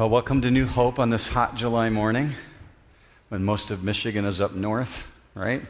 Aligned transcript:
Well, 0.00 0.08
welcome 0.08 0.40
to 0.40 0.50
New 0.50 0.64
Hope 0.64 0.98
on 0.98 1.10
this 1.10 1.28
hot 1.28 1.56
July 1.56 1.90
morning 1.90 2.34
when 3.28 3.44
most 3.44 3.70
of 3.70 3.84
Michigan 3.84 4.24
is 4.24 4.40
up 4.40 4.54
north, 4.54 5.06
right? 5.34 5.60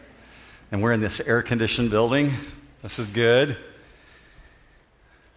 And 0.71 0.81
we're 0.81 0.93
in 0.93 1.01
this 1.01 1.19
air 1.19 1.43
conditioned 1.43 1.91
building. 1.91 2.37
This 2.81 3.01
is 3.01 3.09
good. 3.09 3.57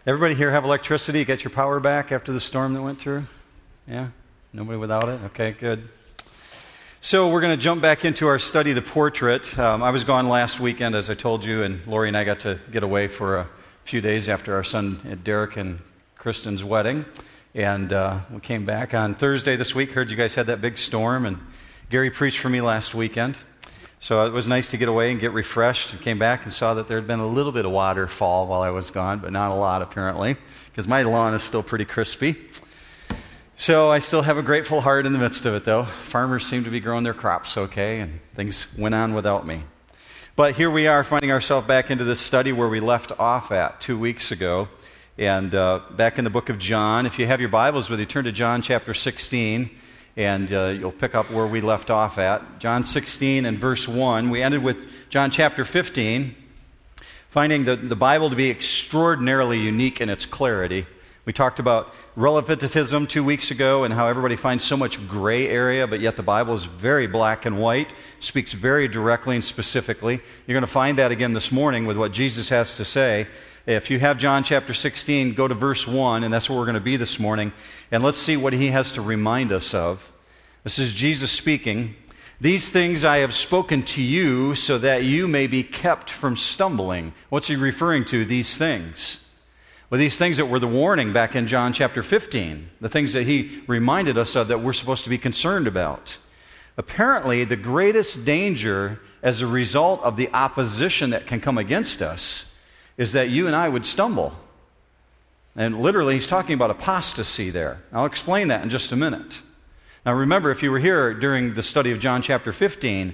Everybody 0.05 0.35
here 0.35 0.51
have 0.51 0.63
electricity? 0.63 1.25
Got 1.25 1.43
your 1.43 1.49
power 1.49 1.79
back 1.79 2.11
after 2.11 2.31
the 2.31 2.39
storm 2.39 2.75
that 2.75 2.83
went 2.83 2.99
through? 2.99 3.25
Yeah? 3.87 4.09
Nobody 4.53 4.77
without 4.77 5.09
it? 5.09 5.19
Okay, 5.23 5.53
good. 5.53 5.89
So, 7.01 7.29
we're 7.29 7.41
going 7.41 7.57
to 7.57 7.63
jump 7.63 7.81
back 7.81 8.05
into 8.05 8.27
our 8.27 8.37
study, 8.37 8.73
The 8.73 8.83
Portrait. 8.83 9.57
Um, 9.57 9.81
I 9.81 9.89
was 9.89 10.03
gone 10.03 10.29
last 10.29 10.59
weekend, 10.59 10.93
as 10.93 11.09
I 11.09 11.15
told 11.15 11.43
you, 11.43 11.63
and 11.63 11.83
Lori 11.87 12.09
and 12.09 12.15
I 12.15 12.25
got 12.25 12.41
to 12.41 12.59
get 12.71 12.83
away 12.83 13.07
for 13.07 13.37
a 13.37 13.49
few 13.85 14.01
days 14.01 14.29
after 14.29 14.53
our 14.53 14.63
son 14.63 15.19
Derek 15.23 15.57
and 15.57 15.79
Kristen's 16.15 16.63
wedding. 16.63 17.05
And 17.55 17.93
uh, 17.93 18.21
we 18.31 18.39
came 18.39 18.65
back 18.65 18.95
on 18.95 19.13
Thursday 19.13 19.55
this 19.55 19.75
week. 19.75 19.91
Heard 19.91 20.09
you 20.09 20.17
guys 20.17 20.33
had 20.33 20.47
that 20.47 20.59
big 20.59 20.75
storm, 20.75 21.27
and 21.27 21.37
Gary 21.91 22.09
preached 22.09 22.39
for 22.39 22.49
me 22.49 22.61
last 22.61 22.95
weekend. 22.95 23.37
So 23.99 24.25
it 24.25 24.33
was 24.33 24.47
nice 24.47 24.71
to 24.71 24.77
get 24.77 24.87
away 24.87 25.11
and 25.11 25.21
get 25.21 25.33
refreshed. 25.33 25.93
And 25.93 26.01
came 26.01 26.17
back 26.17 26.45
and 26.45 26.51
saw 26.51 26.73
that 26.73 26.87
there 26.87 26.97
had 26.97 27.05
been 27.05 27.19
a 27.19 27.27
little 27.27 27.51
bit 27.51 27.65
of 27.65 27.71
waterfall 27.71 28.47
while 28.47 28.63
I 28.63 28.71
was 28.71 28.89
gone, 28.89 29.19
but 29.19 29.31
not 29.31 29.51
a 29.51 29.53
lot 29.53 29.83
apparently, 29.83 30.35
because 30.71 30.87
my 30.87 31.03
lawn 31.03 31.35
is 31.35 31.43
still 31.43 31.61
pretty 31.61 31.85
crispy. 31.85 32.35
So 33.55 33.91
I 33.91 33.99
still 33.99 34.23
have 34.23 34.37
a 34.37 34.41
grateful 34.41 34.81
heart 34.81 35.05
in 35.05 35.13
the 35.13 35.19
midst 35.19 35.45
of 35.45 35.53
it, 35.53 35.63
though. 35.63 35.85
Farmers 36.05 36.47
seem 36.47 36.63
to 36.63 36.71
be 36.71 36.79
growing 36.79 37.03
their 37.03 37.13
crops 37.13 37.55
okay, 37.55 37.99
and 37.99 38.19
things 38.33 38.65
went 38.75 38.95
on 38.95 39.13
without 39.13 39.45
me. 39.45 39.61
But 40.35 40.55
here 40.55 40.71
we 40.71 40.87
are, 40.87 41.03
finding 41.03 41.29
ourselves 41.29 41.67
back 41.67 41.91
into 41.91 42.03
this 42.03 42.19
study 42.19 42.51
where 42.51 42.67
we 42.67 42.79
left 42.79 43.11
off 43.19 43.51
at 43.51 43.79
two 43.79 43.99
weeks 43.99 44.31
ago. 44.31 44.69
And 45.17 45.53
uh, 45.53 45.81
back 45.91 46.17
in 46.17 46.23
the 46.23 46.31
book 46.31 46.49
of 46.49 46.57
John, 46.57 47.05
if 47.05 47.19
you 47.19 47.27
have 47.27 47.39
your 47.39 47.49
Bibles 47.49 47.87
with 47.87 47.99
you, 47.99 48.05
turn 48.07 48.23
to 48.23 48.31
John 48.31 48.63
chapter 48.63 48.95
16, 48.95 49.69
and 50.17 50.51
uh, 50.51 50.69
you'll 50.69 50.91
pick 50.91 51.13
up 51.13 51.29
where 51.29 51.45
we 51.45 51.61
left 51.61 51.91
off 51.91 52.17
at. 52.17 52.57
John 52.57 52.83
16 52.83 53.45
and 53.45 53.59
verse 53.59 53.87
1. 53.87 54.31
We 54.31 54.41
ended 54.41 54.63
with 54.63 54.77
John 55.11 55.29
chapter 55.29 55.65
15, 55.65 56.33
finding 57.29 57.65
the, 57.65 57.75
the 57.75 57.95
Bible 57.95 58.31
to 58.31 58.35
be 58.35 58.49
extraordinarily 58.49 59.59
unique 59.59 60.01
in 60.01 60.09
its 60.09 60.25
clarity. 60.25 60.87
We 61.25 61.31
talked 61.31 61.59
about 61.59 61.93
relativism 62.17 63.07
two 63.07 63.23
weeks 63.23 63.49
ago 63.49 63.85
and 63.85 63.93
how 63.93 64.07
everybody 64.09 64.35
finds 64.35 64.65
so 64.65 64.75
much 64.75 65.07
gray 65.07 65.47
area, 65.47 65.87
but 65.87 66.01
yet 66.01 66.17
the 66.17 66.23
Bible 66.23 66.53
is 66.53 66.65
very 66.65 67.07
black 67.07 67.45
and 67.45 67.57
white, 67.57 67.93
speaks 68.19 68.51
very 68.51 68.89
directly 68.89 69.35
and 69.35 69.45
specifically. 69.45 70.19
You're 70.45 70.55
going 70.55 70.67
to 70.67 70.67
find 70.67 70.99
that 70.99 71.11
again 71.11 71.31
this 71.31 71.49
morning 71.49 71.85
with 71.85 71.95
what 71.95 72.11
Jesus 72.11 72.49
has 72.49 72.73
to 72.73 72.83
say. 72.83 73.27
If 73.65 73.89
you 73.89 73.99
have 73.99 74.17
John 74.17 74.43
chapter 74.43 74.73
16, 74.73 75.33
go 75.33 75.47
to 75.47 75.55
verse 75.55 75.87
1, 75.87 76.25
and 76.25 76.33
that's 76.33 76.49
where 76.49 76.59
we're 76.59 76.65
going 76.65 76.73
to 76.73 76.81
be 76.81 76.97
this 76.97 77.17
morning. 77.17 77.53
And 77.89 78.03
let's 78.03 78.17
see 78.17 78.35
what 78.35 78.51
he 78.51 78.67
has 78.67 78.91
to 78.91 79.01
remind 79.01 79.53
us 79.53 79.73
of. 79.73 80.11
This 80.65 80.77
is 80.77 80.93
Jesus 80.93 81.31
speaking. 81.31 81.95
These 82.41 82.67
things 82.67 83.05
I 83.05 83.19
have 83.19 83.33
spoken 83.33 83.83
to 83.83 84.01
you 84.01 84.55
so 84.55 84.77
that 84.79 85.05
you 85.05 85.29
may 85.29 85.47
be 85.47 85.63
kept 85.63 86.09
from 86.09 86.35
stumbling. 86.35 87.13
What's 87.29 87.47
he 87.47 87.55
referring 87.55 88.03
to, 88.05 88.25
these 88.25 88.57
things? 88.57 89.19
Well, 89.93 89.99
these 89.99 90.17
things 90.17 90.37
that 90.37 90.47
were 90.47 90.57
the 90.57 90.67
warning 90.67 91.13
back 91.13 91.35
in 91.35 91.47
John 91.47 91.71
chapter 91.71 92.01
15, 92.01 92.67
the 92.81 92.89
things 92.89 93.13
that 93.13 93.27
he 93.27 93.61
reminded 93.67 94.17
us 94.17 94.35
of 94.35 94.47
that 94.47 94.59
we're 94.59 94.73
supposed 94.73 95.03
to 95.03 95.09
be 95.11 95.19
concerned 95.19 95.67
about. 95.67 96.17
Apparently, 96.77 97.43
the 97.43 97.55
greatest 97.55 98.25
danger 98.25 98.99
as 99.21 99.39
a 99.39 99.45
result 99.45 100.01
of 100.01 100.17
the 100.17 100.33
opposition 100.33 101.11
that 101.11 101.27
can 101.27 101.39
come 101.39 101.59
against 101.59 102.01
us 102.01 102.45
is 102.97 103.11
that 103.11 103.29
you 103.29 103.45
and 103.45 103.55
I 103.55 103.69
would 103.69 103.85
stumble. 103.85 104.33
And 105.55 105.79
literally, 105.79 106.15
he's 106.15 106.25
talking 106.25 106.55
about 106.55 106.71
apostasy 106.71 107.51
there. 107.51 107.83
I'll 107.91 108.07
explain 108.07 108.47
that 108.47 108.63
in 108.63 108.71
just 108.71 108.91
a 108.91 108.95
minute. 108.95 109.43
Now, 110.07 110.13
remember, 110.13 110.49
if 110.49 110.63
you 110.63 110.71
were 110.71 110.79
here 110.79 111.13
during 111.13 111.53
the 111.53 111.61
study 111.61 111.91
of 111.91 111.99
John 111.99 112.23
chapter 112.23 112.51
15, 112.51 113.13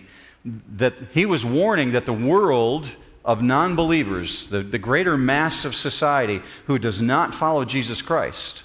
that 0.77 0.93
he 1.11 1.25
was 1.25 1.43
warning 1.43 1.91
that 1.91 2.05
the 2.05 2.13
world 2.13 2.95
of 3.29 3.43
non 3.43 3.75
believers, 3.75 4.47
the, 4.47 4.63
the 4.63 4.79
greater 4.79 5.15
mass 5.15 5.63
of 5.63 5.75
society 5.75 6.41
who 6.65 6.79
does 6.79 6.99
not 6.99 7.35
follow 7.35 7.63
Jesus 7.63 8.01
Christ, 8.01 8.63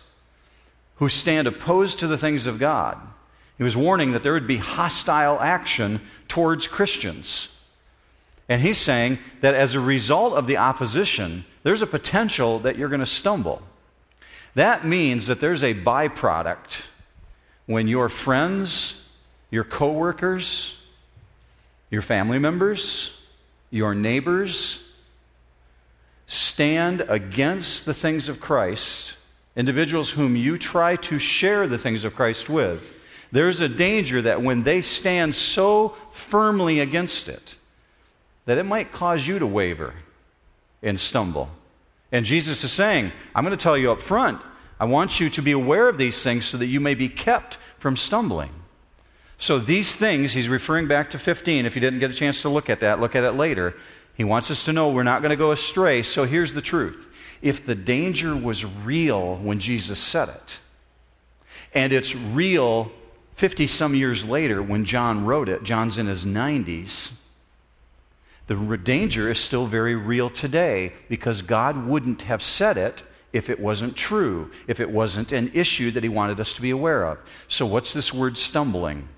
who 0.94 1.10
stand 1.10 1.46
opposed 1.46 1.98
to 1.98 2.06
the 2.06 2.16
things 2.16 2.46
of 2.46 2.58
God, 2.58 2.96
he 3.58 3.62
was 3.62 3.76
warning 3.76 4.12
that 4.12 4.22
there 4.22 4.32
would 4.32 4.46
be 4.46 4.56
hostile 4.56 5.38
action 5.38 6.00
towards 6.28 6.66
Christians. 6.66 7.48
And 8.48 8.62
he's 8.62 8.78
saying 8.78 9.18
that 9.42 9.54
as 9.54 9.74
a 9.74 9.80
result 9.80 10.32
of 10.32 10.46
the 10.46 10.56
opposition, 10.56 11.44
there's 11.62 11.82
a 11.82 11.86
potential 11.86 12.60
that 12.60 12.78
you're 12.78 12.88
going 12.88 13.00
to 13.00 13.06
stumble. 13.06 13.60
That 14.54 14.86
means 14.86 15.26
that 15.26 15.42
there's 15.42 15.62
a 15.62 15.74
byproduct 15.74 16.84
when 17.66 17.86
your 17.86 18.08
friends, 18.08 18.94
your 19.50 19.64
coworkers, 19.64 20.74
your 21.90 22.02
family 22.02 22.38
members, 22.38 23.10
your 23.74 23.92
neighbors 23.92 24.78
stand 26.28 27.00
against 27.08 27.84
the 27.84 27.92
things 27.92 28.28
of 28.28 28.40
Christ, 28.40 29.14
individuals 29.56 30.10
whom 30.10 30.36
you 30.36 30.58
try 30.58 30.94
to 30.94 31.18
share 31.18 31.66
the 31.66 31.76
things 31.76 32.04
of 32.04 32.14
Christ 32.14 32.48
with. 32.48 32.94
There's 33.32 33.60
a 33.60 33.68
danger 33.68 34.22
that 34.22 34.42
when 34.42 34.62
they 34.62 34.80
stand 34.80 35.34
so 35.34 35.96
firmly 36.12 36.78
against 36.78 37.28
it, 37.28 37.56
that 38.44 38.58
it 38.58 38.62
might 38.62 38.92
cause 38.92 39.26
you 39.26 39.40
to 39.40 39.46
waver 39.46 39.94
and 40.80 40.98
stumble. 41.00 41.48
And 42.12 42.24
Jesus 42.24 42.62
is 42.62 42.70
saying, 42.70 43.10
I'm 43.34 43.44
going 43.44 43.58
to 43.58 43.60
tell 43.60 43.76
you 43.76 43.90
up 43.90 44.00
front, 44.00 44.40
I 44.78 44.84
want 44.84 45.18
you 45.18 45.28
to 45.30 45.42
be 45.42 45.50
aware 45.50 45.88
of 45.88 45.98
these 45.98 46.22
things 46.22 46.44
so 46.44 46.58
that 46.58 46.66
you 46.66 46.78
may 46.78 46.94
be 46.94 47.08
kept 47.08 47.58
from 47.80 47.96
stumbling. 47.96 48.52
So, 49.38 49.58
these 49.58 49.94
things, 49.94 50.32
he's 50.32 50.48
referring 50.48 50.88
back 50.88 51.10
to 51.10 51.18
15. 51.18 51.66
If 51.66 51.74
you 51.74 51.80
didn't 51.80 52.00
get 52.00 52.10
a 52.10 52.14
chance 52.14 52.42
to 52.42 52.48
look 52.48 52.70
at 52.70 52.80
that, 52.80 53.00
look 53.00 53.16
at 53.16 53.24
it 53.24 53.32
later. 53.32 53.74
He 54.14 54.24
wants 54.24 54.50
us 54.50 54.64
to 54.64 54.72
know 54.72 54.90
we're 54.90 55.02
not 55.02 55.22
going 55.22 55.30
to 55.30 55.36
go 55.36 55.52
astray. 55.52 56.02
So, 56.02 56.24
here's 56.24 56.54
the 56.54 56.62
truth 56.62 57.08
if 57.42 57.66
the 57.66 57.74
danger 57.74 58.34
was 58.34 58.64
real 58.64 59.36
when 59.36 59.60
Jesus 59.60 59.98
said 59.98 60.28
it, 60.28 60.58
and 61.74 61.92
it's 61.92 62.14
real 62.14 62.92
50 63.34 63.66
some 63.66 63.94
years 63.94 64.24
later 64.24 64.62
when 64.62 64.84
John 64.84 65.24
wrote 65.24 65.48
it, 65.48 65.64
John's 65.64 65.98
in 65.98 66.06
his 66.06 66.24
90s 66.24 67.10
the 68.46 68.76
danger 68.76 69.30
is 69.30 69.38
still 69.38 69.66
very 69.66 69.94
real 69.94 70.28
today 70.28 70.92
because 71.08 71.42
God 71.42 71.86
wouldn't 71.86 72.22
have 72.22 72.42
said 72.42 72.76
it 72.76 73.02
if 73.32 73.48
it 73.48 73.58
wasn't 73.58 73.96
true, 73.96 74.50
if 74.68 74.80
it 74.80 74.90
wasn't 74.90 75.32
an 75.32 75.50
issue 75.54 75.90
that 75.92 76.02
He 76.02 76.08
wanted 76.08 76.38
us 76.38 76.52
to 76.54 76.62
be 76.62 76.70
aware 76.70 77.04
of. 77.04 77.18
So, 77.48 77.64
what's 77.64 77.92
this 77.92 78.12
word 78.12 78.36
stumbling? 78.36 79.08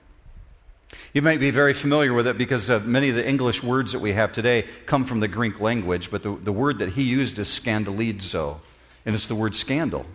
You 1.13 1.23
might 1.23 1.41
be 1.41 1.51
very 1.51 1.73
familiar 1.73 2.13
with 2.13 2.27
it 2.27 2.39
because 2.39 2.69
uh, 2.69 2.81
many 2.81 3.09
of 3.09 3.17
the 3.17 3.27
English 3.27 3.63
words 3.63 3.93
that 3.93 4.01
we 4.01 4.13
have 4.13 4.33
today 4.33 4.67
come 4.87 5.05
from 5.05 5.21
the 5.21 5.29
Greek 5.29 5.61
language, 5.61 6.11
but 6.11 6.23
the, 6.23 6.37
the 6.37 6.53
word 6.53 6.79
that 6.79 6.91
he 6.91 7.03
used 7.03 7.39
is 7.39 7.49
scandalizo, 7.49 8.59
and 9.05 9.15
it's 9.15 9.27
the 9.27 9.35
word 9.35 9.55
scandal, 9.55 10.07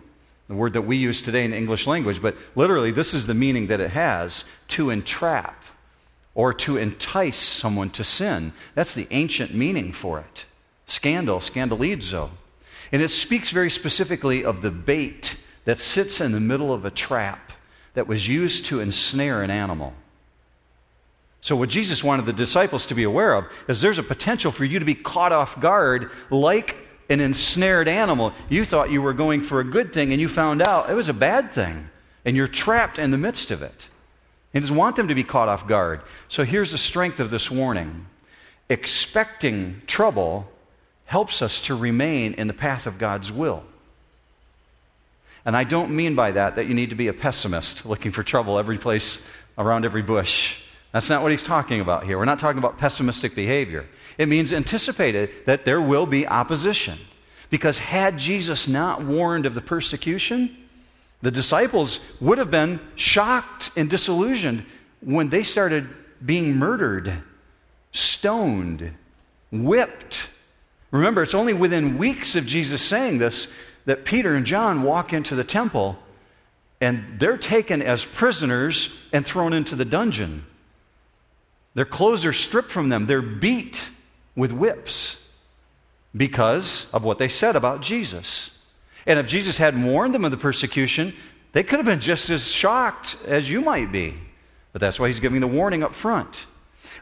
the 0.48 0.54
word 0.54 0.74
that 0.74 0.82
we 0.82 0.96
use 0.96 1.22
today 1.22 1.44
in 1.44 1.52
English 1.52 1.86
language. 1.86 2.22
But 2.22 2.36
literally, 2.54 2.90
this 2.90 3.14
is 3.14 3.26
the 3.26 3.34
meaning 3.34 3.66
that 3.68 3.80
it 3.80 3.90
has 3.90 4.44
to 4.68 4.90
entrap 4.90 5.64
or 6.34 6.52
to 6.54 6.76
entice 6.76 7.38
someone 7.38 7.90
to 7.90 8.04
sin. 8.04 8.52
That's 8.74 8.94
the 8.94 9.08
ancient 9.10 9.54
meaning 9.54 9.92
for 9.92 10.20
it. 10.20 10.46
Scandal, 10.86 11.40
scandalizo. 11.40 12.30
And 12.90 13.02
it 13.02 13.08
speaks 13.08 13.50
very 13.50 13.70
specifically 13.70 14.44
of 14.44 14.62
the 14.62 14.70
bait 14.70 15.36
that 15.64 15.78
sits 15.78 16.20
in 16.20 16.32
the 16.32 16.40
middle 16.40 16.72
of 16.72 16.84
a 16.84 16.90
trap 16.90 17.52
that 17.94 18.06
was 18.06 18.28
used 18.28 18.66
to 18.66 18.80
ensnare 18.80 19.42
an 19.42 19.50
animal. 19.50 19.94
So, 21.42 21.56
what 21.56 21.68
Jesus 21.68 22.04
wanted 22.04 22.24
the 22.24 22.32
disciples 22.32 22.86
to 22.86 22.94
be 22.94 23.02
aware 23.02 23.34
of 23.34 23.46
is 23.66 23.80
there's 23.80 23.98
a 23.98 24.04
potential 24.04 24.52
for 24.52 24.64
you 24.64 24.78
to 24.78 24.84
be 24.84 24.94
caught 24.94 25.32
off 25.32 25.58
guard 25.58 26.10
like 26.30 26.76
an 27.08 27.20
ensnared 27.20 27.88
animal. 27.88 28.32
You 28.48 28.64
thought 28.64 28.92
you 28.92 29.02
were 29.02 29.12
going 29.12 29.42
for 29.42 29.58
a 29.58 29.64
good 29.64 29.92
thing 29.92 30.12
and 30.12 30.20
you 30.20 30.28
found 30.28 30.62
out 30.62 30.88
it 30.88 30.94
was 30.94 31.08
a 31.08 31.14
bad 31.14 31.52
thing, 31.52 31.90
and 32.24 32.36
you're 32.36 32.46
trapped 32.46 32.98
in 32.98 33.10
the 33.10 33.18
midst 33.18 33.50
of 33.50 33.60
it. 33.60 33.88
He 34.52 34.60
doesn't 34.60 34.76
want 34.76 34.94
them 34.94 35.08
to 35.08 35.14
be 35.16 35.24
caught 35.24 35.48
off 35.48 35.66
guard. 35.66 36.02
So 36.28 36.44
here's 36.44 36.70
the 36.70 36.78
strength 36.78 37.18
of 37.20 37.30
this 37.30 37.50
warning 37.50 38.06
expecting 38.68 39.82
trouble 39.86 40.48
helps 41.06 41.42
us 41.42 41.60
to 41.62 41.74
remain 41.74 42.34
in 42.34 42.46
the 42.46 42.54
path 42.54 42.86
of 42.86 42.98
God's 42.98 43.32
will. 43.32 43.64
And 45.44 45.56
I 45.56 45.64
don't 45.64 45.90
mean 45.90 46.14
by 46.14 46.32
that 46.32 46.54
that 46.54 46.66
you 46.66 46.74
need 46.74 46.90
to 46.90 46.96
be 46.96 47.08
a 47.08 47.12
pessimist 47.12 47.84
looking 47.84 48.12
for 48.12 48.22
trouble 48.22 48.58
every 48.58 48.78
place 48.78 49.20
around 49.58 49.84
every 49.84 50.02
bush. 50.02 50.56
That's 50.92 51.08
not 51.08 51.22
what 51.22 51.32
he's 51.32 51.42
talking 51.42 51.80
about 51.80 52.04
here. 52.04 52.18
We're 52.18 52.26
not 52.26 52.38
talking 52.38 52.58
about 52.58 52.78
pessimistic 52.78 53.34
behavior. 53.34 53.86
It 54.18 54.28
means 54.28 54.52
anticipated 54.52 55.30
that 55.46 55.64
there 55.64 55.80
will 55.80 56.06
be 56.06 56.26
opposition. 56.26 56.98
Because 57.48 57.78
had 57.78 58.18
Jesus 58.18 58.68
not 58.68 59.04
warned 59.04 59.46
of 59.46 59.54
the 59.54 59.60
persecution, 59.60 60.56
the 61.22 61.30
disciples 61.30 62.00
would 62.20 62.38
have 62.38 62.50
been 62.50 62.80
shocked 62.94 63.70
and 63.76 63.88
disillusioned 63.88 64.64
when 65.00 65.30
they 65.30 65.42
started 65.42 65.88
being 66.24 66.56
murdered, 66.56 67.22
stoned, 67.92 68.92
whipped. 69.50 70.28
Remember, 70.90 71.22
it's 71.22 71.34
only 71.34 71.52
within 71.52 71.98
weeks 71.98 72.34
of 72.34 72.46
Jesus 72.46 72.82
saying 72.82 73.18
this 73.18 73.48
that 73.84 74.04
Peter 74.04 74.34
and 74.34 74.46
John 74.46 74.82
walk 74.82 75.12
into 75.12 75.34
the 75.34 75.42
temple 75.42 75.98
and 76.80 77.18
they're 77.18 77.36
taken 77.36 77.82
as 77.82 78.04
prisoners 78.04 78.94
and 79.12 79.26
thrown 79.26 79.52
into 79.52 79.74
the 79.74 79.84
dungeon. 79.84 80.44
Their 81.74 81.84
clothes 81.84 82.24
are 82.24 82.32
stripped 82.32 82.70
from 82.70 82.88
them, 82.88 83.06
they're 83.06 83.22
beat 83.22 83.90
with 84.36 84.52
whips 84.52 85.22
because 86.14 86.86
of 86.92 87.04
what 87.04 87.18
they 87.18 87.28
said 87.28 87.56
about 87.56 87.80
Jesus. 87.80 88.50
And 89.06 89.18
if 89.18 89.26
Jesus 89.26 89.56
hadn't 89.56 89.84
warned 89.84 90.14
them 90.14 90.24
of 90.24 90.30
the 90.30 90.36
persecution, 90.36 91.14
they 91.52 91.62
could 91.62 91.78
have 91.78 91.86
been 91.86 92.00
just 92.00 92.30
as 92.30 92.48
shocked 92.48 93.16
as 93.26 93.50
you 93.50 93.60
might 93.60 93.90
be. 93.90 94.14
But 94.72 94.80
that's 94.80 94.98
why 95.00 95.08
he's 95.08 95.20
giving 95.20 95.40
the 95.40 95.46
warning 95.46 95.82
up 95.82 95.94
front. 95.94 96.46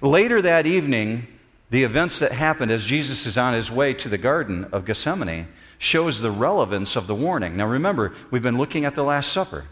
Later 0.00 0.43
that 0.43 0.67
evening, 0.67 1.26
the 1.70 1.84
events 1.84 2.19
that 2.19 2.32
happened 2.32 2.73
as 2.73 2.84
Jesus 2.84 3.26
is 3.26 3.38
on 3.38 3.55
his 3.55 3.70
way 3.70 3.94
to 3.94 4.08
the 4.08 4.19
Garden 4.19 4.64
of 4.73 4.84
Gethsemane 4.84 5.49
shows 5.78 6.20
the 6.20 6.31
relevance 6.31 6.96
of 6.96 7.06
the 7.06 7.14
warning. 7.14 7.56
Now 7.56 7.66
remember, 7.66 8.12
we've 8.31 8.43
been 8.43 8.58
looking 8.58 8.84
at 8.84 8.94
the 8.94 9.05
Last 9.05 9.32
Supper. 9.32 9.66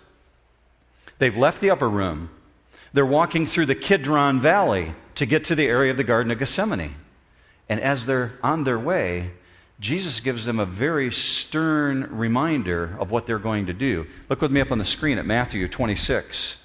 They've 1.19 1.37
left 1.37 1.61
the 1.61 1.71
upper 1.71 1.89
room. 1.89 2.31
They're 2.93 3.07
walking 3.07 3.47
through 3.47 3.67
the 3.67 3.75
Kidron 3.75 4.41
Valley 4.41 4.95
to 5.17 5.27
get 5.27 5.45
to 5.45 5.55
the 5.55 5.67
area 5.67 5.91
of 5.91 5.97
the 5.97 6.05
Garden 6.05 6.33
of 6.33 6.39
Gethsemane. 6.39 6.95
And 7.69 7.81
as 7.81 8.07
they're 8.07 8.33
on 8.43 8.65
their 8.65 8.79
way, 8.79 9.33
Jesus 9.81 10.21
gives 10.21 10.45
them 10.45 10.59
a 10.59 10.67
very 10.67 11.13
stern 11.13 12.09
reminder 12.11 12.97
of 12.99 13.11
what 13.11 13.27
they're 13.27 13.39
going 13.39 13.67
to 13.67 13.73
do. 13.73 14.07
Look 14.29 14.41
with 14.41 14.51
me 14.51 14.61
up 14.61 14.73
on 14.73 14.79
the 14.79 14.85
screen 14.85 15.19
at 15.19 15.27
Matthew 15.27 15.69
26. 15.69 16.57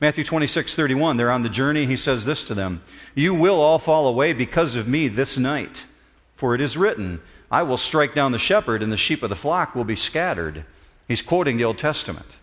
Matthew 0.00 0.22
26, 0.22 0.74
31, 0.74 1.16
they're 1.16 1.30
on 1.30 1.42
the 1.42 1.48
journey. 1.48 1.86
He 1.86 1.96
says 1.96 2.24
this 2.24 2.44
to 2.44 2.54
them 2.54 2.82
You 3.14 3.34
will 3.34 3.60
all 3.60 3.78
fall 3.78 4.06
away 4.06 4.32
because 4.32 4.74
of 4.76 4.86
me 4.86 5.08
this 5.08 5.38
night. 5.38 5.86
For 6.36 6.54
it 6.54 6.60
is 6.60 6.76
written, 6.76 7.20
I 7.50 7.62
will 7.62 7.78
strike 7.78 8.14
down 8.14 8.32
the 8.32 8.38
shepherd, 8.38 8.82
and 8.82 8.92
the 8.92 8.96
sheep 8.96 9.22
of 9.22 9.30
the 9.30 9.36
flock 9.36 9.74
will 9.74 9.84
be 9.84 9.96
scattered. 9.96 10.64
He's 11.08 11.22
quoting 11.22 11.56
the 11.56 11.64
Old 11.64 11.78
Testament. 11.78 12.36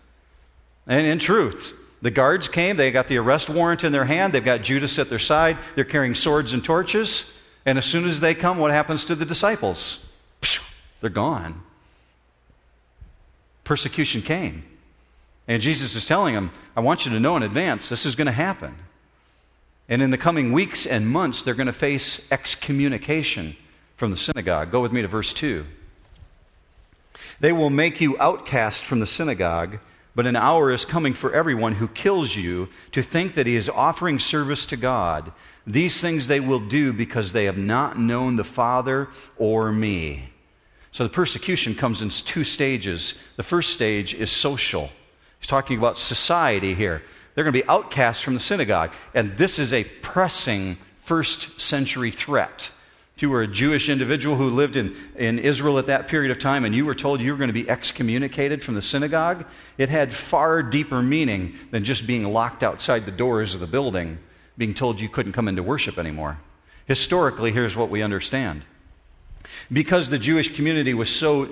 And 0.86 1.06
in 1.06 1.18
truth, 1.18 1.72
the 2.02 2.10
guards 2.10 2.48
came, 2.48 2.76
they 2.76 2.90
got 2.90 3.08
the 3.08 3.16
arrest 3.16 3.48
warrant 3.48 3.84
in 3.84 3.92
their 3.92 4.04
hand, 4.04 4.32
they've 4.32 4.44
got 4.44 4.62
Judas 4.62 4.98
at 4.98 5.08
their 5.08 5.18
side, 5.18 5.58
they're 5.74 5.84
carrying 5.84 6.14
swords 6.14 6.52
and 6.52 6.62
torches. 6.62 7.24
And 7.64 7.78
as 7.78 7.84
soon 7.84 8.06
as 8.06 8.20
they 8.20 8.34
come, 8.34 8.58
what 8.58 8.70
happens 8.70 9.04
to 9.06 9.14
the 9.14 9.24
disciples? 9.24 10.06
They're 11.00 11.10
gone. 11.10 11.62
Persecution 13.64 14.22
came. 14.22 14.62
And 15.48 15.62
Jesus 15.62 15.94
is 15.94 16.06
telling 16.06 16.34
them, 16.34 16.50
I 16.76 16.80
want 16.80 17.04
you 17.04 17.12
to 17.12 17.20
know 17.20 17.36
in 17.36 17.42
advance 17.42 17.88
this 17.88 18.06
is 18.06 18.14
going 18.14 18.26
to 18.26 18.32
happen. 18.32 18.76
And 19.88 20.02
in 20.02 20.10
the 20.10 20.18
coming 20.18 20.52
weeks 20.52 20.86
and 20.86 21.08
months, 21.08 21.42
they're 21.42 21.54
going 21.54 21.68
to 21.68 21.72
face 21.72 22.20
excommunication 22.30 23.56
from 23.96 24.10
the 24.10 24.16
synagogue. 24.16 24.70
Go 24.70 24.80
with 24.80 24.92
me 24.92 25.02
to 25.02 25.08
verse 25.08 25.32
2. 25.32 25.64
They 27.40 27.52
will 27.52 27.70
make 27.70 28.00
you 28.00 28.16
outcast 28.18 28.84
from 28.84 29.00
the 29.00 29.06
synagogue, 29.06 29.78
but 30.16 30.26
an 30.26 30.34
hour 30.34 30.72
is 30.72 30.86
coming 30.86 31.12
for 31.12 31.34
everyone 31.34 31.74
who 31.74 31.86
kills 31.88 32.34
you 32.34 32.70
to 32.92 33.02
think 33.02 33.34
that 33.34 33.46
he 33.46 33.54
is 33.54 33.68
offering 33.68 34.18
service 34.18 34.64
to 34.64 34.76
God. 34.76 35.30
These 35.66 36.00
things 36.00 36.26
they 36.26 36.40
will 36.40 36.58
do 36.58 36.94
because 36.94 37.32
they 37.32 37.44
have 37.44 37.58
not 37.58 37.98
known 37.98 38.36
the 38.36 38.42
Father 38.42 39.08
or 39.36 39.70
me. 39.70 40.30
So 40.90 41.04
the 41.04 41.10
persecution 41.10 41.74
comes 41.74 42.00
in 42.00 42.08
two 42.08 42.44
stages. 42.44 43.12
The 43.36 43.42
first 43.42 43.74
stage 43.74 44.14
is 44.14 44.30
social. 44.30 44.90
He's 45.38 45.48
talking 45.48 45.76
about 45.76 45.98
society 45.98 46.74
here. 46.74 47.02
They're 47.34 47.44
going 47.44 47.52
to 47.52 47.62
be 47.62 47.68
outcast 47.68 48.24
from 48.24 48.32
the 48.32 48.40
synagogue. 48.40 48.92
And 49.12 49.36
this 49.36 49.58
is 49.58 49.74
a 49.74 49.84
pressing 49.84 50.78
first 51.02 51.60
century 51.60 52.10
threat. 52.10 52.70
If 53.16 53.22
you 53.22 53.30
were 53.30 53.40
a 53.40 53.48
Jewish 53.48 53.88
individual 53.88 54.36
who 54.36 54.50
lived 54.50 54.76
in, 54.76 54.94
in 55.16 55.38
Israel 55.38 55.78
at 55.78 55.86
that 55.86 56.06
period 56.06 56.30
of 56.30 56.38
time 56.38 56.66
and 56.66 56.74
you 56.74 56.84
were 56.84 56.94
told 56.94 57.22
you 57.22 57.32
were 57.32 57.38
going 57.38 57.48
to 57.48 57.54
be 57.54 57.66
excommunicated 57.66 58.62
from 58.62 58.74
the 58.74 58.82
synagogue, 58.82 59.46
it 59.78 59.88
had 59.88 60.12
far 60.12 60.62
deeper 60.62 61.00
meaning 61.00 61.54
than 61.70 61.82
just 61.82 62.06
being 62.06 62.24
locked 62.30 62.62
outside 62.62 63.06
the 63.06 63.10
doors 63.10 63.54
of 63.54 63.60
the 63.60 63.66
building, 63.66 64.18
being 64.58 64.74
told 64.74 65.00
you 65.00 65.08
couldn't 65.08 65.32
come 65.32 65.48
into 65.48 65.62
worship 65.62 65.96
anymore. 65.96 66.36
Historically, 66.84 67.52
here's 67.52 67.74
what 67.74 67.88
we 67.88 68.02
understand 68.02 68.64
because 69.72 70.10
the 70.10 70.18
Jewish 70.18 70.54
community 70.54 70.92
was 70.92 71.08
so 71.08 71.48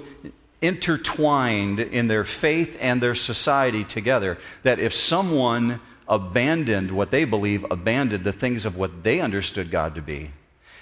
intertwined 0.60 1.80
in 1.80 2.08
their 2.08 2.24
faith 2.24 2.76
and 2.78 3.02
their 3.02 3.14
society 3.14 3.84
together 3.84 4.36
that 4.64 4.80
if 4.80 4.92
someone 4.92 5.80
abandoned 6.06 6.90
what 6.90 7.10
they 7.10 7.24
believe, 7.24 7.64
abandoned 7.70 8.22
the 8.22 8.32
things 8.32 8.66
of 8.66 8.76
what 8.76 9.02
they 9.02 9.20
understood 9.20 9.70
God 9.70 9.94
to 9.94 10.02
be, 10.02 10.30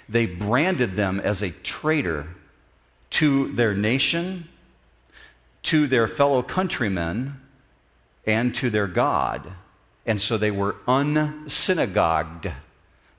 they 0.09 0.25
branded 0.25 0.95
them 0.95 1.19
as 1.19 1.41
a 1.41 1.51
traitor 1.51 2.27
to 3.11 3.51
their 3.53 3.73
nation, 3.73 4.47
to 5.63 5.87
their 5.87 6.07
fellow 6.07 6.41
countrymen, 6.41 7.39
and 8.25 8.53
to 8.55 8.69
their 8.69 8.87
God. 8.87 9.53
And 10.05 10.21
so 10.21 10.37
they 10.37 10.51
were 10.51 10.75
unsynagogued. 10.87 12.51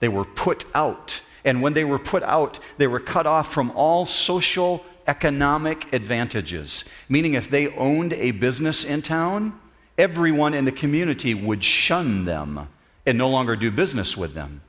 They 0.00 0.08
were 0.08 0.24
put 0.24 0.64
out. 0.74 1.20
And 1.44 1.62
when 1.62 1.74
they 1.74 1.84
were 1.84 1.98
put 1.98 2.22
out, 2.22 2.58
they 2.78 2.86
were 2.86 3.00
cut 3.00 3.26
off 3.26 3.52
from 3.52 3.70
all 3.72 4.06
social, 4.06 4.84
economic 5.06 5.92
advantages. 5.92 6.84
Meaning, 7.08 7.34
if 7.34 7.48
they 7.48 7.68
owned 7.68 8.12
a 8.14 8.32
business 8.32 8.84
in 8.84 9.02
town, 9.02 9.58
everyone 9.96 10.54
in 10.54 10.64
the 10.64 10.72
community 10.72 11.34
would 11.34 11.62
shun 11.62 12.24
them 12.24 12.68
and 13.06 13.18
no 13.18 13.28
longer 13.28 13.56
do 13.56 13.70
business 13.70 14.16
with 14.16 14.34
them. 14.34 14.62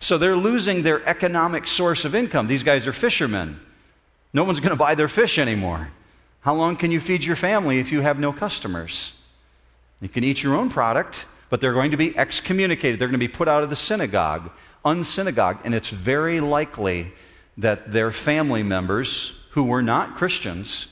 So 0.00 0.18
they're 0.18 0.36
losing 0.36 0.82
their 0.82 1.06
economic 1.08 1.66
source 1.66 2.04
of 2.04 2.14
income. 2.14 2.46
These 2.46 2.62
guys 2.62 2.86
are 2.86 2.92
fishermen. 2.92 3.60
No 4.32 4.44
one's 4.44 4.60
going 4.60 4.70
to 4.70 4.76
buy 4.76 4.94
their 4.94 5.08
fish 5.08 5.38
anymore. 5.38 5.90
How 6.40 6.54
long 6.54 6.76
can 6.76 6.90
you 6.90 7.00
feed 7.00 7.24
your 7.24 7.36
family 7.36 7.78
if 7.78 7.92
you 7.92 8.00
have 8.00 8.18
no 8.18 8.32
customers? 8.32 9.12
You 10.00 10.08
can 10.08 10.24
eat 10.24 10.42
your 10.42 10.54
own 10.54 10.70
product, 10.70 11.26
but 11.50 11.60
they're 11.60 11.74
going 11.74 11.92
to 11.92 11.96
be 11.96 12.16
excommunicated. 12.16 12.98
They're 12.98 13.08
going 13.08 13.20
to 13.20 13.26
be 13.26 13.28
put 13.28 13.48
out 13.48 13.62
of 13.62 13.70
the 13.70 13.76
synagogue 13.76 14.50
unsynagogued, 14.84 15.60
and 15.64 15.74
it's 15.74 15.90
very 15.90 16.40
likely 16.40 17.12
that 17.56 17.92
their 17.92 18.10
family 18.10 18.62
members 18.62 19.34
who 19.50 19.64
were 19.64 19.82
not 19.82 20.16
Christians 20.16 20.86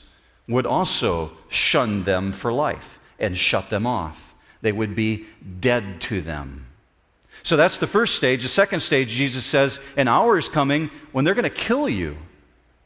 would 0.47 0.65
also 0.65 1.31
shun 1.49 2.03
them 2.03 2.31
for 2.31 2.53
life 2.53 2.99
and 3.19 3.37
shut 3.37 3.69
them 3.69 3.85
off. 3.85 4.33
They 4.61 4.71
would 4.71 4.95
be 4.95 5.25
dead 5.59 6.01
to 6.01 6.21
them. 6.21 6.67
So 7.43 7.57
that's 7.57 7.79
the 7.79 7.87
first 7.87 8.15
stage. 8.15 8.43
The 8.43 8.49
second 8.49 8.81
stage, 8.81 9.09
Jesus 9.09 9.45
says, 9.45 9.79
an 9.97 10.07
hour 10.07 10.37
is 10.37 10.47
coming 10.47 10.89
when 11.11 11.25
they're 11.25 11.33
going 11.33 11.43
to 11.43 11.49
kill 11.49 11.89
you. 11.89 12.17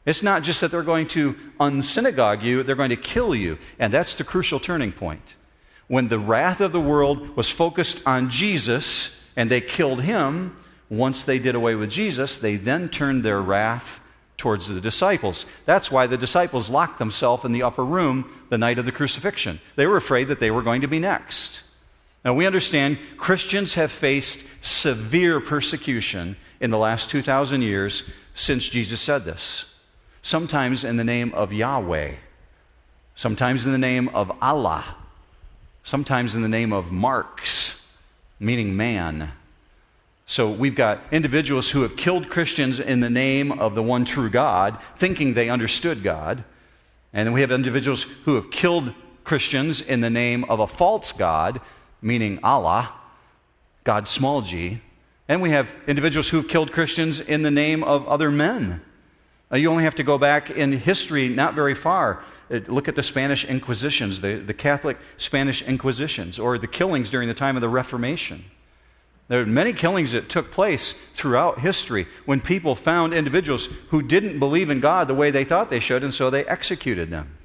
It's 0.04 0.22
not 0.22 0.42
just 0.42 0.60
that 0.60 0.70
they're 0.70 0.82
going 0.82 1.08
to 1.08 1.36
unsynagogue 1.58 2.42
you, 2.42 2.62
they're 2.62 2.76
going 2.76 2.90
to 2.90 2.96
kill 2.96 3.34
you. 3.34 3.58
And 3.78 3.92
that's 3.92 4.14
the 4.14 4.24
crucial 4.24 4.60
turning 4.60 4.92
point. 4.92 5.34
When 5.88 6.08
the 6.08 6.18
wrath 6.18 6.60
of 6.60 6.72
the 6.72 6.80
world 6.80 7.36
was 7.36 7.50
focused 7.50 8.02
on 8.06 8.30
Jesus 8.30 9.16
and 9.36 9.50
they 9.50 9.60
killed 9.60 10.02
him, 10.02 10.56
once 10.88 11.24
they 11.24 11.38
did 11.38 11.54
away 11.54 11.74
with 11.74 11.90
Jesus, 11.90 12.38
they 12.38 12.56
then 12.56 12.88
turned 12.88 13.24
their 13.24 13.42
wrath 13.42 14.00
towards 14.36 14.68
the 14.68 14.80
disciples. 14.80 15.46
That's 15.64 15.90
why 15.90 16.06
the 16.06 16.16
disciples 16.16 16.70
locked 16.70 16.98
themselves 16.98 17.44
in 17.44 17.52
the 17.52 17.62
upper 17.62 17.84
room 17.84 18.30
the 18.48 18.58
night 18.58 18.78
of 18.78 18.86
the 18.86 18.92
crucifixion. 18.92 19.60
They 19.74 19.86
were 19.86 19.96
afraid 19.96 20.28
that 20.28 20.40
they 20.40 20.50
were 20.50 20.62
going 20.62 20.82
to 20.82 20.88
be 20.88 20.98
next. 20.98 21.62
Now, 22.26 22.34
we 22.34 22.44
understand 22.44 22.98
Christians 23.18 23.74
have 23.74 23.92
faced 23.92 24.40
severe 24.60 25.38
persecution 25.40 26.36
in 26.58 26.72
the 26.72 26.76
last 26.76 27.08
2,000 27.08 27.62
years 27.62 28.02
since 28.34 28.68
Jesus 28.68 29.00
said 29.00 29.24
this. 29.24 29.66
Sometimes 30.22 30.82
in 30.82 30.96
the 30.96 31.04
name 31.04 31.32
of 31.34 31.52
Yahweh, 31.52 32.14
sometimes 33.14 33.64
in 33.64 33.70
the 33.70 33.78
name 33.78 34.08
of 34.08 34.32
Allah, 34.42 34.96
sometimes 35.84 36.34
in 36.34 36.42
the 36.42 36.48
name 36.48 36.72
of 36.72 36.90
Marx, 36.90 37.80
meaning 38.40 38.76
man. 38.76 39.30
So 40.26 40.50
we've 40.50 40.74
got 40.74 41.04
individuals 41.12 41.70
who 41.70 41.82
have 41.82 41.96
killed 41.96 42.28
Christians 42.28 42.80
in 42.80 42.98
the 42.98 43.08
name 43.08 43.52
of 43.52 43.76
the 43.76 43.84
one 43.84 44.04
true 44.04 44.30
God, 44.30 44.80
thinking 44.98 45.34
they 45.34 45.48
understood 45.48 46.02
God. 46.02 46.42
And 47.12 47.24
then 47.24 47.32
we 47.32 47.42
have 47.42 47.52
individuals 47.52 48.02
who 48.24 48.34
have 48.34 48.50
killed 48.50 48.92
Christians 49.22 49.80
in 49.80 50.00
the 50.00 50.10
name 50.10 50.42
of 50.44 50.58
a 50.58 50.66
false 50.66 51.12
God, 51.12 51.60
meaning 52.00 52.38
Allah, 52.42 52.92
God 53.84 54.08
small 54.08 54.42
g. 54.42 54.80
And 55.28 55.42
we 55.42 55.50
have 55.50 55.68
individuals 55.86 56.28
who 56.28 56.36
have 56.38 56.48
killed 56.48 56.72
Christians 56.72 57.20
in 57.20 57.42
the 57.42 57.50
name 57.50 57.82
of 57.82 58.06
other 58.06 58.30
men. 58.30 58.80
Uh, 59.50 59.56
you 59.56 59.70
only 59.70 59.84
have 59.84 59.94
to 59.96 60.02
go 60.02 60.18
back 60.18 60.50
in 60.50 60.72
history 60.72 61.28
not 61.28 61.54
very 61.54 61.74
far. 61.74 62.22
Uh, 62.50 62.60
look 62.66 62.88
at 62.88 62.94
the 62.94 63.02
Spanish 63.02 63.44
Inquisitions, 63.44 64.20
the, 64.20 64.36
the 64.36 64.54
Catholic 64.54 64.98
Spanish 65.16 65.62
Inquisitions, 65.62 66.38
or 66.38 66.58
the 66.58 66.66
killings 66.66 67.10
during 67.10 67.28
the 67.28 67.34
time 67.34 67.56
of 67.56 67.60
the 67.60 67.68
Reformation. 67.68 68.44
There 69.28 69.40
are 69.40 69.46
many 69.46 69.72
killings 69.72 70.12
that 70.12 70.28
took 70.28 70.52
place 70.52 70.94
throughout 71.14 71.58
history 71.58 72.06
when 72.26 72.40
people 72.40 72.76
found 72.76 73.12
individuals 73.12 73.68
who 73.90 74.00
didn't 74.00 74.38
believe 74.38 74.70
in 74.70 74.78
God 74.78 75.08
the 75.08 75.14
way 75.14 75.32
they 75.32 75.44
thought 75.44 75.68
they 75.68 75.80
should, 75.80 76.04
and 76.04 76.14
so 76.14 76.30
they 76.30 76.44
executed 76.44 77.10
them. 77.10 77.36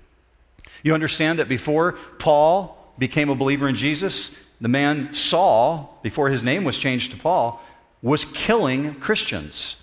You 0.84 0.94
understand 0.94 1.40
that 1.40 1.50
before 1.50 1.94
Paul 2.20 2.78
became 3.02 3.32
a 3.32 3.36
believer 3.36 3.68
in 3.68 3.74
Jesus, 3.74 4.30
the 4.62 4.68
man 4.68 5.16
Saul, 5.16 6.00
before 6.04 6.30
his 6.30 6.44
name 6.44 6.64
was 6.64 6.78
changed 6.78 7.10
to 7.10 7.18
Paul, 7.18 7.60
was 8.04 8.26
killing 8.26 8.94
Christians. 9.00 9.78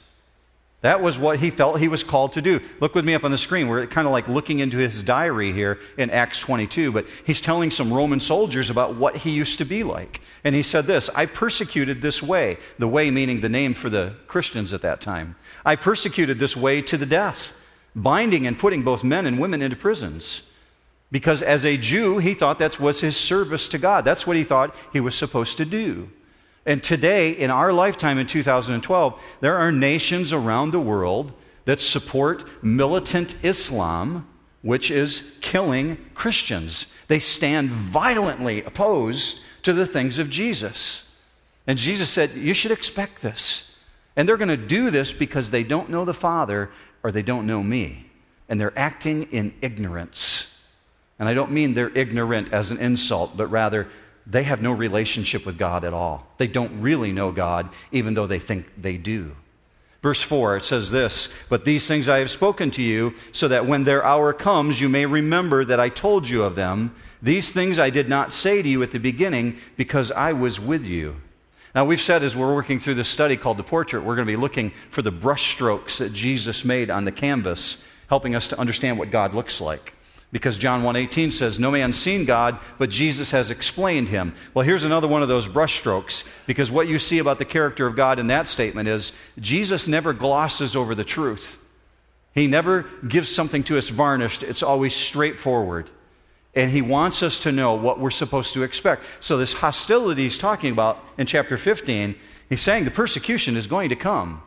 That 0.82 1.02
was 1.02 1.18
what 1.18 1.40
he 1.40 1.50
felt 1.50 1.80
he 1.80 1.88
was 1.88 2.04
called 2.04 2.34
to 2.34 2.42
do. 2.42 2.60
Look 2.78 2.94
with 2.94 3.04
me 3.04 3.14
up 3.14 3.24
on 3.24 3.32
the 3.32 3.38
screen. 3.38 3.66
We're 3.66 3.88
kind 3.88 4.06
of 4.06 4.12
like 4.12 4.28
looking 4.28 4.60
into 4.60 4.78
his 4.78 5.02
diary 5.02 5.52
here 5.52 5.80
in 5.96 6.10
Acts 6.10 6.38
22, 6.38 6.92
but 6.92 7.06
he's 7.26 7.40
telling 7.40 7.72
some 7.72 7.92
Roman 7.92 8.20
soldiers 8.20 8.70
about 8.70 8.94
what 8.94 9.16
he 9.16 9.32
used 9.32 9.58
to 9.58 9.64
be 9.64 9.82
like. 9.82 10.20
And 10.44 10.54
he 10.54 10.62
said 10.62 10.86
this 10.86 11.10
I 11.16 11.26
persecuted 11.26 12.00
this 12.00 12.22
way, 12.22 12.58
the 12.78 12.86
way 12.86 13.10
meaning 13.10 13.40
the 13.40 13.48
name 13.48 13.74
for 13.74 13.90
the 13.90 14.14
Christians 14.28 14.72
at 14.72 14.82
that 14.82 15.00
time. 15.00 15.34
I 15.64 15.74
persecuted 15.74 16.38
this 16.38 16.56
way 16.56 16.82
to 16.82 16.96
the 16.96 17.04
death, 17.04 17.52
binding 17.96 18.46
and 18.46 18.56
putting 18.56 18.84
both 18.84 19.02
men 19.02 19.26
and 19.26 19.40
women 19.40 19.60
into 19.60 19.74
prisons. 19.74 20.42
Because 21.10 21.42
as 21.42 21.64
a 21.64 21.78
Jew, 21.78 22.18
he 22.18 22.34
thought 22.34 22.58
that 22.58 22.78
was 22.78 23.00
his 23.00 23.16
service 23.16 23.68
to 23.68 23.78
God. 23.78 24.04
That's 24.04 24.26
what 24.26 24.36
he 24.36 24.44
thought 24.44 24.74
he 24.92 25.00
was 25.00 25.14
supposed 25.14 25.56
to 25.56 25.64
do. 25.64 26.10
And 26.66 26.82
today, 26.82 27.30
in 27.30 27.50
our 27.50 27.72
lifetime 27.72 28.18
in 28.18 28.26
2012, 28.26 29.20
there 29.40 29.56
are 29.56 29.72
nations 29.72 30.34
around 30.34 30.70
the 30.70 30.80
world 30.80 31.32
that 31.64 31.80
support 31.80 32.44
militant 32.62 33.34
Islam, 33.42 34.28
which 34.60 34.90
is 34.90 35.30
killing 35.40 35.96
Christians. 36.14 36.86
They 37.06 37.20
stand 37.20 37.70
violently 37.70 38.62
opposed 38.62 39.40
to 39.62 39.72
the 39.72 39.86
things 39.86 40.18
of 40.18 40.28
Jesus. 40.28 41.04
And 41.66 41.78
Jesus 41.78 42.10
said, 42.10 42.32
You 42.34 42.52
should 42.52 42.70
expect 42.70 43.22
this. 43.22 43.70
And 44.14 44.28
they're 44.28 44.36
going 44.36 44.48
to 44.48 44.56
do 44.56 44.90
this 44.90 45.12
because 45.12 45.50
they 45.50 45.62
don't 45.62 45.90
know 45.90 46.04
the 46.04 46.12
Father 46.12 46.70
or 47.02 47.12
they 47.12 47.22
don't 47.22 47.46
know 47.46 47.62
me. 47.62 48.10
And 48.48 48.60
they're 48.60 48.78
acting 48.78 49.24
in 49.24 49.54
ignorance. 49.62 50.57
And 51.18 51.28
I 51.28 51.34
don't 51.34 51.50
mean 51.50 51.74
they're 51.74 51.96
ignorant 51.96 52.52
as 52.52 52.70
an 52.70 52.78
insult, 52.78 53.36
but 53.36 53.48
rather 53.48 53.88
they 54.26 54.42
have 54.42 54.62
no 54.62 54.72
relationship 54.72 55.46
with 55.46 55.58
God 55.58 55.84
at 55.84 55.94
all. 55.94 56.26
They 56.36 56.46
don't 56.46 56.80
really 56.80 57.12
know 57.12 57.32
God, 57.32 57.70
even 57.90 58.14
though 58.14 58.26
they 58.26 58.38
think 58.38 58.66
they 58.76 58.96
do. 58.96 59.34
Verse 60.02 60.22
4, 60.22 60.58
it 60.58 60.64
says 60.64 60.90
this 60.90 61.28
But 61.48 61.64
these 61.64 61.86
things 61.86 62.08
I 62.08 62.18
have 62.18 62.30
spoken 62.30 62.70
to 62.72 62.82
you, 62.82 63.14
so 63.32 63.48
that 63.48 63.66
when 63.66 63.84
their 63.84 64.04
hour 64.04 64.32
comes, 64.32 64.80
you 64.80 64.88
may 64.88 65.06
remember 65.06 65.64
that 65.64 65.80
I 65.80 65.88
told 65.88 66.28
you 66.28 66.44
of 66.44 66.54
them. 66.54 66.94
These 67.20 67.50
things 67.50 67.80
I 67.80 67.90
did 67.90 68.08
not 68.08 68.32
say 68.32 68.62
to 68.62 68.68
you 68.68 68.80
at 68.84 68.92
the 68.92 69.00
beginning, 69.00 69.56
because 69.76 70.12
I 70.12 70.34
was 70.34 70.60
with 70.60 70.86
you. 70.86 71.16
Now, 71.74 71.84
we've 71.84 72.00
said 72.00 72.22
as 72.22 72.36
we're 72.36 72.54
working 72.54 72.78
through 72.78 72.94
this 72.94 73.08
study 73.08 73.36
called 73.36 73.56
the 73.56 73.64
portrait, 73.64 74.04
we're 74.04 74.14
going 74.14 74.26
to 74.26 74.32
be 74.32 74.36
looking 74.36 74.72
for 74.90 75.02
the 75.02 75.12
brushstrokes 75.12 75.98
that 75.98 76.12
Jesus 76.12 76.64
made 76.64 76.90
on 76.90 77.04
the 77.04 77.12
canvas, 77.12 77.78
helping 78.08 78.36
us 78.36 78.46
to 78.48 78.58
understand 78.58 78.98
what 78.98 79.10
God 79.10 79.34
looks 79.34 79.60
like 79.60 79.94
because 80.30 80.58
John 80.58 80.82
1:18 80.82 81.32
says 81.32 81.58
no 81.58 81.70
man's 81.70 81.98
seen 81.98 82.24
God 82.24 82.58
but 82.78 82.90
Jesus 82.90 83.30
has 83.30 83.50
explained 83.50 84.08
him. 84.08 84.34
Well, 84.54 84.64
here's 84.64 84.84
another 84.84 85.08
one 85.08 85.22
of 85.22 85.28
those 85.28 85.48
brushstrokes 85.48 86.24
because 86.46 86.70
what 86.70 86.88
you 86.88 86.98
see 86.98 87.18
about 87.18 87.38
the 87.38 87.44
character 87.44 87.86
of 87.86 87.96
God 87.96 88.18
in 88.18 88.26
that 88.26 88.48
statement 88.48 88.88
is 88.88 89.12
Jesus 89.38 89.86
never 89.86 90.12
glosses 90.12 90.76
over 90.76 90.94
the 90.94 91.04
truth. 91.04 91.58
He 92.34 92.46
never 92.46 92.84
gives 93.06 93.34
something 93.34 93.64
to 93.64 93.78
us 93.78 93.88
varnished. 93.88 94.42
It's 94.42 94.62
always 94.62 94.94
straightforward. 94.94 95.90
And 96.54 96.70
he 96.70 96.82
wants 96.82 97.22
us 97.22 97.40
to 97.40 97.52
know 97.52 97.74
what 97.74 98.00
we're 98.00 98.10
supposed 98.10 98.52
to 98.54 98.62
expect. 98.62 99.04
So 99.20 99.38
this 99.38 99.52
hostility 99.54 100.24
he's 100.24 100.38
talking 100.38 100.72
about 100.72 101.02
in 101.16 101.26
chapter 101.26 101.56
15, 101.56 102.14
he's 102.48 102.60
saying 102.60 102.84
the 102.84 102.90
persecution 102.90 103.56
is 103.56 103.66
going 103.66 103.88
to 103.90 103.96
come. 103.96 104.42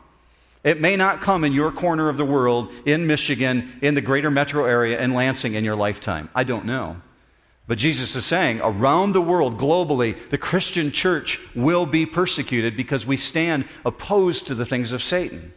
It 0.64 0.80
may 0.80 0.96
not 0.96 1.20
come 1.20 1.42
in 1.42 1.52
your 1.52 1.72
corner 1.72 2.08
of 2.08 2.16
the 2.16 2.24
world, 2.24 2.70
in 2.86 3.06
Michigan, 3.06 3.78
in 3.82 3.94
the 3.94 4.00
greater 4.00 4.30
metro 4.30 4.64
area, 4.64 5.00
in 5.00 5.12
Lansing 5.12 5.54
in 5.54 5.64
your 5.64 5.74
lifetime. 5.74 6.28
I 6.34 6.44
don't 6.44 6.66
know. 6.66 6.98
But 7.66 7.78
Jesus 7.78 8.14
is 8.14 8.26
saying 8.26 8.60
around 8.60 9.12
the 9.12 9.20
world, 9.20 9.58
globally, 9.58 10.16
the 10.30 10.38
Christian 10.38 10.92
church 10.92 11.40
will 11.54 11.86
be 11.86 12.06
persecuted 12.06 12.76
because 12.76 13.06
we 13.06 13.16
stand 13.16 13.66
opposed 13.84 14.46
to 14.46 14.54
the 14.54 14.66
things 14.66 14.92
of 14.92 15.02
Satan. 15.02 15.52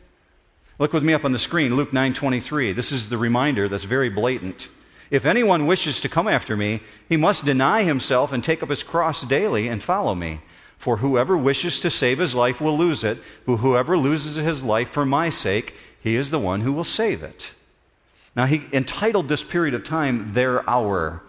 Look 0.77 0.93
with 0.93 1.03
me 1.03 1.13
up 1.13 1.25
on 1.25 1.31
the 1.31 1.39
screen, 1.39 1.75
Luke 1.75 1.91
9:23. 1.91 2.73
This 2.73 2.91
is 2.91 3.09
the 3.09 3.17
reminder 3.17 3.69
that's 3.69 3.85
very 3.85 4.09
blatant. 4.09 4.69
If 5.09 5.25
anyone 5.25 5.67
wishes 5.67 6.01
to 6.01 6.09
come 6.09 6.27
after 6.27 6.57
me, 6.57 6.81
he 7.07 7.15
must 7.15 7.45
deny 7.45 7.83
himself 7.83 8.31
and 8.31 8.43
take 8.43 8.61
up 8.61 8.69
his 8.69 8.83
cross 8.83 9.21
daily 9.21 9.67
and 9.67 9.81
follow 9.81 10.15
me. 10.15 10.41
For 10.77 10.97
whoever 10.97 11.37
wishes 11.37 11.79
to 11.79 11.89
save 11.89 12.19
his 12.19 12.35
life 12.35 12.61
will 12.61 12.77
lose 12.77 13.03
it, 13.03 13.17
but 13.45 13.57
whoever 13.57 13.97
loses 13.97 14.35
his 14.35 14.63
life 14.63 14.89
for 14.89 15.05
my 15.05 15.29
sake, 15.29 15.73
he 15.99 16.15
is 16.15 16.29
the 16.29 16.39
one 16.39 16.61
who 16.61 16.71
will 16.71 16.83
save 16.83 17.23
it. 17.23 17.51
Now, 18.35 18.45
he 18.45 18.63
entitled 18.73 19.27
this 19.27 19.43
period 19.43 19.73
of 19.73 19.83
time 19.83 20.33
their 20.33 20.69
hour. 20.69 21.23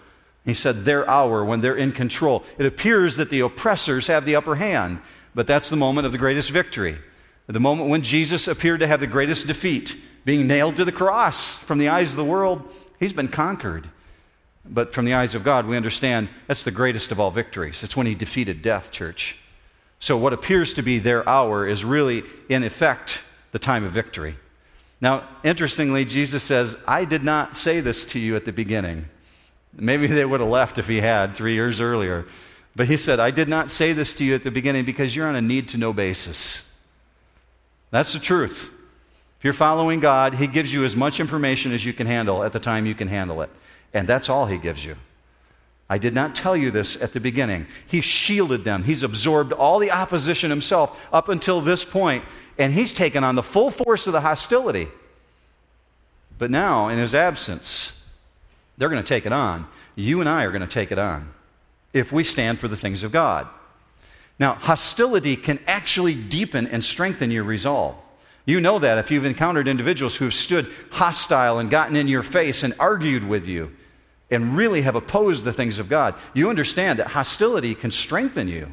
He 0.45 0.55
said, 0.55 0.85
their 0.85 1.09
hour 1.09 1.45
when 1.45 1.61
they're 1.61 1.76
in 1.76 1.93
control. 1.93 2.45
It 2.59 2.67
appears 2.67 3.17
that 3.17 3.31
the 3.31 3.41
oppressors 3.41 4.09
have 4.09 4.25
the 4.25 4.37
upper 4.37 4.57
hand, 4.57 5.00
but 5.35 5.47
that's 5.47 5.71
the 5.71 5.76
moment 5.76 6.07
of 6.07 6.12
the 6.12 6.19
greatest 6.19 6.50
victory. 6.50 6.99
The 7.47 7.61
moment 7.61 7.88
when 7.88 8.03
Jesus 8.03 8.49
appeared 8.49 8.81
to 8.81 8.87
have 8.87 9.00
the 9.00 9.07
greatest 9.07 9.47
defeat, 9.47 9.97
being 10.25 10.47
nailed 10.47 10.76
to 10.76 10.85
the 10.85 10.93
cross 10.93 11.55
from 11.57 11.79
the 11.79 11.88
eyes 11.88 12.11
of 12.11 12.17
the 12.17 12.25
world, 12.25 12.69
he's 12.99 13.12
been 13.12 13.29
conquered. 13.29 13.88
But 14.69 14.93
from 14.93 15.05
the 15.05 15.15
eyes 15.15 15.35
of 15.35 15.45
God, 15.45 15.67
we 15.67 15.77
understand 15.77 16.29
that's 16.47 16.65
the 16.65 16.71
greatest 16.71 17.13
of 17.13 17.21
all 17.21 17.31
victories. 17.31 17.83
It's 17.83 17.97
when 17.97 18.07
he 18.07 18.15
defeated 18.15 18.63
death, 18.63 18.91
church. 18.91 19.37
So, 20.01 20.17
what 20.17 20.33
appears 20.33 20.75
to 20.75 20.83
be 20.83 20.99
their 20.99 21.27
hour 21.29 21.67
is 21.67 21.85
really, 21.85 22.23
in 22.49 22.63
effect, 22.63 23.21
the 23.53 23.59
time 23.59 23.85
of 23.85 23.93
victory. 23.93 24.37
Now, 25.01 25.29
interestingly, 25.45 26.05
Jesus 26.05 26.43
says, 26.43 26.77
I 26.87 27.05
did 27.05 27.23
not 27.23 27.57
say 27.57 27.81
this 27.81 28.05
to 28.07 28.19
you 28.19 28.37
at 28.37 28.45
the 28.45 28.53
beginning. 28.53 29.07
Maybe 29.75 30.07
they 30.07 30.25
would 30.25 30.41
have 30.41 30.49
left 30.49 30.79
if 30.79 30.89
he 30.89 31.01
had 31.01 31.35
three 31.35 31.55
years 31.55 31.81
earlier. 31.81 32.27
But 32.75 32.87
he 32.87 32.97
said, 32.97 33.21
I 33.21 33.31
did 33.31 33.49
not 33.49 33.71
say 33.71 33.93
this 33.93 34.15
to 34.15 34.25
you 34.25 34.35
at 34.35 34.43
the 34.43 34.51
beginning 34.51 34.85
because 34.85 35.15
you're 35.15 35.29
on 35.29 35.37
a 35.37 35.43
need 35.43 35.69
to 35.69 35.79
know 35.79 35.93
basis. 35.93 36.63
That's 37.91 38.13
the 38.13 38.19
truth. 38.19 38.71
If 39.39 39.45
you're 39.45 39.53
following 39.53 40.01
God, 40.01 40.35
He 40.35 40.47
gives 40.47 40.73
you 40.73 40.85
as 40.85 40.97
much 40.97 41.21
information 41.21 41.73
as 41.73 41.85
you 41.85 41.93
can 41.93 42.07
handle 42.07 42.43
at 42.43 42.53
the 42.53 42.61
time 42.61 42.87
you 42.87 42.95
can 42.95 43.09
handle 43.09 43.43
it. 43.43 43.51
And 43.97 44.07
that's 44.07 44.29
all 44.29 44.45
He 44.45 44.59
gives 44.59 44.85
you. 44.85 44.97
I 45.88 45.97
did 45.99 46.12
not 46.12 46.35
tell 46.35 46.57
you 46.57 46.71
this 46.71 47.00
at 47.00 47.12
the 47.12 47.21
beginning. 47.21 47.67
He 47.87 48.03
shielded 48.03 48.62
them. 48.62 48.83
He's 48.83 49.03
absorbed 49.03 49.53
all 49.53 49.79
the 49.79 49.91
opposition 49.91 50.50
himself 50.50 51.09
up 51.12 51.29
until 51.29 51.61
this 51.61 51.85
point, 51.85 52.25
and 52.59 52.73
he's 52.73 52.93
taken 52.93 53.25
on 53.25 53.37
the 53.37 53.43
full 53.43 53.71
force 53.71 54.07
of 54.07 54.12
the 54.12 54.21
hostility. 54.21 54.88
But 56.38 56.50
now, 56.50 56.88
in 56.88 56.99
his 56.99 57.15
absence, 57.15 57.93
they're 58.76 58.88
going 58.88 59.03
to 59.03 59.09
take 59.09 59.26
it 59.26 59.33
on. 59.33 59.67
You 59.95 60.21
and 60.21 60.29
I 60.29 60.43
are 60.43 60.50
going 60.50 60.61
to 60.61 60.67
take 60.67 60.93
it 60.93 60.99
on 60.99 61.33
if 61.93 62.12
we 62.12 62.25
stand 62.25 62.59
for 62.59 62.69
the 62.69 62.76
things 62.76 63.03
of 63.03 63.12
God. 63.12 63.47
Now, 64.38 64.55
hostility 64.55 65.37
can 65.37 65.61
actually 65.67 66.15
deepen 66.15 66.67
and 66.67 66.85
strengthen 66.85 67.31
your 67.31 67.45
resolve. 67.45 67.95
You 68.45 68.61
know 68.61 68.79
that 68.81 68.99
if 68.99 69.11
you've 69.11 69.25
encountered 69.25 69.67
individuals 69.67 70.17
who've 70.17 70.35
stood 70.35 70.71
hostile 70.91 71.59
and 71.59 71.71
gotten 71.71 71.97
in 71.97 72.07
your 72.07 72.23
face 72.23 72.62
and 72.62 72.75
argued 72.79 73.26
with 73.26 73.47
you 73.47 73.73
and 74.30 74.56
really 74.56 74.83
have 74.83 74.95
opposed 74.95 75.45
the 75.45 75.52
things 75.52 75.78
of 75.78 75.88
God, 75.88 76.14
you 76.35 76.50
understand 76.50 76.99
that 76.99 77.09
hostility 77.09 77.75
can 77.75 77.90
strengthen 77.90 78.49
you. 78.49 78.68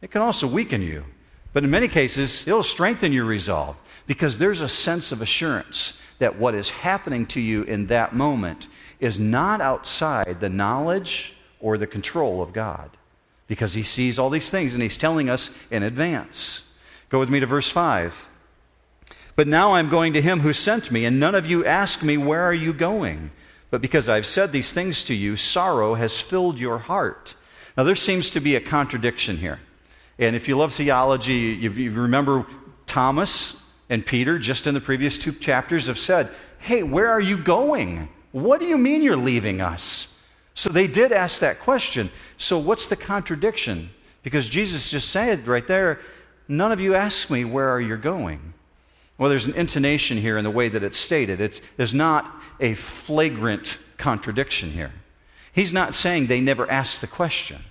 It 0.00 0.10
can 0.10 0.22
also 0.22 0.46
weaken 0.46 0.82
you. 0.82 1.04
But 1.52 1.64
in 1.64 1.70
many 1.70 1.88
cases, 1.88 2.46
it'll 2.46 2.62
strengthen 2.62 3.12
your 3.12 3.24
resolve 3.24 3.76
because 4.06 4.38
there's 4.38 4.60
a 4.60 4.68
sense 4.68 5.12
of 5.12 5.22
assurance 5.22 5.94
that 6.18 6.38
what 6.38 6.54
is 6.54 6.70
happening 6.70 7.26
to 7.26 7.40
you 7.40 7.62
in 7.62 7.86
that 7.88 8.14
moment 8.14 8.68
is 9.00 9.18
not 9.18 9.60
outside 9.60 10.40
the 10.40 10.48
knowledge 10.48 11.34
or 11.60 11.78
the 11.78 11.86
control 11.86 12.42
of 12.42 12.52
God 12.52 12.90
because 13.48 13.74
He 13.74 13.82
sees 13.82 14.18
all 14.18 14.30
these 14.30 14.50
things 14.50 14.74
and 14.74 14.82
He's 14.82 14.96
telling 14.96 15.28
us 15.28 15.50
in 15.70 15.82
advance. 15.82 16.62
Go 17.08 17.18
with 17.18 17.28
me 17.28 17.40
to 17.40 17.46
verse 17.46 17.68
5. 17.68 18.28
But 19.34 19.48
now 19.48 19.74
I'm 19.74 19.88
going 19.88 20.12
to 20.12 20.22
Him 20.22 20.40
who 20.40 20.52
sent 20.52 20.90
me, 20.90 21.04
and 21.04 21.18
none 21.18 21.34
of 21.34 21.46
you 21.46 21.64
ask 21.64 22.02
me, 22.02 22.16
Where 22.16 22.42
are 22.42 22.54
you 22.54 22.72
going? 22.72 23.30
But 23.72 23.80
because 23.80 24.06
I've 24.06 24.26
said 24.26 24.52
these 24.52 24.70
things 24.70 25.02
to 25.04 25.14
you, 25.14 25.34
sorrow 25.38 25.94
has 25.94 26.20
filled 26.20 26.58
your 26.58 26.76
heart. 26.76 27.34
Now, 27.74 27.84
there 27.84 27.96
seems 27.96 28.28
to 28.32 28.40
be 28.40 28.54
a 28.54 28.60
contradiction 28.60 29.38
here. 29.38 29.60
And 30.18 30.36
if 30.36 30.46
you 30.46 30.58
love 30.58 30.74
theology, 30.74 31.56
you, 31.58 31.70
you 31.72 31.90
remember 31.90 32.46
Thomas 32.84 33.56
and 33.88 34.04
Peter, 34.04 34.38
just 34.38 34.66
in 34.66 34.74
the 34.74 34.80
previous 34.80 35.16
two 35.16 35.32
chapters, 35.32 35.86
have 35.86 35.98
said, 35.98 36.28
Hey, 36.58 36.82
where 36.82 37.08
are 37.08 37.20
you 37.20 37.38
going? 37.38 38.10
What 38.32 38.60
do 38.60 38.66
you 38.66 38.76
mean 38.76 39.02
you're 39.02 39.16
leaving 39.16 39.62
us? 39.62 40.06
So 40.54 40.68
they 40.68 40.86
did 40.86 41.10
ask 41.10 41.40
that 41.40 41.58
question. 41.58 42.10
So, 42.36 42.58
what's 42.58 42.88
the 42.88 42.96
contradiction? 42.96 43.88
Because 44.22 44.50
Jesus 44.50 44.90
just 44.90 45.08
said 45.08 45.48
right 45.48 45.66
there, 45.66 45.98
None 46.46 46.72
of 46.72 46.80
you 46.80 46.94
ask 46.94 47.30
me, 47.30 47.46
Where 47.46 47.70
are 47.70 47.80
you 47.80 47.96
going? 47.96 48.52
Well, 49.22 49.30
there's 49.30 49.46
an 49.46 49.54
intonation 49.54 50.18
here 50.18 50.36
in 50.36 50.42
the 50.42 50.50
way 50.50 50.68
that 50.68 50.82
it's 50.82 50.98
stated. 50.98 51.40
It's, 51.40 51.60
there's 51.76 51.94
not 51.94 52.28
a 52.58 52.74
flagrant 52.74 53.78
contradiction 53.96 54.72
here. 54.72 54.90
He's 55.52 55.72
not 55.72 55.94
saying 55.94 56.26
they 56.26 56.40
never 56.40 56.68
asked 56.68 57.00
the 57.00 57.06
question. 57.06 57.62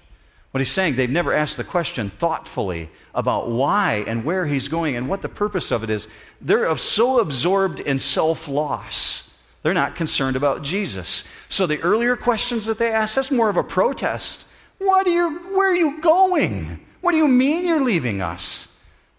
What 0.51 0.61
he's 0.61 0.71
saying, 0.71 0.95
they've 0.95 1.09
never 1.09 1.33
asked 1.33 1.57
the 1.57 1.65
question 1.65 2.09
thoughtfully 2.09 2.89
about 3.13 3.49
why 3.49 4.05
and 4.07 4.23
where 4.23 4.45
he's 4.45 4.69
going 4.69 4.95
and 4.95 5.09
what 5.09 5.21
the 5.21 5.27
purpose 5.27 5.71
of 5.71 5.83
it 5.83 5.89
is. 5.89 6.07
They're 6.39 6.77
so 6.77 7.19
absorbed 7.19 7.81
in 7.81 7.99
self 7.99 8.47
loss. 8.47 9.29
They're 9.61 9.73
not 9.73 9.97
concerned 9.97 10.37
about 10.37 10.61
Jesus. 10.61 11.25
So 11.49 11.67
the 11.67 11.81
earlier 11.81 12.15
questions 12.15 12.65
that 12.67 12.77
they 12.77 12.93
asked, 12.93 13.15
that's 13.15 13.29
more 13.29 13.49
of 13.49 13.57
a 13.57 13.63
protest. 13.63 14.45
What 14.77 15.05
are 15.05 15.11
you, 15.11 15.37
where 15.53 15.69
are 15.69 15.75
you 15.75 15.99
going? 15.99 16.79
What 17.01 17.11
do 17.11 17.17
you 17.17 17.27
mean 17.27 17.65
you're 17.65 17.83
leaving 17.83 18.21
us? 18.21 18.69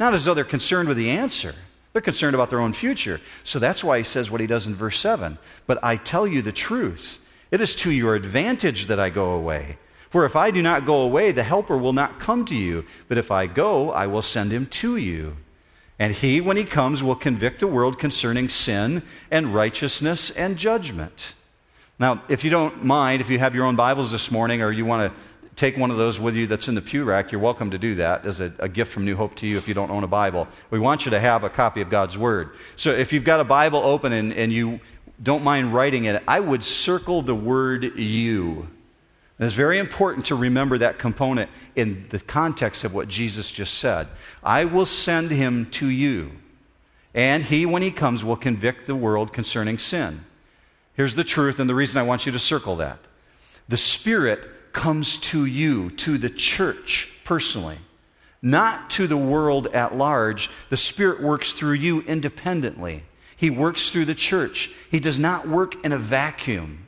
Not 0.01 0.15
as 0.15 0.25
though 0.25 0.33
they're 0.33 0.45
concerned 0.45 0.89
with 0.89 0.97
the 0.97 1.11
answer. 1.11 1.55
They're 1.93 2.03
concerned 2.03 2.35
about 2.35 2.51
their 2.51 2.61
own 2.61 2.73
future. 2.73 3.21
So 3.45 3.59
that's 3.59 3.85
why 3.85 3.99
he 3.99 4.05
says 4.05 4.31
what 4.31 4.41
he 4.41 4.47
does 4.47 4.67
in 4.67 4.75
verse 4.75 4.99
7 4.99 5.39
But 5.67 5.83
I 5.83 5.97
tell 5.97 6.27
you 6.27 6.43
the 6.43 6.53
truth. 6.53 7.19
It 7.51 7.61
is 7.61 7.75
to 7.77 7.91
your 7.91 8.15
advantage 8.15 8.87
that 8.87 8.99
I 8.99 9.11
go 9.11 9.33
away. 9.33 9.79
For 10.09 10.25
if 10.25 10.37
I 10.37 10.51
do 10.51 10.63
not 10.63 10.87
go 10.87 11.03
away, 11.03 11.33
the 11.33 11.43
Helper 11.43 11.77
will 11.77 11.93
not 11.93 12.19
come 12.19 12.45
to 12.47 12.55
you. 12.55 12.85
But 13.09 13.19
if 13.19 13.31
I 13.31 13.47
go, 13.47 13.91
I 13.91 14.07
will 14.07 14.23
send 14.23 14.53
him 14.53 14.67
to 14.67 14.97
you. 14.97 15.37
And 15.99 16.15
he, 16.15 16.41
when 16.41 16.57
he 16.57 16.65
comes, 16.65 17.03
will 17.03 17.15
convict 17.15 17.61
the 17.61 17.67
world 17.67 17.99
concerning 17.99 18.49
sin 18.49 19.03
and 19.31 19.55
righteousness 19.55 20.31
and 20.31 20.57
judgment. 20.57 21.35
Now, 21.99 22.23
if 22.29 22.43
you 22.43 22.51
don't 22.51 22.85
mind, 22.85 23.21
if 23.21 23.31
you 23.31 23.39
have 23.39 23.55
your 23.55 23.65
own 23.65 23.77
Bibles 23.77 24.11
this 24.11 24.31
morning 24.31 24.63
or 24.63 24.73
you 24.73 24.85
want 24.85 25.13
to 25.13 25.21
take 25.57 25.77
one 25.77 25.91
of 25.91 25.97
those 25.97 26.19
with 26.19 26.35
you 26.35 26.47
that's 26.47 26.69
in 26.69 26.75
the 26.75 26.83
pew 26.83 27.05
rack, 27.05 27.31
you're 27.33 27.41
welcome 27.41 27.71
to 27.71 27.79
do 27.79 27.95
that 27.97 28.27
as 28.27 28.41
a, 28.41 28.53
a, 28.59 28.69
gift 28.69 28.93
from 28.93 29.05
New 29.05 29.17
Hope 29.17 29.35
to 29.37 29.47
you 29.47 29.59
if 29.59 29.69
you 29.69 29.75
don't 29.75 29.91
own 29.91 30.05
a 30.05 30.09
Bible. 30.09 30.49
We 30.71 30.79
want 30.79 31.05
you 31.05 31.11
to 31.11 31.21
have 31.21 31.45
a 31.45 31.51
copy 31.51 31.81
of 31.81 31.91
God's 31.91 32.17
Word. 32.17 32.51
So 32.77 32.91
if 32.91 33.13
you've 33.13 33.25
got 33.25 33.41
a 33.41 33.45
Bible 33.45 33.81
open 33.81 34.13
and, 34.13 34.33
and 34.33 34.53
you 34.53 34.81
don't 35.23 35.45
mind 35.45 35.75
writing 35.75 36.05
it, 36.05 36.23
I 36.27 36.41
would 36.41 36.65
circle 36.65 37.23
the 37.23 37.35
word 37.35 37.97
you. 37.97 38.69
And 39.39 39.47
it's 39.47 39.55
very 39.55 39.79
important 39.79 40.27
to 40.27 40.35
remember 40.35 40.79
that 40.79 40.99
component 40.99 41.51
in 41.75 42.07
the 42.11 42.21
context 42.21 42.85
of 42.85 42.95
what 42.95 43.09
Jesus 43.09 43.51
just 43.51 43.75
said. 43.75 44.09
I 44.43 44.65
will 44.65 44.87
send 44.87 45.31
him 45.31 45.67
to 45.73 45.89
you, 45.89 46.33
and 47.15 47.43
he, 47.43 47.67
when 47.67 47.83
he 47.83 47.91
comes, 47.91 48.25
will 48.25 48.37
convict 48.37 48.87
the 48.87 48.95
world 48.95 49.33
concerning 49.33 49.79
sin. 49.79 50.25
Here's 50.95 51.15
the 51.15 51.25
truth, 51.25 51.59
and 51.59 51.69
the 51.69 51.75
reason 51.75 51.99
I 51.99 52.03
want 52.03 52.27
you 52.27 52.33
to 52.33 52.39
circle 52.39 52.77
that. 52.77 52.99
The 53.69 53.77
Spirit 53.77 54.49
comes 54.73 55.19
to 55.19 55.45
you, 55.45 55.91
to 55.91 56.19
the 56.19 56.31
church 56.31 57.11
personally, 57.25 57.79
not 58.41 58.91
to 58.91 59.07
the 59.07 59.17
world 59.17 59.69
at 59.69 59.97
large. 59.97 60.51
The 60.71 60.77
Spirit 60.77 61.23
works 61.23 61.53
through 61.53 61.75
you 61.75 62.01
independently. 62.03 63.05
He 63.37 63.51
works 63.51 63.91
through 63.91 64.07
the 64.07 64.15
church. 64.15 64.71
He 64.91 65.01
does 65.01 65.19
not 65.19 65.49
work 65.49 65.85
in 65.85 65.93
a 65.93 65.99
vacuum. 65.99 66.87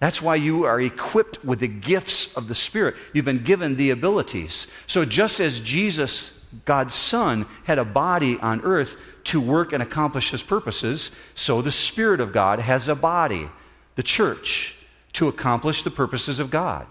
That's 0.00 0.20
why 0.20 0.34
you 0.34 0.64
are 0.64 0.80
equipped 0.80 1.44
with 1.44 1.60
the 1.60 1.68
gifts 1.68 2.34
of 2.36 2.48
the 2.48 2.56
Spirit. 2.56 2.96
You've 3.12 3.24
been 3.24 3.44
given 3.44 3.76
the 3.76 3.90
abilities. 3.90 4.66
So, 4.88 5.04
just 5.04 5.38
as 5.38 5.60
Jesus, 5.60 6.32
God's 6.64 6.94
Son, 6.94 7.46
had 7.64 7.78
a 7.78 7.84
body 7.84 8.36
on 8.40 8.62
earth 8.62 8.96
to 9.24 9.40
work 9.40 9.72
and 9.72 9.80
accomplish 9.80 10.32
his 10.32 10.42
purposes, 10.42 11.12
so 11.36 11.62
the 11.62 11.70
Spirit 11.70 12.20
of 12.20 12.32
God 12.32 12.58
has 12.58 12.88
a 12.88 12.96
body, 12.96 13.48
the 13.94 14.02
church, 14.02 14.74
to 15.14 15.28
accomplish 15.28 15.82
the 15.82 15.90
purposes 15.90 16.38
of 16.38 16.50
God. 16.50 16.86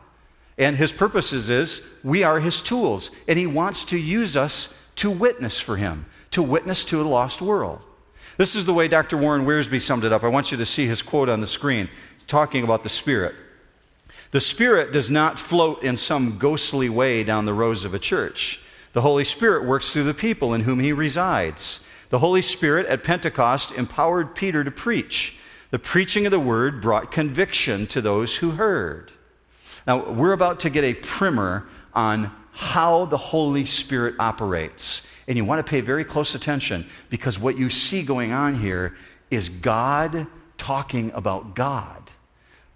And 0.58 0.78
his 0.78 0.92
purposes 0.92 1.50
is 1.50 1.82
we 2.04 2.24
are 2.24 2.40
his 2.40 2.62
tools, 2.62 3.10
and 3.28 3.40
he 3.40 3.48
wants 3.48 3.84
to 3.86 3.98
use 3.98 4.36
us 4.36 4.74
to 4.98 5.10
witness 5.10 5.60
for 5.60 5.78
him, 5.78 6.06
to 6.32 6.44
witness 6.44 6.84
to 6.86 7.02
a 7.02 7.04
lost 7.04 7.42
world. 7.42 7.82
This 8.38 8.56
is 8.56 8.66
the 8.66 8.74
way 8.74 8.88
Dr. 8.88 9.18
Warren 9.18 9.46
Wiersbe 9.46 9.82
summed 9.82 10.04
it 10.04 10.14
up. 10.14 10.24
I 10.24 10.28
want 10.28 10.52
you 10.52 10.58
to 10.58 10.66
see 10.66 10.88
his 10.88 11.02
quote 11.02 11.30
on 11.30 11.42
the 11.42 11.48
screen, 11.48 11.90
talking 12.28 12.64
about 12.64 12.84
the 12.84 12.90
Spirit. 12.90 13.36
The 14.32 14.42
Spirit 14.42 14.94
does 14.94 15.10
not 15.10 15.40
float 15.40 15.84
in 15.84 15.98
some 15.98 16.38
ghostly 16.38 16.90
way 16.90 17.24
down 17.24 17.46
the 17.46 17.54
rows 17.54 17.84
of 17.84 17.94
a 17.94 18.00
church. 18.00 18.62
The 18.94 19.02
Holy 19.02 19.26
Spirit 19.26 19.66
works 19.66 19.92
through 19.92 20.06
the 20.06 20.14
people 20.14 20.54
in 20.54 20.62
whom 20.62 20.80
he 20.80 20.94
resides. 20.94 21.80
The 22.10 22.20
Holy 22.20 22.42
Spirit 22.42 22.86
at 22.88 23.04
Pentecost 23.04 23.72
empowered 23.72 24.36
Peter 24.36 24.64
to 24.64 24.72
preach. 24.72 25.38
The 25.72 25.80
preaching 25.80 26.26
of 26.26 26.32
the 26.32 26.40
word 26.40 26.82
brought 26.82 27.12
conviction 27.12 27.88
to 27.88 28.02
those 28.02 28.36
who 28.36 28.52
heard. 28.52 29.12
Now, 29.88 30.12
we're 30.12 30.34
about 30.34 30.60
to 30.62 30.70
get 30.70 30.84
a 30.84 30.94
primer 30.94 31.68
on 31.94 32.32
how 32.52 33.06
the 33.06 33.18
Holy 33.18 33.66
Spirit 33.66 34.16
operates. 34.20 35.02
And 35.28 35.38
you 35.38 35.46
want 35.46 35.66
to 35.66 35.70
pay 35.70 35.82
very 35.82 36.04
close 36.04 36.36
attention 36.36 36.88
because 37.10 37.40
what 37.40 37.58
you 37.58 37.70
see 37.70 38.04
going 38.04 38.34
on 38.34 38.60
here 38.60 38.96
is 39.30 39.48
God 39.48 40.28
talking 40.58 41.12
about 41.14 41.56
God, 41.56 42.12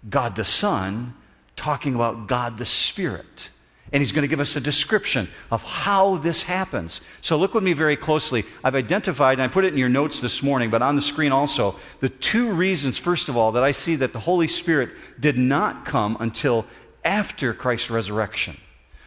God 0.08 0.34
the 0.34 0.44
Son 0.44 1.14
talking 1.54 1.94
about 1.94 2.26
God 2.26 2.58
the 2.58 2.66
Spirit. 2.66 3.50
And 3.92 4.00
he's 4.00 4.12
going 4.12 4.22
to 4.22 4.28
give 4.28 4.40
us 4.40 4.56
a 4.56 4.60
description 4.60 5.28
of 5.50 5.62
how 5.62 6.16
this 6.16 6.42
happens. 6.42 7.00
So 7.20 7.36
look 7.36 7.54
with 7.54 7.62
me 7.62 7.72
very 7.72 7.96
closely. 7.96 8.44
I've 8.64 8.74
identified, 8.74 9.34
and 9.38 9.42
I 9.42 9.48
put 9.48 9.64
it 9.64 9.72
in 9.72 9.78
your 9.78 9.88
notes 9.88 10.20
this 10.20 10.42
morning, 10.42 10.70
but 10.70 10.82
on 10.82 10.96
the 10.96 11.02
screen 11.02 11.30
also, 11.30 11.76
the 12.00 12.08
two 12.08 12.52
reasons, 12.52 12.98
first 12.98 13.28
of 13.28 13.36
all, 13.36 13.52
that 13.52 13.62
I 13.62 13.72
see 13.72 13.94
that 13.96 14.12
the 14.12 14.18
Holy 14.18 14.48
Spirit 14.48 14.90
did 15.20 15.38
not 15.38 15.84
come 15.84 16.16
until 16.18 16.66
after 17.04 17.54
Christ's 17.54 17.90
resurrection. 17.90 18.56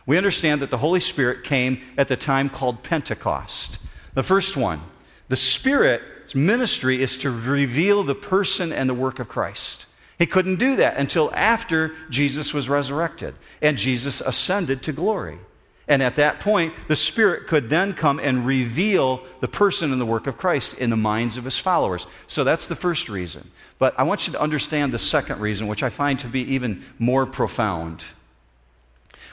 We 0.06 0.17
understand 0.17 0.62
that 0.62 0.71
the 0.71 0.77
Holy 0.77 1.01
Spirit 1.01 1.43
came 1.43 1.82
at 1.97 2.08
the 2.08 2.15
time 2.15 2.49
called 2.49 2.82
Pentecost. 2.82 3.77
The 4.13 4.23
first 4.23 4.58
one, 4.58 4.82
the 5.27 5.36
Spirit's 5.36 6.34
ministry 6.34 7.03
is 7.03 7.17
to 7.17 7.30
reveal 7.30 8.03
the 8.03 8.15
person 8.15 8.71
and 8.71 8.89
the 8.89 8.93
work 8.93 9.19
of 9.19 9.27
Christ. 9.27 9.86
He 10.19 10.27
couldn't 10.27 10.58
do 10.58 10.75
that 10.75 10.97
until 10.97 11.34
after 11.34 11.95
Jesus 12.10 12.53
was 12.53 12.69
resurrected 12.69 13.34
and 13.62 13.77
Jesus 13.77 14.19
ascended 14.21 14.84
to 14.84 14.91
glory. 14.91 15.39
And 15.88 16.03
at 16.03 16.17
that 16.17 16.39
point, 16.39 16.75
the 16.88 16.95
Spirit 16.95 17.47
could 17.47 17.71
then 17.71 17.93
come 17.93 18.19
and 18.19 18.45
reveal 18.45 19.23
the 19.39 19.47
person 19.47 19.91
and 19.91 19.99
the 19.99 20.05
work 20.05 20.27
of 20.27 20.38
Christ 20.38 20.75
in 20.75 20.91
the 20.91 20.97
minds 20.97 21.36
of 21.38 21.45
his 21.45 21.58
followers. 21.58 22.05
So 22.27 22.43
that's 22.43 22.67
the 22.67 22.75
first 22.75 23.10
reason. 23.10 23.49
But 23.79 23.97
I 23.97 24.03
want 24.03 24.27
you 24.27 24.34
to 24.34 24.41
understand 24.41 24.93
the 24.93 24.99
second 24.99 25.39
reason, 25.39 25.65
which 25.65 25.82
I 25.82 25.89
find 25.89 26.19
to 26.19 26.27
be 26.27 26.41
even 26.53 26.86
more 26.99 27.25
profound. 27.25 28.03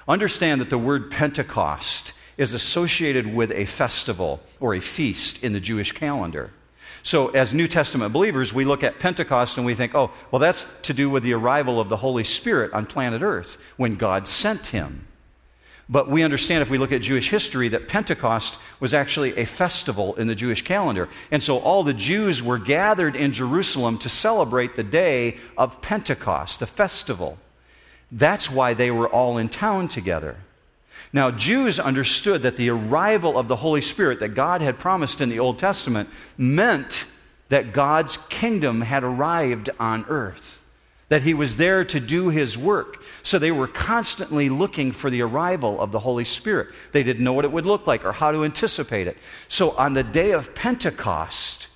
Understand 0.09 0.61
that 0.63 0.71
the 0.71 0.79
word 0.79 1.11
Pentecost 1.11 2.15
is 2.39 2.55
associated 2.55 3.35
with 3.35 3.51
a 3.51 3.67
festival 3.67 4.41
or 4.59 4.75
a 4.75 4.81
feast 4.81 5.43
in 5.43 5.53
the 5.53 5.61
Jewish 5.61 5.93
calendar. 5.93 6.53
So, 7.07 7.29
as 7.29 7.55
New 7.55 7.69
Testament 7.69 8.13
believers, 8.13 8.53
we 8.53 8.65
look 8.65 8.83
at 8.83 8.99
Pentecost 8.99 9.59
and 9.59 9.65
we 9.65 9.77
think, 9.77 9.95
oh, 9.95 10.11
well, 10.33 10.41
that's 10.41 10.67
to 10.83 10.93
do 10.93 11.09
with 11.09 11.23
the 11.23 11.35
arrival 11.35 11.79
of 11.79 11.89
the 11.89 11.99
Holy 11.99 12.25
Spirit 12.25 12.73
on 12.73 12.85
planet 12.85 13.23
Earth 13.23 13.59
when 13.77 13.95
God 13.95 14.27
sent 14.27 14.67
him. 14.67 15.07
But 15.89 16.11
we 16.11 16.25
understand 16.25 16.63
if 16.63 16.69
we 16.69 16.79
look 16.79 16.91
at 16.91 17.03
Jewish 17.03 17.31
history 17.31 17.69
that 17.69 17.87
Pentecost 17.87 18.59
was 18.81 18.93
actually 18.93 19.37
a 19.37 19.45
festival 19.45 20.17
in 20.17 20.27
the 20.27 20.35
Jewish 20.35 20.63
calendar. 20.63 21.09
And 21.31 21.41
so 21.41 21.59
all 21.59 21.85
the 21.85 21.95
Jews 21.95 22.43
were 22.43 22.59
gathered 22.59 23.15
in 23.15 23.33
Jerusalem 23.33 23.99
to 23.99 24.09
celebrate 24.09 24.75
the 24.75 24.83
day 24.83 25.37
of 25.57 25.81
Pentecost, 25.81 26.59
the 26.59 26.67
festival. 26.67 27.39
That's 28.11 28.51
why 28.51 28.75
they 28.75 28.91
were 28.91 29.09
all 29.09 29.39
in 29.39 29.49
town 29.49 29.87
together. 29.87 30.39
Now, 31.13 31.31
Jews 31.31 31.79
understood 31.79 32.43
that 32.43 32.57
the 32.57 32.71
arrival 32.71 33.39
of 33.39 33.49
the 33.49 33.57
Holy 33.57 33.81
Spirit 33.81 34.21
that 34.21 34.35
God 34.35 34.61
had 34.61 34.79
promised 34.79 35.21
in 35.21 35.29
the 35.29 35.39
Old 35.39 35.59
Testament 35.59 36.09
meant 36.37 37.05
that 37.49 37.73
God's 37.73 38.17
kingdom 38.29 38.81
had 38.81 39.05
arrived 39.05 39.71
on 39.79 40.05
earth, 40.09 40.63
that 41.09 41.23
He 41.23 41.33
was 41.33 41.57
there 41.57 41.85
to 41.85 42.01
do 42.01 42.29
His 42.29 42.59
work. 42.59 43.03
So 43.23 43.39
they 43.39 43.53
were 43.53 43.69
constantly 43.69 44.49
looking 44.49 44.93
for 44.93 45.11
the 45.11 45.23
arrival 45.23 45.81
of 45.81 45.93
the 45.93 46.01
Holy 46.01 46.25
Spirit. 46.25 46.69
They 46.93 47.03
didn't 47.03 47.25
know 47.25 47.33
what 47.33 47.45
it 47.45 47.53
would 47.53 47.67
look 47.67 47.87
like 47.87 48.05
or 48.05 48.13
how 48.13 48.33
to 48.33 48.45
anticipate 48.45 49.07
it. 49.07 49.17
So 49.49 49.71
on 49.73 49.93
the 49.93 50.03
day 50.03 50.33
of 50.33 50.55
Pentecost, 50.55 51.69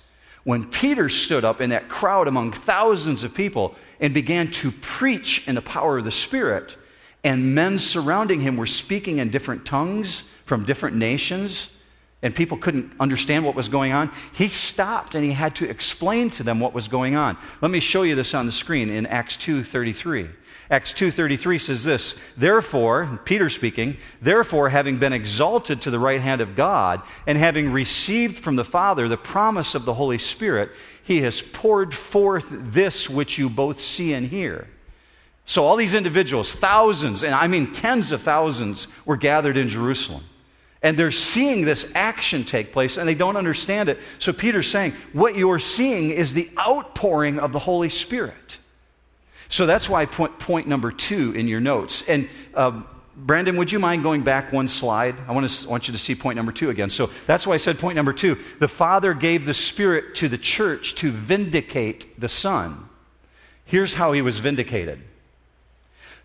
when 0.43 0.65
Peter 0.65 1.07
stood 1.07 1.45
up 1.45 1.61
in 1.61 1.69
that 1.69 1.87
crowd 1.87 2.27
among 2.27 2.51
thousands 2.51 3.23
of 3.23 3.33
people 3.33 3.75
and 3.99 4.13
began 4.13 4.49
to 4.51 4.71
preach 4.71 5.47
in 5.47 5.55
the 5.55 5.61
power 5.61 5.99
of 5.99 6.03
the 6.03 6.11
Spirit, 6.11 6.77
and 7.23 7.53
men 7.55 7.79
surrounding 7.79 8.41
him 8.41 8.57
were 8.57 8.65
speaking 8.65 9.19
in 9.19 9.29
different 9.29 9.65
tongues 9.65 10.23
from 10.45 10.65
different 10.65 10.95
nations, 10.95 11.67
and 12.23 12.35
people 12.35 12.57
couldn't 12.57 12.91
understand 12.99 13.45
what 13.45 13.55
was 13.55 13.67
going 13.67 13.91
on, 13.91 14.11
he 14.33 14.47
stopped 14.47 15.15
and 15.15 15.23
he 15.23 15.31
had 15.31 15.55
to 15.55 15.69
explain 15.69 16.29
to 16.29 16.43
them 16.43 16.59
what 16.59 16.73
was 16.73 16.87
going 16.87 17.15
on. 17.15 17.37
Let 17.61 17.71
me 17.71 17.79
show 17.79 18.03
you 18.03 18.15
this 18.15 18.33
on 18.33 18.45
the 18.45 18.51
screen 18.51 18.89
in 18.89 19.05
Acts 19.05 19.37
2:33. 19.37 20.29
Acts 20.69 20.93
2:33 20.93 21.57
says 21.57 21.83
this, 21.83 22.15
"Therefore, 22.37 23.19
Peter 23.25 23.49
speaking, 23.49 23.97
therefore 24.21 24.69
having 24.69 24.97
been 24.97 25.13
exalted 25.13 25.81
to 25.81 25.91
the 25.91 25.99
right 25.99 26.21
hand 26.21 26.41
of 26.41 26.55
God 26.55 27.01
and 27.27 27.37
having 27.37 27.71
received 27.71 28.37
from 28.37 28.55
the 28.55 28.63
Father 28.63 29.07
the 29.07 29.17
promise 29.17 29.75
of 29.75 29.85
the 29.85 29.95
Holy 29.95 30.17
Spirit, 30.17 30.71
he 31.03 31.21
has 31.21 31.41
poured 31.41 31.93
forth 31.93 32.45
this 32.49 33.09
which 33.09 33.37
you 33.37 33.49
both 33.49 33.81
see 33.81 34.13
and 34.13 34.29
hear." 34.29 34.67
So 35.45 35.63
all 35.63 35.75
these 35.75 35.95
individuals, 35.95 36.53
thousands, 36.53 37.23
and 37.23 37.33
I 37.33 37.47
mean 37.47 37.73
tens 37.73 38.11
of 38.11 38.21
thousands 38.21 38.87
were 39.05 39.17
gathered 39.17 39.57
in 39.57 39.69
Jerusalem. 39.69 40.23
And 40.83 40.97
they're 40.97 41.11
seeing 41.11 41.63
this 41.63 41.89
action 41.93 42.43
take 42.43 42.71
place 42.71 42.97
and 42.97 43.07
they 43.07 43.13
don't 43.13 43.37
understand 43.37 43.89
it. 43.89 43.99
So 44.17 44.33
Peter's 44.33 44.69
saying, 44.69 44.93
What 45.13 45.35
you're 45.35 45.59
seeing 45.59 46.09
is 46.09 46.33
the 46.33 46.49
outpouring 46.57 47.39
of 47.39 47.51
the 47.51 47.59
Holy 47.59 47.89
Spirit. 47.89 48.57
So 49.49 49.65
that's 49.65 49.89
why 49.89 50.05
point, 50.05 50.39
point 50.39 50.67
number 50.67 50.91
two 50.91 51.33
in 51.33 51.47
your 51.47 51.59
notes. 51.59 52.07
And 52.07 52.29
uh, 52.53 52.81
Brandon, 53.15 53.57
would 53.57 53.71
you 53.71 53.79
mind 53.79 54.01
going 54.01 54.23
back 54.23 54.53
one 54.53 54.67
slide? 54.69 55.15
I 55.27 55.33
want, 55.33 55.49
to, 55.49 55.69
want 55.69 55.87
you 55.87 55.91
to 55.91 55.99
see 55.99 56.15
point 56.15 56.37
number 56.37 56.53
two 56.53 56.69
again. 56.69 56.89
So 56.89 57.11
that's 57.27 57.45
why 57.45 57.55
I 57.55 57.57
said 57.57 57.77
point 57.77 57.97
number 57.97 58.13
two. 58.13 58.39
The 58.59 58.69
Father 58.69 59.13
gave 59.13 59.45
the 59.45 59.53
Spirit 59.53 60.15
to 60.15 60.29
the 60.29 60.37
church 60.37 60.95
to 60.95 61.11
vindicate 61.11 62.19
the 62.19 62.29
Son. 62.29 62.87
Here's 63.65 63.93
how 63.93 64.13
he 64.13 64.21
was 64.21 64.39
vindicated. 64.39 65.01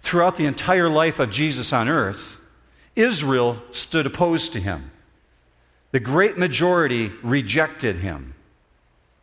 Throughout 0.07 0.37
the 0.37 0.47
entire 0.47 0.89
life 0.89 1.19
of 1.19 1.33
Jesus 1.33 1.73
on 1.73 1.89
earth, 1.89 2.39
Israel 2.95 3.61
stood 3.73 4.07
opposed 4.07 4.53
to 4.53 4.61
him. 4.61 4.93
The 5.91 5.99
great 5.99 6.39
majority 6.39 7.09
rejected 7.25 7.97
him, 7.97 8.35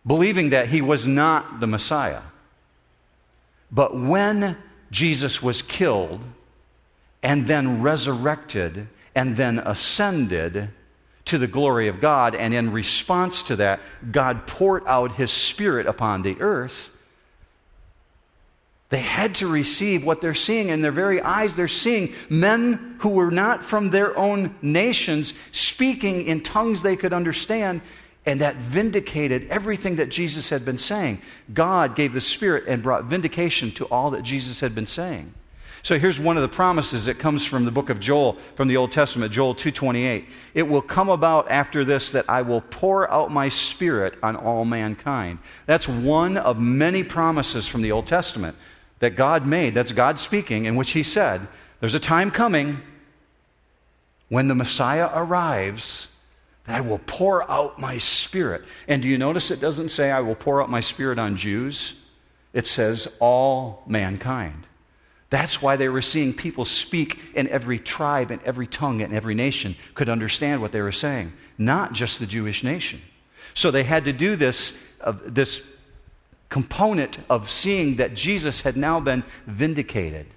believing 0.06 0.50
that 0.50 0.68
he 0.68 0.82
was 0.82 1.08
not 1.08 1.62
the 1.62 1.68
Messiah. 1.68 2.24
But 3.72 3.96
when 3.98 4.58
Jesus 4.92 5.42
was 5.42 5.62
killed 5.62 6.20
and 7.24 7.48
then 7.48 7.82
resurrected 7.82 8.90
and 9.16 9.38
then 9.38 9.60
ascended 9.60 10.68
to 11.24 11.38
the 11.38 11.48
glory 11.48 11.88
of 11.88 12.02
God, 12.02 12.36
and 12.36 12.54
in 12.54 12.74
response 12.74 13.42
to 13.44 13.56
that, 13.56 13.80
God 14.12 14.48
poured 14.48 14.86
out 14.86 15.14
his 15.14 15.32
Spirit 15.32 15.88
upon 15.88 16.24
the 16.24 16.42
earth. 16.42 16.92
They 18.94 19.00
had 19.00 19.34
to 19.36 19.48
receive 19.48 20.04
what 20.04 20.22
they're 20.22 20.36
seeing 20.36 20.70
in 20.70 20.84
their 20.84 20.92
very 20.92 21.20
eyes. 21.20 21.56
They're 21.56 21.68
seeing 21.68 22.14
men 22.30 22.98
who 23.00 23.10
were 23.10 23.32
not 23.32 23.66
from 23.66 23.90
their 23.90 24.16
own 24.16 24.54
nations 24.62 25.34
speaking 25.52 26.22
in 26.28 26.42
tongues 26.42 26.84
they 26.84 26.96
could 26.96 27.12
understand, 27.12 27.82
and 28.24 28.42
that 28.42 28.58
vindicated 28.58 29.48
everything 29.50 29.96
that 29.96 30.10
Jesus 30.10 30.50
had 30.50 30.64
been 30.64 30.78
saying. 30.78 31.24
God 31.52 31.96
gave 31.96 32.14
the 32.14 32.22
Spirit 32.22 32.66
and 32.68 32.84
brought 32.84 33.06
vindication 33.06 33.72
to 33.72 33.86
all 33.86 34.12
that 34.12 34.22
Jesus 34.22 34.60
had 34.60 34.76
been 34.76 34.86
saying. 34.86 35.34
So 35.82 35.98
here's 35.98 36.20
one 36.20 36.38
of 36.38 36.44
the 36.44 36.48
promises 36.48 37.06
that 37.06 37.18
comes 37.18 37.44
from 37.44 37.66
the 37.66 37.72
book 37.72 37.90
of 37.90 38.00
Joel 38.00 38.38
from 38.54 38.68
the 38.68 38.78
Old 38.78 38.92
Testament, 38.92 39.34
Joel 39.34 39.56
2:28. 39.56 40.26
It 40.54 40.68
will 40.68 40.84
come 40.84 41.10
about 41.10 41.50
after 41.50 41.84
this 41.84 42.12
that 42.12 42.26
I 42.30 42.44
will 42.44 42.62
pour 42.62 43.12
out 43.12 43.32
my 43.32 43.50
spirit 43.50 44.20
on 44.22 44.36
all 44.36 44.66
mankind. 44.66 45.40
That's 45.66 45.88
one 45.88 46.38
of 46.38 46.60
many 46.60 47.04
promises 47.04 47.68
from 47.68 47.82
the 47.82 47.92
Old 47.92 48.06
Testament 48.06 48.56
that 49.04 49.18
God 49.18 49.46
made, 49.46 49.74
that's 49.74 49.92
God 49.92 50.18
speaking, 50.18 50.64
in 50.64 50.78
which 50.78 50.92
He 50.92 51.04
said, 51.04 51.50
There's 51.82 51.94
a 51.94 52.00
time 52.00 52.32
coming 52.32 52.80
when 54.30 54.48
the 54.48 54.56
Messiah 54.56 55.10
arrives 55.14 56.08
that 56.66 56.78
I 56.78 56.80
will 56.80 57.02
pour 57.06 57.50
out 57.52 57.78
my 57.78 57.98
spirit. 57.98 58.64
And 58.88 59.02
do 59.02 59.10
you 59.10 59.18
notice 59.18 59.52
it 59.52 59.60
doesn't 59.60 59.90
say, 59.90 60.10
I 60.10 60.22
will 60.22 60.36
pour 60.36 60.62
out 60.62 60.70
my 60.70 60.80
spirit 60.80 61.20
on 61.20 61.36
Jews? 61.36 61.96
It 62.54 62.66
says, 62.66 63.10
all 63.20 63.84
mankind. 63.88 64.68
That's 65.30 65.62
why 65.62 65.76
they 65.76 65.90
were 65.90 66.02
seeing 66.02 66.34
people 66.34 66.64
speak 66.64 67.20
in 67.36 67.50
every 67.50 67.80
tribe 67.80 68.32
and 68.32 68.42
every 68.44 68.68
tongue 68.68 69.02
and 69.02 69.14
every 69.14 69.36
nation 69.36 69.76
could 69.96 70.08
understand 70.08 70.62
what 70.62 70.72
they 70.72 70.82
were 70.82 70.94
saying, 70.94 71.34
not 71.58 71.92
just 71.92 72.22
the 72.22 72.26
Jewish 72.26 72.64
nation. 72.64 73.02
So 73.54 73.70
they 73.70 73.84
had 73.84 74.06
to 74.06 74.14
do 74.14 74.38
this, 74.38 74.78
uh, 75.02 75.12
this 75.26 75.62
component 76.54 77.18
of 77.32 77.50
seeing 77.50 77.96
that 77.96 78.14
Jesus 78.14 78.62
had 78.62 78.78
now 78.78 79.00
been 79.00 79.24
vindicated. 79.48 80.28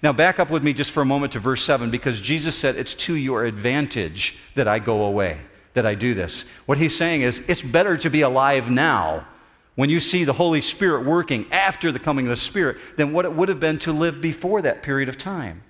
Now, 0.00 0.12
back 0.12 0.38
up 0.38 0.48
with 0.48 0.62
me 0.62 0.72
just 0.72 0.92
for 0.92 1.00
a 1.00 1.04
moment 1.04 1.32
to 1.32 1.40
verse 1.40 1.64
7 1.64 1.90
because 1.90 2.20
Jesus 2.20 2.54
said, 2.54 2.76
It's 2.76 2.94
to 2.94 3.14
your 3.16 3.44
advantage 3.44 4.38
that 4.54 4.68
I 4.68 4.78
go 4.78 5.02
away, 5.02 5.40
that 5.74 5.84
I 5.84 5.96
do 5.96 6.14
this. 6.14 6.44
What 6.66 6.78
he's 6.78 6.96
saying 6.96 7.22
is, 7.22 7.40
It's 7.48 7.62
better 7.62 7.96
to 7.96 8.08
be 8.08 8.20
alive 8.20 8.70
now 8.70 9.26
when 9.74 9.90
you 9.90 9.98
see 9.98 10.22
the 10.22 10.34
Holy 10.34 10.62
Spirit 10.62 11.04
working 11.04 11.50
after 11.50 11.90
the 11.90 11.98
coming 11.98 12.26
of 12.26 12.30
the 12.30 12.36
Spirit 12.36 12.76
than 12.96 13.12
what 13.12 13.24
it 13.24 13.32
would 13.32 13.48
have 13.48 13.58
been 13.58 13.80
to 13.80 13.92
live 13.92 14.20
before 14.20 14.62
that 14.62 14.84
period 14.84 15.08
of 15.08 15.18
time. 15.18 15.64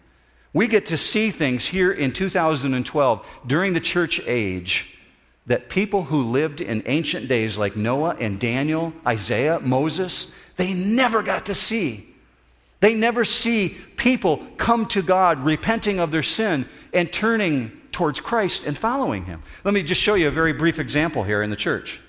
We 0.53 0.69
get 0.69 0.85
to 0.87 0.99
see 0.99 1.31
things 1.31 1.65
here 1.65 1.91
in 1.91 2.13
2012 2.13 3.27
during 3.47 3.73
the 3.73 3.81
church 3.81 4.21
age 4.27 4.96
that 5.47 5.69
people 5.69 6.05
who 6.05 6.23
lived 6.23 6.61
in 6.61 6.83
ancient 6.87 7.29
days, 7.29 7.57
like 7.57 7.77
Noah 7.77 8.17
and 8.19 8.41
Daniel, 8.41 8.93
Isaiah, 9.07 9.61
Moses, 9.61 10.31
they 10.57 10.75
never 10.75 11.23
got 11.23 11.47
to 11.47 11.55
see. 11.55 12.09
They 12.81 12.95
never 12.95 13.25
see 13.25 13.77
people 13.97 14.47
come 14.57 14.87
to 14.87 15.03
God 15.03 15.45
repenting 15.45 15.99
of 15.99 16.11
their 16.11 16.23
sin 16.23 16.69
and 16.93 17.13
turning 17.13 17.73
towards 17.93 18.21
Christ 18.21 18.65
and 18.65 18.77
following 18.77 19.25
Him. 19.25 19.43
Let 19.65 19.73
me 19.73 19.83
just 19.83 20.01
show 20.01 20.15
you 20.15 20.29
a 20.29 20.33
very 20.33 20.53
brief 20.53 20.79
example 20.79 21.23
here 21.23 21.43
in 21.43 21.51
the 21.51 21.57
church. 21.57 22.01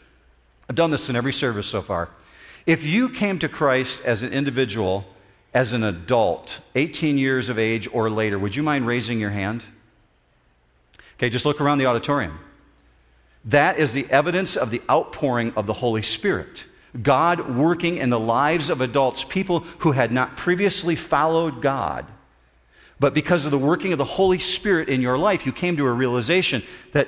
I've 0.69 0.75
done 0.75 0.91
this 0.91 1.09
in 1.09 1.15
every 1.15 1.31
service 1.31 1.67
so 1.67 1.81
far. 1.81 2.09
If 2.65 2.83
you 2.83 3.07
came 3.07 3.39
to 3.39 3.47
Christ 3.47 4.03
as 4.03 4.23
an 4.23 4.33
individual, 4.33 5.05
as 5.53 5.71
an 5.71 5.83
adult, 5.83 6.59
18 6.75 7.17
years 7.17 7.47
of 7.47 7.57
age 7.57 7.87
or 7.93 8.09
later, 8.09 8.37
would 8.37 8.55
you 8.55 8.63
mind 8.63 8.85
raising 8.85 9.19
your 9.19 9.29
hand? 9.29 9.63
Okay, 11.17 11.29
just 11.29 11.45
look 11.45 11.61
around 11.61 11.77
the 11.77 11.85
auditorium. 11.85 12.37
That 13.47 13.79
is 13.79 13.93
the 13.93 14.07
evidence 14.09 14.55
of 14.55 14.71
the 14.71 14.81
outpouring 14.89 15.53
of 15.55 15.65
the 15.65 15.73
Holy 15.73 16.01
Spirit. 16.01 16.65
God 17.01 17.55
working 17.55 17.97
in 17.97 18.09
the 18.09 18.19
lives 18.19 18.69
of 18.69 18.81
adults, 18.81 19.23
people 19.23 19.61
who 19.79 19.91
had 19.91 20.11
not 20.11 20.37
previously 20.37 20.95
followed 20.95 21.61
God. 21.61 22.05
But 22.99 23.13
because 23.13 23.45
of 23.45 23.51
the 23.51 23.57
working 23.57 23.91
of 23.91 23.97
the 23.97 24.05
Holy 24.05 24.39
Spirit 24.39 24.89
in 24.89 25.01
your 25.01 25.17
life, 25.17 25.45
you 25.45 25.51
came 25.51 25.77
to 25.77 25.85
a 25.85 25.91
realization 25.91 26.63
that 26.93 27.07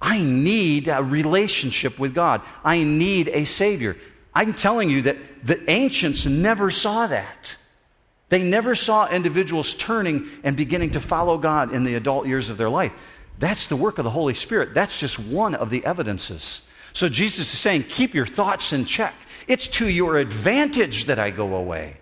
I 0.00 0.22
need 0.22 0.88
a 0.88 1.02
relationship 1.02 1.98
with 1.98 2.14
God. 2.14 2.42
I 2.64 2.82
need 2.82 3.28
a 3.28 3.44
Savior. 3.44 3.96
I'm 4.34 4.54
telling 4.54 4.90
you 4.90 5.02
that 5.02 5.16
the 5.44 5.70
ancients 5.70 6.24
never 6.24 6.70
saw 6.70 7.06
that. 7.08 7.56
They 8.30 8.42
never 8.42 8.74
saw 8.74 9.08
individuals 9.08 9.74
turning 9.74 10.28
and 10.44 10.56
beginning 10.56 10.90
to 10.90 11.00
follow 11.00 11.38
God 11.38 11.72
in 11.72 11.84
the 11.84 11.94
adult 11.94 12.26
years 12.26 12.50
of 12.50 12.56
their 12.56 12.68
life. 12.68 12.92
That's 13.38 13.68
the 13.68 13.76
work 13.76 13.98
of 13.98 14.04
the 14.04 14.10
Holy 14.10 14.34
Spirit. 14.34 14.74
That's 14.74 14.98
just 14.98 15.18
one 15.18 15.54
of 15.54 15.70
the 15.70 15.84
evidences. 15.84 16.62
So 16.92 17.08
Jesus 17.08 17.52
is 17.52 17.60
saying, 17.60 17.84
keep 17.84 18.14
your 18.14 18.26
thoughts 18.26 18.72
in 18.72 18.84
check. 18.84 19.14
It's 19.46 19.68
to 19.68 19.88
your 19.88 20.16
advantage 20.16 21.04
that 21.04 21.18
I 21.18 21.30
go 21.30 21.54
away. 21.54 21.98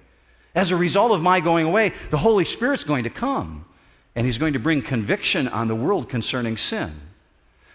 As 0.54 0.70
a 0.70 0.76
result 0.76 1.12
of 1.12 1.20
my 1.20 1.40
going 1.40 1.66
away, 1.66 1.92
the 2.10 2.18
Holy 2.18 2.46
Spirit's 2.46 2.84
going 2.84 3.04
to 3.04 3.10
come, 3.10 3.66
and 4.14 4.24
He's 4.24 4.38
going 4.38 4.54
to 4.54 4.58
bring 4.58 4.80
conviction 4.80 5.46
on 5.48 5.68
the 5.68 5.74
world 5.74 6.08
concerning 6.08 6.56
sin. 6.56 7.00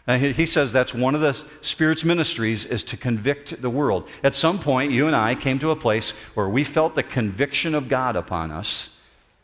And 0.08 0.36
he 0.36 0.46
says 0.48 0.74
that's 0.74 0.94
one 0.94 1.14
of 1.14 1.22
the 1.22 1.38
Spirit's 1.62 2.04
ministries 2.04 2.66
is 2.66 2.84
to 2.86 2.98
convict 2.98 3.62
the 3.62 3.70
world. 3.70 4.10
At 4.24 4.34
some 4.34 4.60
point, 4.60 4.92
you 4.92 5.06
and 5.06 5.16
I 5.16 5.36
came 5.36 5.60
to 5.60 5.70
a 5.70 5.76
place 5.76 6.12
where 6.34 6.50
we 6.50 6.64
felt 6.64 6.96
the 6.96 7.04
conviction 7.04 7.76
of 7.76 7.88
God 7.88 8.16
upon 8.16 8.52
us 8.52 8.90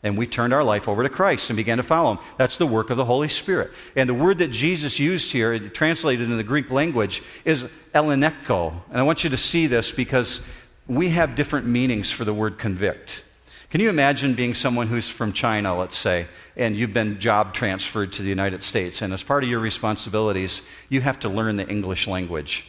and 0.02 0.16
we 0.16 0.26
turned 0.26 0.52
our 0.52 0.62
life 0.62 0.88
over 0.88 1.02
to 1.02 1.08
Christ 1.08 1.50
and 1.50 1.56
began 1.56 1.78
to 1.78 1.82
follow 1.82 2.12
Him. 2.12 2.24
That's 2.36 2.56
the 2.56 2.66
work 2.66 2.90
of 2.90 2.96
the 2.96 3.04
Holy 3.04 3.28
Spirit. 3.28 3.72
And 3.96 4.08
the 4.08 4.14
word 4.14 4.38
that 4.38 4.50
Jesus 4.50 4.98
used 4.98 5.32
here, 5.32 5.58
translated 5.70 6.30
in 6.30 6.36
the 6.36 6.44
Greek 6.44 6.70
language, 6.70 7.22
is 7.44 7.66
eleneko. 7.94 8.74
And 8.90 9.00
I 9.00 9.02
want 9.02 9.24
you 9.24 9.30
to 9.30 9.36
see 9.36 9.66
this 9.66 9.90
because 9.90 10.40
we 10.86 11.10
have 11.10 11.34
different 11.34 11.66
meanings 11.66 12.10
for 12.10 12.24
the 12.24 12.32
word 12.32 12.58
convict. 12.58 13.24
Can 13.70 13.82
you 13.82 13.90
imagine 13.90 14.34
being 14.34 14.54
someone 14.54 14.86
who's 14.86 15.10
from 15.10 15.34
China, 15.34 15.76
let's 15.76 15.98
say, 15.98 16.26
and 16.56 16.74
you've 16.74 16.94
been 16.94 17.20
job 17.20 17.52
transferred 17.52 18.14
to 18.14 18.22
the 18.22 18.28
United 18.28 18.62
States, 18.62 19.02
and 19.02 19.12
as 19.12 19.22
part 19.22 19.44
of 19.44 19.50
your 19.50 19.60
responsibilities, 19.60 20.62
you 20.88 21.02
have 21.02 21.20
to 21.20 21.28
learn 21.28 21.56
the 21.56 21.68
English 21.68 22.06
language? 22.06 22.66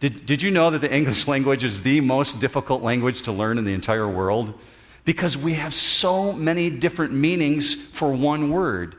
Did, 0.00 0.26
did 0.26 0.42
you 0.42 0.50
know 0.50 0.70
that 0.70 0.80
the 0.80 0.92
English 0.94 1.28
language 1.28 1.62
is 1.62 1.84
the 1.84 2.00
most 2.00 2.40
difficult 2.40 2.82
language 2.82 3.22
to 3.22 3.32
learn 3.32 3.56
in 3.56 3.64
the 3.64 3.74
entire 3.74 4.08
world? 4.08 4.58
Because 5.04 5.36
we 5.36 5.54
have 5.54 5.74
so 5.74 6.32
many 6.32 6.70
different 6.70 7.12
meanings 7.12 7.74
for 7.74 8.12
one 8.12 8.50
word. 8.50 8.94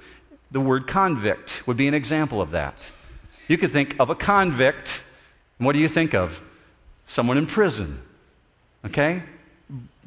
The 0.51 0.59
word 0.59 0.87
convict 0.87 1.65
would 1.65 1.77
be 1.77 1.87
an 1.87 1.93
example 1.93 2.41
of 2.41 2.51
that. 2.51 2.91
You 3.47 3.57
could 3.57 3.71
think 3.71 3.95
of 3.99 4.09
a 4.09 4.15
convict, 4.15 5.03
and 5.59 5.65
what 5.65 5.73
do 5.73 5.79
you 5.79 5.87
think 5.87 6.13
of? 6.13 6.41
Someone 7.05 7.37
in 7.37 7.45
prison. 7.45 8.01
Okay? 8.85 9.23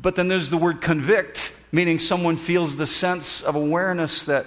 But 0.01 0.17
then 0.17 0.29
there's 0.29 0.51
the 0.51 0.59
word 0.59 0.81
convict, 0.81 1.55
meaning 1.73 1.99
someone 1.99 2.37
feels 2.37 2.77
the 2.77 2.87
sense 2.87 3.43
of 3.43 3.57
awareness 3.57 4.25
that 4.25 4.47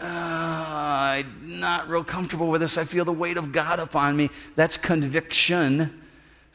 uh, 0.00 0.04
I'm 0.04 1.60
not 1.60 1.88
real 1.88 2.04
comfortable 2.04 2.48
with 2.48 2.60
this. 2.60 2.78
I 2.78 2.84
feel 2.84 3.04
the 3.04 3.12
weight 3.12 3.36
of 3.36 3.52
God 3.52 3.80
upon 3.80 4.16
me. 4.16 4.30
That's 4.54 4.76
conviction. 4.76 6.02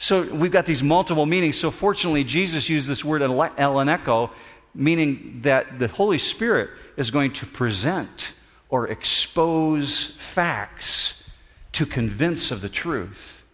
So 0.03 0.23
we've 0.23 0.51
got 0.51 0.65
these 0.65 0.83
multiple 0.83 1.25
meanings. 1.25 1.57
So 1.57 1.71
fortunately, 1.71 2.25
Jesus 2.25 2.67
used 2.67 2.89
this 2.89 3.05
word 3.05 3.21
eleneko, 3.21 4.31
meaning 4.75 5.39
that 5.43 5.79
the 5.79 5.87
Holy 5.87 6.17
Spirit 6.17 6.71
is 6.97 7.09
going 7.09 7.31
to 7.31 7.45
present 7.45 8.33
or 8.67 8.89
expose 8.89 10.07
facts 10.17 11.23
to 11.71 11.85
convince 11.85 12.51
of 12.51 12.59
the 12.59 12.67
truth. 12.67 13.45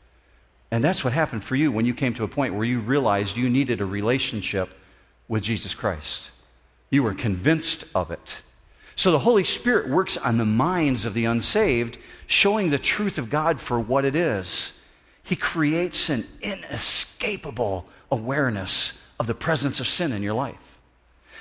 And 0.72 0.84
that's 0.84 1.04
what 1.04 1.14
happened 1.14 1.44
for 1.44 1.56
you 1.56 1.72
when 1.72 1.86
you 1.86 1.94
came 1.94 2.16
to 2.16 2.24
a 2.24 2.28
point 2.28 2.56
where 2.56 2.66
you 2.66 2.80
realized 2.80 3.38
you 3.38 3.48
needed 3.48 3.80
a 3.80 3.86
relationship 3.86 4.74
with 5.28 5.44
Jesus 5.44 5.76
Christ. 5.76 6.32
You 6.90 7.04
were 7.04 7.14
convinced 7.14 7.84
of 7.94 8.10
it. 8.10 8.42
So 8.96 9.12
the 9.12 9.20
Holy 9.20 9.44
Spirit 9.44 9.88
works 9.88 10.18
on 10.18 10.40
the 10.40 10.46
minds 10.46 11.06
of 11.06 11.14
the 11.14 11.26
unsaved, 11.26 12.00
showing 12.26 12.72
the 12.72 12.80
truth 12.80 13.20
of 13.20 13.30
God 13.30 13.62
for 13.62 13.80
what 13.80 14.04
it 14.04 14.16
is. 14.16 14.74
He 15.30 15.36
creates 15.36 16.10
an 16.10 16.26
inescapable 16.42 17.86
awareness 18.10 18.98
of 19.20 19.28
the 19.28 19.36
presence 19.36 19.80
of 19.80 19.88
sin 19.88 20.12
in 20.12 20.24
your 20.24 20.34
life. 20.34 20.58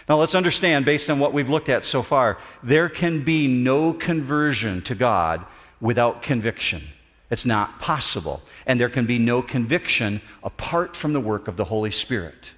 Now, 0.06 0.18
let's 0.18 0.34
understand, 0.34 0.84
based 0.84 1.08
on 1.08 1.18
what 1.18 1.32
we've 1.32 1.48
looked 1.48 1.70
at 1.70 1.86
so 1.86 2.02
far, 2.02 2.36
there 2.62 2.90
can 2.90 3.24
be 3.24 3.46
no 3.48 3.94
conversion 3.94 4.82
to 4.82 4.94
God 4.94 5.42
without 5.80 6.20
conviction. 6.20 6.82
It's 7.30 7.46
not 7.46 7.80
possible. 7.80 8.42
And 8.66 8.78
there 8.78 8.90
can 8.90 9.06
be 9.06 9.18
no 9.18 9.40
conviction 9.40 10.20
apart 10.44 10.94
from 10.94 11.14
the 11.14 11.20
work 11.20 11.48
of 11.48 11.56
the 11.56 11.64
Holy 11.64 11.90
Spirit. 11.90 12.50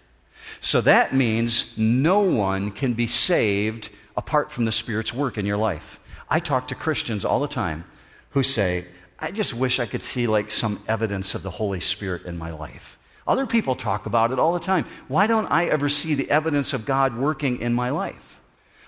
So 0.60 0.80
that 0.80 1.14
means 1.14 1.72
no 1.76 2.22
one 2.22 2.72
can 2.72 2.94
be 2.94 3.06
saved 3.06 3.88
apart 4.16 4.50
from 4.50 4.64
the 4.64 4.72
Spirit's 4.72 5.14
work 5.14 5.38
in 5.38 5.46
your 5.46 5.58
life. 5.58 6.00
I 6.28 6.40
talk 6.40 6.66
to 6.68 6.74
Christians 6.74 7.24
all 7.24 7.38
the 7.38 7.46
time 7.46 7.84
who 8.30 8.42
say, 8.42 8.86
I 9.20 9.30
just 9.30 9.52
wish 9.52 9.78
I 9.78 9.86
could 9.86 10.02
see 10.02 10.26
like 10.26 10.50
some 10.50 10.82
evidence 10.88 11.34
of 11.34 11.42
the 11.42 11.50
Holy 11.50 11.80
Spirit 11.80 12.24
in 12.24 12.38
my 12.38 12.52
life. 12.52 12.98
Other 13.26 13.46
people 13.46 13.74
talk 13.74 14.06
about 14.06 14.32
it 14.32 14.38
all 14.38 14.54
the 14.54 14.60
time. 14.60 14.86
Why 15.08 15.26
don't 15.26 15.46
I 15.46 15.66
ever 15.66 15.88
see 15.88 16.14
the 16.14 16.30
evidence 16.30 16.72
of 16.72 16.86
God 16.86 17.16
working 17.16 17.60
in 17.60 17.74
my 17.74 17.90
life? 17.90 18.40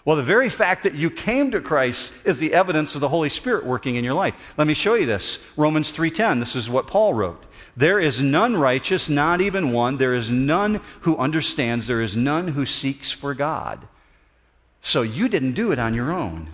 Well, 0.04 0.16
the 0.16 0.22
very 0.24 0.48
fact 0.48 0.82
that 0.82 0.94
you 0.94 1.10
came 1.10 1.52
to 1.52 1.60
Christ 1.60 2.12
is 2.24 2.38
the 2.38 2.54
evidence 2.54 2.96
of 2.96 3.00
the 3.00 3.08
Holy 3.08 3.28
Spirit 3.28 3.64
working 3.64 3.94
in 3.94 4.02
your 4.02 4.14
life. 4.14 4.54
Let 4.58 4.66
me 4.66 4.74
show 4.74 4.94
you 4.94 5.06
this. 5.06 5.38
Romans 5.56 5.92
3:10. 5.92 6.40
This 6.40 6.56
is 6.56 6.68
what 6.68 6.88
Paul 6.88 7.14
wrote. 7.14 7.44
There 7.76 8.00
is 8.00 8.20
none 8.20 8.56
righteous, 8.56 9.08
not 9.08 9.40
even 9.40 9.70
one. 9.70 9.98
There 9.98 10.14
is 10.14 10.28
none 10.28 10.80
who 11.02 11.16
understands. 11.18 11.86
There 11.86 12.02
is 12.02 12.16
none 12.16 12.48
who 12.48 12.66
seeks 12.66 13.12
for 13.12 13.32
God. 13.32 13.86
So 14.80 15.02
you 15.02 15.28
didn't 15.28 15.52
do 15.52 15.70
it 15.70 15.78
on 15.78 15.94
your 15.94 16.10
own. 16.10 16.48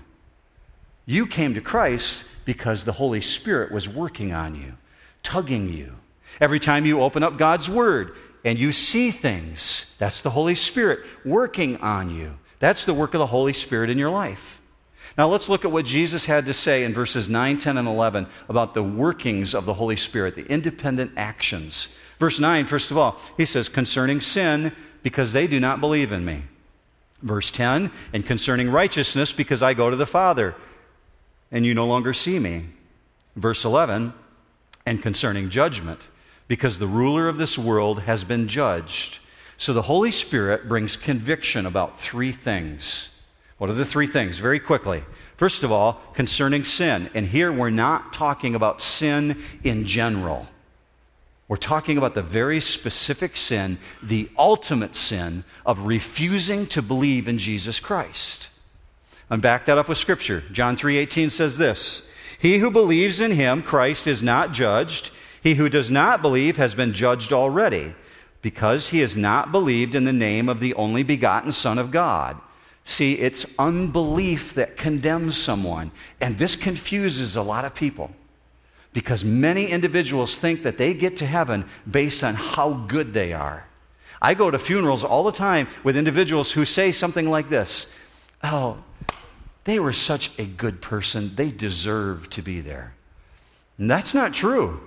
You 1.07 1.27
came 1.27 1.55
to 1.55 1.63
Christ 1.63 2.25
because 2.49 2.85
the 2.85 2.93
Holy 2.93 3.21
Spirit 3.21 3.71
was 3.71 3.91
working 3.91 4.33
on 4.33 4.55
you, 4.55 4.73
tugging 5.23 5.71
you. 5.71 5.93
Every 6.41 6.59
time 6.59 6.87
you 6.87 7.03
open 7.03 7.23
up 7.23 7.37
God's 7.37 7.69
Word 7.69 8.17
and 8.43 8.59
you 8.59 8.73
see 8.73 9.11
things, 9.11 9.85
that's 9.99 10.23
the 10.23 10.31
Holy 10.31 10.55
Spirit 10.55 11.01
working 11.27 11.77
on 11.83 12.09
you. 12.09 12.39
That's 12.59 12.87
the 12.87 12.95
work 12.95 13.13
of 13.13 13.19
the 13.19 13.27
Holy 13.27 13.53
Spirit 13.53 13.91
in 13.91 13.99
your 13.99 14.09
life. 14.09 14.63
Now 15.19 15.29
let's 15.29 15.51
look 15.51 15.67
at 15.67 15.71
what 15.71 15.85
Jesus 15.85 16.25
had 16.25 16.47
to 16.47 16.55
say 16.55 16.85
in 16.85 16.95
verses 16.95 17.29
9, 17.29 17.59
10, 17.59 17.77
and 17.77 17.87
11 17.87 18.27
about 18.49 18.73
the 18.73 18.83
workings 18.83 19.55
of 19.55 19.67
the 19.67 19.75
Holy 19.75 19.97
Spirit, 19.97 20.35
the 20.35 20.47
independent 20.47 21.13
actions. 21.19 21.89
Verse 22.19 22.39
9, 22.39 22.65
first 22.65 22.91
of 22.91 22.97
all, 22.97 23.21
he 23.37 23.45
says, 23.45 23.69
concerning 23.69 24.23
sin, 24.23 24.73
because 25.03 25.35
they 25.35 25.47
do 25.47 25.61
not 25.61 25.81
believe 25.81 26.13
in 26.13 26.25
me. 26.25 26.45
Verse 27.21 27.51
10, 27.51 27.93
and 28.15 28.25
concerning 28.25 28.71
righteousness, 28.71 29.35
because 29.35 29.61
I 29.61 29.75
go 29.75 29.91
to 29.91 29.97
the 29.97 30.07
Father, 30.07 30.55
and 31.51 31.65
you 31.65 31.75
no 31.75 31.87
longer 31.87 32.13
see 32.13 32.39
me. 32.39 32.67
Verse 33.37 33.65
11, 33.65 34.13
and 34.85 35.03
concerning 35.03 35.51
judgment, 35.51 36.01
because 36.49 36.79
the 36.79 36.87
ruler 36.87 37.29
of 37.29 37.39
this 37.39 37.59
world 37.59 38.03
has 38.03 38.25
been 38.25 38.49
judged. 38.49 39.19
So 39.57 39.73
the 39.73 39.83
Holy 39.83 40.13
Spirit 40.13 40.69
brings 40.69 40.97
conviction 40.97 41.67
about 41.67 42.01
three 42.01 42.33
things. 42.33 43.11
What 43.59 43.71
are 43.71 43.75
the 43.75 43.85
three 43.85 44.07
things? 44.07 44.39
Very 44.39 44.61
quickly. 44.61 45.05
First 45.37 45.63
of 45.63 45.73
all, 45.73 46.01
concerning 46.15 46.65
sin. 46.65 47.11
And 47.13 47.27
here 47.27 47.53
we're 47.53 47.71
not 47.71 48.13
talking 48.13 48.55
about 48.55 48.81
sin 48.81 49.43
in 49.63 49.85
general. 49.85 50.47
We're 51.49 51.57
talking 51.57 51.97
about 51.97 52.15
the 52.15 52.23
very 52.23 52.61
specific 52.61 53.37
sin, 53.37 53.79
the 54.03 54.29
ultimate 54.39 54.95
sin 54.95 55.45
of 55.65 55.87
refusing 55.87 56.67
to 56.69 56.83
believe 56.83 57.27
in 57.27 57.39
Jesus 57.39 57.81
Christ. 57.81 58.49
And 59.31 59.43
back 59.43 59.67
that 59.67 59.79
up 59.79 59.89
with 59.89 59.99
scripture. 59.99 60.43
John 60.53 60.77
3:18 60.77 61.31
says 61.31 61.59
this, 61.59 62.03
"He 62.39 62.59
who 62.59 62.71
believes 62.71 63.21
in 63.21 63.33
him, 63.33 63.63
Christ, 63.63 64.07
is 64.07 64.23
not 64.23 64.53
judged. 64.53 65.11
He 65.43 65.55
who 65.55 65.69
does 65.69 65.91
not 65.91 66.23
believe 66.23 66.57
has 66.57 66.75
been 66.75 66.93
judged 66.93 67.33
already." 67.33 67.95
because 68.43 68.91
he 68.91 69.01
has 69.01 69.17
not 69.17 69.53
believed 69.53 69.95
in 69.95 70.05
the 70.05 70.13
name 70.13 70.49
of 70.49 70.61
the 70.61 70.75
only 70.75 71.03
begotten 71.03 71.53
Son 71.53 71.79
of 71.79 71.91
God. 71.91 72.37
See, 72.85 73.15
it's 73.15 73.45
unbelief 73.59 74.55
that 74.55 74.77
condemns 74.77 75.37
someone. 75.37 75.91
And 76.21 76.39
this 76.39 76.57
confuses 76.57 77.37
a 77.37 77.43
lot 77.43 77.65
of 77.65 77.75
people 77.75 78.13
because 78.93 79.25
many 79.25 79.67
individuals 79.67 80.39
think 80.39 80.63
that 80.63 80.79
they 80.79 80.95
get 80.95 81.17
to 81.19 81.27
heaven 81.27 81.67
based 81.91 82.25
on 82.25 82.35
how 82.35 82.73
good 82.89 83.13
they 83.13 83.33
are. 83.33 83.67
I 84.23 84.35
go 84.35 84.51
to 84.51 84.59
funerals 84.59 85.05
all 85.05 85.25
the 85.25 85.33
time 85.33 85.69
with 85.85 85.97
individuals 85.97 86.53
who 86.53 86.65
say 86.65 86.93
something 86.93 87.29
like 87.29 87.49
this 87.51 87.87
Oh, 88.43 88.79
they 89.69 89.79
were 89.79 89.93
such 89.93 90.31
a 90.39 90.47
good 90.47 90.81
person, 90.81 91.33
they 91.35 91.51
deserve 91.51 92.31
to 92.31 92.43
be 92.43 92.61
there. 92.61 92.95
And 93.77 93.91
that's 93.91 94.15
not 94.15 94.33
true. 94.33 94.81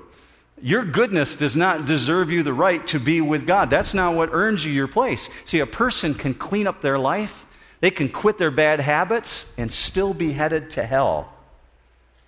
Your 0.61 0.83
goodness 0.83 1.35
does 1.35 1.55
not 1.55 1.85
deserve 1.85 2.31
you 2.31 2.43
the 2.43 2.53
right 2.53 2.85
to 2.87 2.99
be 2.99 3.21
with 3.21 3.45
God. 3.47 3.69
That's 3.69 3.93
not 3.93 4.15
what 4.15 4.29
earns 4.31 4.65
you 4.65 4.71
your 4.71 4.87
place. 4.87 5.29
See, 5.45 5.59
a 5.59 5.65
person 5.65 6.13
can 6.13 6.33
clean 6.33 6.67
up 6.67 6.81
their 6.81 6.99
life, 6.99 7.45
they 7.79 7.91
can 7.91 8.09
quit 8.09 8.37
their 8.37 8.51
bad 8.51 8.79
habits, 8.79 9.51
and 9.57 9.71
still 9.71 10.13
be 10.13 10.33
headed 10.33 10.71
to 10.71 10.83
hell 10.83 11.33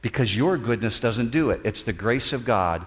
because 0.04 0.36
your 0.36 0.58
goodness 0.58 1.00
doesn't 1.00 1.32
do 1.32 1.50
it. 1.50 1.62
It's 1.64 1.84
the 1.84 1.94
grace 1.94 2.34
of 2.34 2.46
God, 2.46 2.86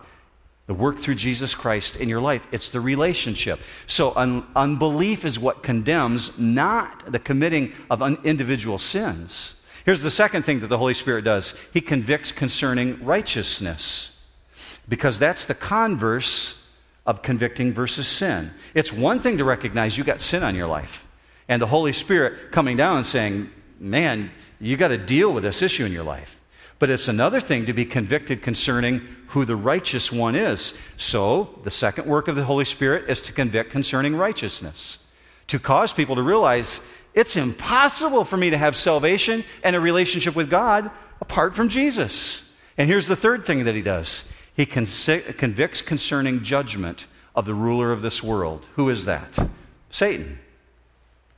the 0.67 0.75
work 0.75 0.99
through 0.99 1.15
Jesus 1.15 1.55
Christ 1.55 1.97
in 1.97 2.09
your 2.09 2.21
life, 2.21 2.47
it's 2.51 2.71
the 2.71 2.81
relationship. 2.81 3.61
So, 3.87 4.13
un- 4.17 4.47
unbelief 4.57 5.25
is 5.25 5.39
what 5.39 5.63
condemns, 5.63 6.37
not 6.39 7.11
the 7.11 7.21
committing 7.21 7.73
of 7.89 8.03
un- 8.03 8.19
individual 8.25 8.79
sins. 8.79 9.55
Here's 9.85 10.03
the 10.03 10.11
second 10.11 10.43
thing 10.43 10.61
that 10.61 10.67
the 10.67 10.79
Holy 10.79 10.95
Spirit 10.95 11.23
does 11.23 11.55
He 11.73 11.81
convicts 11.81 12.33
concerning 12.33 13.05
righteousness 13.05 14.11
because 14.89 15.19
that's 15.19 15.45
the 15.45 15.55
converse 15.55 16.59
of 17.07 17.23
convicting 17.23 17.73
versus 17.73 18.09
sin. 18.09 18.51
It's 18.75 18.93
one 18.93 19.21
thing 19.21 19.39
to 19.39 19.45
recognize 19.45 19.97
you 19.97 20.03
got 20.03 20.21
sin 20.21 20.43
on 20.43 20.57
your 20.57 20.67
life, 20.67 21.07
and 21.49 21.63
the 21.63 21.67
Holy 21.67 21.93
Spirit 21.93 22.51
coming 22.51 22.77
down 22.77 22.97
and 22.97 23.07
saying, 23.07 23.51
Man, 23.79 24.31
you 24.59 24.77
got 24.77 24.89
to 24.89 24.99
deal 24.99 25.33
with 25.33 25.45
this 25.45 25.63
issue 25.63 25.85
in 25.85 25.93
your 25.93 26.03
life. 26.03 26.41
But 26.79 26.91
it's 26.91 27.09
another 27.09 27.41
thing 27.41 27.67
to 27.67 27.73
be 27.73 27.85
convicted 27.85 28.43
concerning 28.43 29.01
who 29.29 29.45
the 29.45 29.57
righteous 29.57 30.13
one 30.13 30.35
is. 30.35 30.75
So, 30.97 31.59
the 31.65 31.71
second 31.71 32.07
work 32.07 32.29
of 32.29 32.37
the 32.37 32.45
Holy 32.45 32.65
Spirit 32.65 33.09
is 33.09 33.21
to 33.23 33.33
convict 33.33 33.71
concerning 33.71 34.15
righteousness, 34.15 34.99
to 35.47 35.59
cause 35.59 35.93
people 35.93 36.17
to 36.17 36.23
realize 36.23 36.81
it's 37.15 37.37
impossible 37.37 38.27
for 38.27 38.37
me 38.37 38.51
to 38.51 38.59
have 38.59 38.77
salvation 38.77 39.43
and 39.63 39.75
a 39.75 39.81
relationship 39.81 40.37
with 40.37 40.51
God 40.51 40.91
apart 41.21 41.55
from 41.55 41.71
Jesus. 41.71 42.43
And 42.77 42.89
here's 42.89 43.07
the 43.07 43.17
third 43.17 43.47
thing 43.47 43.65
that 43.65 43.75
he 43.75 43.83
does 43.83 44.25
he 44.55 44.67
convicts 44.67 45.83
concerning 45.83 46.43
judgment 46.43 47.07
of 47.35 47.45
the 47.45 47.55
ruler 47.55 47.93
of 47.93 48.01
this 48.01 48.23
world. 48.23 48.67
Who 48.77 48.89
is 48.89 49.05
that? 49.05 49.39
Satan. 49.91 50.39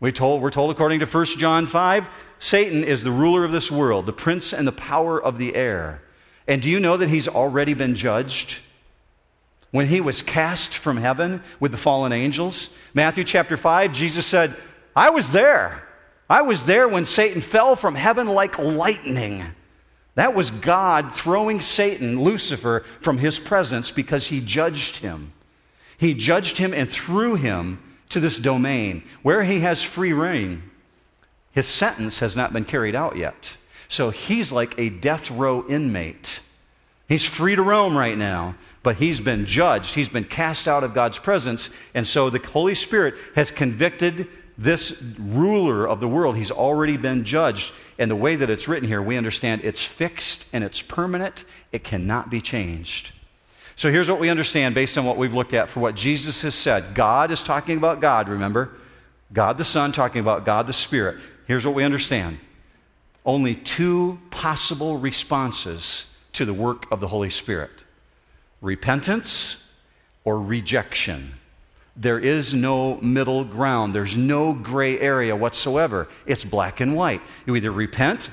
We 0.01 0.13
told, 0.13 0.43
we're 0.43 0.51
told 0.51 0.71
according 0.71 1.01
to 1.01 1.07
1 1.07 1.25
John 1.25 1.67
5, 1.67 2.09
Satan 2.39 2.85
is 2.85 3.03
the 3.03 3.11
ruler 3.11 3.45
of 3.45 3.53
this 3.53 3.71
world, 3.71 4.07
the 4.07 4.13
prince 4.13 4.53
and 4.53 4.67
the 4.67 4.73
power 4.73 5.21
of 5.21 5.39
the 5.39 5.55
air. 5.57 6.03
And 6.47 6.63
do 6.63 6.71
you 6.71 6.79
know 6.79 6.97
that 6.97 7.09
he's 7.09 7.27
already 7.27 7.75
been 7.75 7.95
judged? 7.95 8.59
When 9.71 9.89
he 9.89 10.01
was 10.01 10.23
cast 10.23 10.75
from 10.75 10.97
heaven 10.97 11.43
with 11.61 11.73
the 11.73 11.79
fallen 11.79 12.13
angels, 12.13 12.71
Matthew 12.95 13.25
chapter 13.25 13.57
5, 13.57 13.93
Jesus 13.93 14.25
said, 14.25 14.57
I 14.95 15.11
was 15.11 15.31
there. 15.31 15.83
I 16.31 16.43
was 16.43 16.65
there 16.65 16.89
when 16.89 17.05
Satan 17.05 17.41
fell 17.41 17.77
from 17.77 17.95
heaven 17.95 18.29
like 18.29 18.59
lightning. 18.59 19.45
That 20.15 20.35
was 20.35 20.51
God 20.51 21.15
throwing 21.15 21.61
Satan, 21.61 22.23
Lucifer, 22.23 22.85
from 23.01 23.19
his 23.19 23.39
presence 23.39 23.91
because 23.91 24.29
he 24.29 24.41
judged 24.41 24.99
him. 24.99 25.33
He 25.97 26.15
judged 26.15 26.59
him 26.59 26.73
and 26.73 26.89
threw 26.89 27.35
him 27.35 27.83
to 28.11 28.21
this 28.21 28.39
domain 28.39 29.03
where 29.23 29.45
he 29.45 29.61
has 29.61 29.83
free 29.83 30.13
reign. 30.13 30.63
His 31.53 31.67
sentence 31.67 32.21
has 32.21 32.37
not 32.37 32.53
been 32.53 32.65
carried 32.65 32.95
out 32.95 33.17
yet. 33.17 33.53
So 33.89 34.11
he's 34.11 34.53
like 34.53 34.79
a 34.79 34.91
death 34.91 35.31
row 35.31 35.67
inmate. 35.69 36.41
He's 37.09 37.25
free 37.25 37.57
to 37.57 37.63
roam 37.63 37.97
right 37.97 38.19
now, 38.19 38.55
but 38.83 38.97
he's 38.97 39.19
been 39.19 39.47
judged. 39.47 39.95
He's 39.95 40.11
been 40.11 40.25
cast 40.25 40.69
out 40.69 40.85
of 40.85 40.95
God's 40.95 41.19
presence. 41.19 41.71
And 41.95 42.07
so 42.07 42.29
the 42.29 42.39
Holy 42.39 42.75
Spirit 42.75 43.15
has 43.35 43.51
convicted 43.51 44.29
this 44.59 45.01
ruler 45.19 45.89
of 45.89 46.01
the 46.01 46.09
world. 46.09 46.37
He's 46.37 46.51
already 46.51 46.97
been 46.97 47.25
judged. 47.25 47.73
And 47.99 48.11
the 48.11 48.17
way 48.17 48.37
that 48.37 48.51
it's 48.51 48.69
written 48.69 48.89
here, 48.89 49.01
we 49.01 49.17
understand 49.17 49.63
it's 49.65 49.83
fixed 49.83 50.47
and 50.53 50.63
it's 50.63 50.83
permanent, 50.83 51.45
it 51.73 51.83
cannot 51.83 52.31
be 52.31 52.41
changed. 52.41 53.13
So 53.79 53.93
here's 53.93 54.11
what 54.11 54.19
we 54.19 54.29
understand 54.29 54.75
based 54.75 54.99
on 54.99 55.05
what 55.05 55.17
we've 55.17 55.33
looked 55.33 55.55
at 55.55 55.69
for 55.69 55.79
what 55.79 55.95
Jesus 55.95 56.43
has 56.43 56.57
said. 56.57 56.97
God 56.97 57.31
is 57.31 57.45
talking 57.45 57.79
about 57.79 58.01
God, 58.01 58.29
remember? 58.29 58.73
God 59.33 59.57
the 59.57 59.65
Son 59.65 59.93
talking 59.93 60.21
about 60.21 60.45
God 60.45 60.67
the 60.67 60.73
Spirit. 60.73 61.19
Here's 61.47 61.65
what 61.65 61.77
we 61.77 61.85
understand 61.85 62.41
only 63.25 63.55
two 63.55 64.19
possible 64.31 64.99
responses 64.99 66.07
to 66.33 66.45
the 66.45 66.53
work 66.53 66.91
of 66.91 66.99
the 66.99 67.07
Holy 67.07 67.31
Spirit 67.31 67.71
repentance 68.61 69.59
or 70.25 70.41
rejection. 70.41 71.35
There 71.97 72.19
is 72.19 72.53
no 72.53 72.97
middle 72.97 73.45
ground. 73.45 73.95
There's 73.95 74.17
no 74.17 74.55
gray 74.55 74.99
area 74.99 75.37
whatsoever. 75.37 76.09
It's 76.27 76.45
black 76.45 76.81
and 76.81 76.97
white. 76.97 77.23
You 77.47 77.55
either 77.55 77.71
repent 77.71 78.29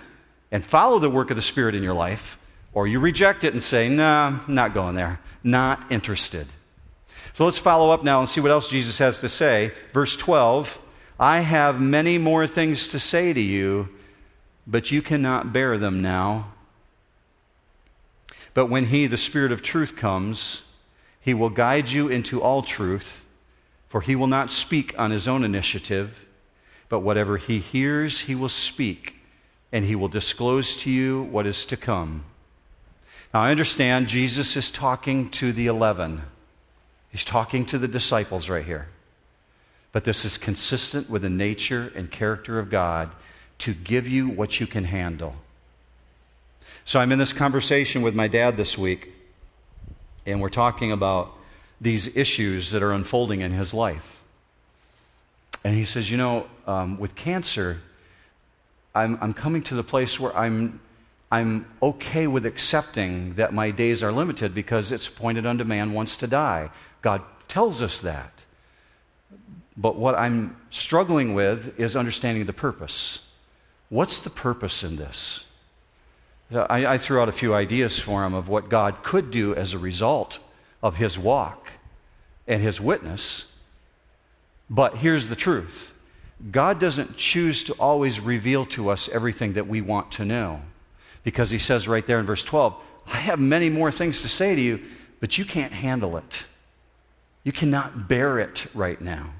and 0.52 0.66
follow 0.66 0.98
the 0.98 1.10
work 1.10 1.30
of 1.30 1.36
the 1.36 1.44
Spirit 1.44 1.76
in 1.76 1.84
your 1.84 1.94
life, 1.94 2.40
or 2.76 2.88
you 2.88 3.00
reject 3.00 3.44
it 3.44 3.54
and 3.54 3.64
say, 3.64 3.90
nah, 3.90 4.42
not 4.48 4.76
going 4.76 4.94
there, 4.94 5.20
not 5.44 5.92
interested. 5.92 6.46
So 7.34 7.46
let's 7.46 7.58
follow 7.58 7.90
up 7.90 8.04
now 8.04 8.20
and 8.20 8.30
see 8.30 8.40
what 8.40 8.52
else 8.52 8.70
Jesus 8.70 9.00
has 9.00 9.20
to 9.20 9.30
say. 9.30 9.72
Verse 9.92 10.16
12 10.16 10.80
I 11.20 11.40
have 11.40 11.82
many 11.82 12.20
more 12.20 12.46
things 12.46 12.90
to 12.90 13.00
say 13.00 13.34
to 13.34 13.42
you, 13.42 13.90
but 14.68 14.92
you 14.92 15.02
cannot 15.02 15.52
bear 15.52 15.80
them 15.80 16.02
now. 16.02 16.52
But 18.54 18.68
when 18.68 18.88
He, 18.88 19.08
the 19.08 19.18
Spirit 19.18 19.52
of 19.52 19.64
truth, 19.64 19.96
comes, 19.96 20.62
He 21.20 21.34
will 21.34 21.50
guide 21.50 21.90
you 21.90 22.10
into 22.10 22.42
all 22.42 22.62
truth. 22.62 23.22
For 23.96 24.02
he 24.02 24.14
will 24.14 24.28
not 24.28 24.52
speak 24.52 24.94
on 24.98 25.12
his 25.12 25.26
own 25.26 25.46
initiative, 25.46 26.26
but 26.90 27.00
whatever 27.00 27.38
he 27.38 27.60
hears, 27.60 28.20
he 28.22 28.36
will 28.36 28.50
speak, 28.50 29.16
and 29.72 29.86
he 29.86 29.96
will 29.96 30.10
disclose 30.10 30.76
to 30.78 30.92
you 30.92 31.24
what 31.24 31.48
is 31.48 31.66
to 31.68 31.78
come. 31.78 32.26
Now, 33.36 33.42
I 33.42 33.52
understand 33.52 34.08
Jesus 34.08 34.56
is 34.56 34.70
talking 34.70 35.30
to 35.32 35.52
the 35.52 35.68
11, 35.68 36.22
he's 37.10 37.26
talking 37.26 37.66
to 37.66 37.78
the 37.78 37.86
disciples 37.86 38.48
right 38.48 38.64
here. 38.64 38.88
But 39.92 40.06
this 40.06 40.24
is 40.24 40.38
consistent 40.38 41.10
with 41.10 41.24
the 41.24 41.30
nature 41.30 41.92
and 41.98 42.10
character 42.10 42.60
of 42.60 42.70
God 42.70 43.12
to 43.58 43.74
give 43.74 44.08
you 44.08 44.30
what 44.30 44.62
you 44.62 44.68
can 44.68 44.86
handle. 44.86 45.36
So 46.86 46.98
I'm 46.98 47.12
in 47.12 47.20
this 47.20 47.34
conversation 47.34 48.02
with 48.02 48.16
my 48.16 48.30
dad 48.30 48.56
this 48.56 48.78
week, 48.78 49.12
and 50.26 50.40
we're 50.40 50.48
talking 50.48 50.94
about 50.94 51.34
these 51.82 52.08
issues 52.16 52.72
that 52.72 52.82
are 52.82 52.94
unfolding 52.94 53.42
in 53.42 53.52
his 53.52 53.74
life. 53.74 54.22
And 55.62 55.76
he 55.76 55.84
says, 55.84 56.10
You 56.10 56.16
know, 56.16 56.48
um, 56.66 56.98
with 56.98 57.16
cancer, 57.16 57.82
I'm, 58.96 59.18
I'm 59.20 59.34
coming 59.34 59.62
to 59.64 59.76
the 59.76 59.84
place 59.84 60.22
where 60.22 60.34
I'm, 60.34 60.80
I'm 61.36 61.66
okay 61.82 62.28
with 62.28 62.46
accepting 62.46 63.34
that 63.34 63.54
my 63.54 63.70
days 63.70 64.02
are 64.02 64.12
limited 64.14 64.56
because 64.56 64.90
it's 64.90 65.08
appointed 65.08 65.46
unto 65.46 65.66
man 65.66 65.92
once 65.92 66.16
to 66.18 66.28
die. 66.28 66.70
God 67.02 67.24
tells 67.50 67.82
us 67.82 68.00
that. 68.00 68.46
But 69.76 69.98
what 69.98 70.16
I'm 70.16 70.56
struggling 70.70 71.34
with 71.34 71.78
is 71.78 71.98
understanding 71.98 72.46
the 72.46 72.54
purpose. 72.54 73.20
What's 73.90 74.20
the 74.20 74.30
purpose 74.30 74.82
in 74.82 74.96
this? 74.96 75.44
I, 76.54 76.86
I, 76.86 76.98
threw 76.98 77.20
out 77.20 77.28
a 77.28 77.34
few 77.34 77.54
ideas 77.54 78.00
for 78.00 78.24
him 78.24 78.34
of 78.34 78.48
what 78.48 78.70
God 78.70 79.04
could 79.04 79.30
do 79.30 79.54
as 79.54 79.74
a 79.74 79.78
result 79.78 80.40
of 80.82 80.96
his 80.96 81.20
walk 81.20 81.72
and 82.48 82.62
his 82.62 82.80
witness. 82.80 83.44
But 84.70 84.98
here's 85.00 85.28
the 85.28 85.36
truth 85.36 85.92
God 86.50 86.80
doesn't 86.80 87.18
choose 87.18 87.66
to 87.66 87.74
always 87.74 88.22
reveal 88.22 88.64
to 88.68 88.90
us 88.90 89.10
everything 89.10 89.54
that 89.54 89.68
we 89.68 89.82
want 89.82 90.14
to 90.14 90.24
know. 90.24 90.62
Because 91.26 91.50
he 91.50 91.58
says 91.58 91.90
right 91.90 92.06
there 92.06 92.20
in 92.20 92.26
verse 92.26 92.44
12, 92.44 92.74
I 93.08 93.18
have 93.18 93.40
many 93.40 93.70
more 93.70 93.92
things 93.92 94.22
to 94.22 94.30
say 94.30 94.56
to 94.56 94.62
you, 94.62 94.80
but 95.20 95.38
you 95.38 95.44
can't 95.44 95.74
handle 95.74 96.16
it. 96.16 96.44
You 97.44 97.52
cannot 97.52 98.08
bear 98.08 98.40
it 98.40 98.68
right 98.74 99.02
now. 99.02 99.34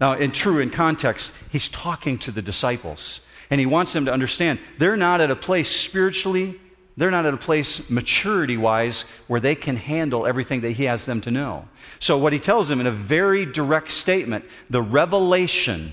Now, 0.00 0.12
in 0.12 0.32
true 0.32 0.60
in 0.60 0.70
context, 0.70 1.32
he's 1.50 1.68
talking 1.68 2.18
to 2.20 2.30
the 2.30 2.42
disciples. 2.42 3.20
And 3.50 3.58
he 3.60 3.66
wants 3.66 3.92
them 3.92 4.04
to 4.04 4.12
understand 4.12 4.58
they're 4.78 4.96
not 4.96 5.20
at 5.20 5.30
a 5.30 5.36
place 5.36 5.70
spiritually, 5.70 6.58
they're 6.96 7.10
not 7.10 7.26
at 7.26 7.34
a 7.34 7.38
place 7.38 7.88
maturity 7.90 8.56
wise 8.56 9.04
where 9.26 9.40
they 9.40 9.54
can 9.54 9.76
handle 9.76 10.26
everything 10.26 10.60
that 10.62 10.72
he 10.72 10.84
has 10.84 11.06
them 11.06 11.20
to 11.22 11.30
know. 11.30 11.68
So, 12.00 12.18
what 12.18 12.32
he 12.32 12.38
tells 12.38 12.68
them 12.68 12.80
in 12.80 12.86
a 12.86 12.92
very 12.92 13.46
direct 13.46 13.90
statement 13.90 14.44
the 14.68 14.82
revelation 14.82 15.92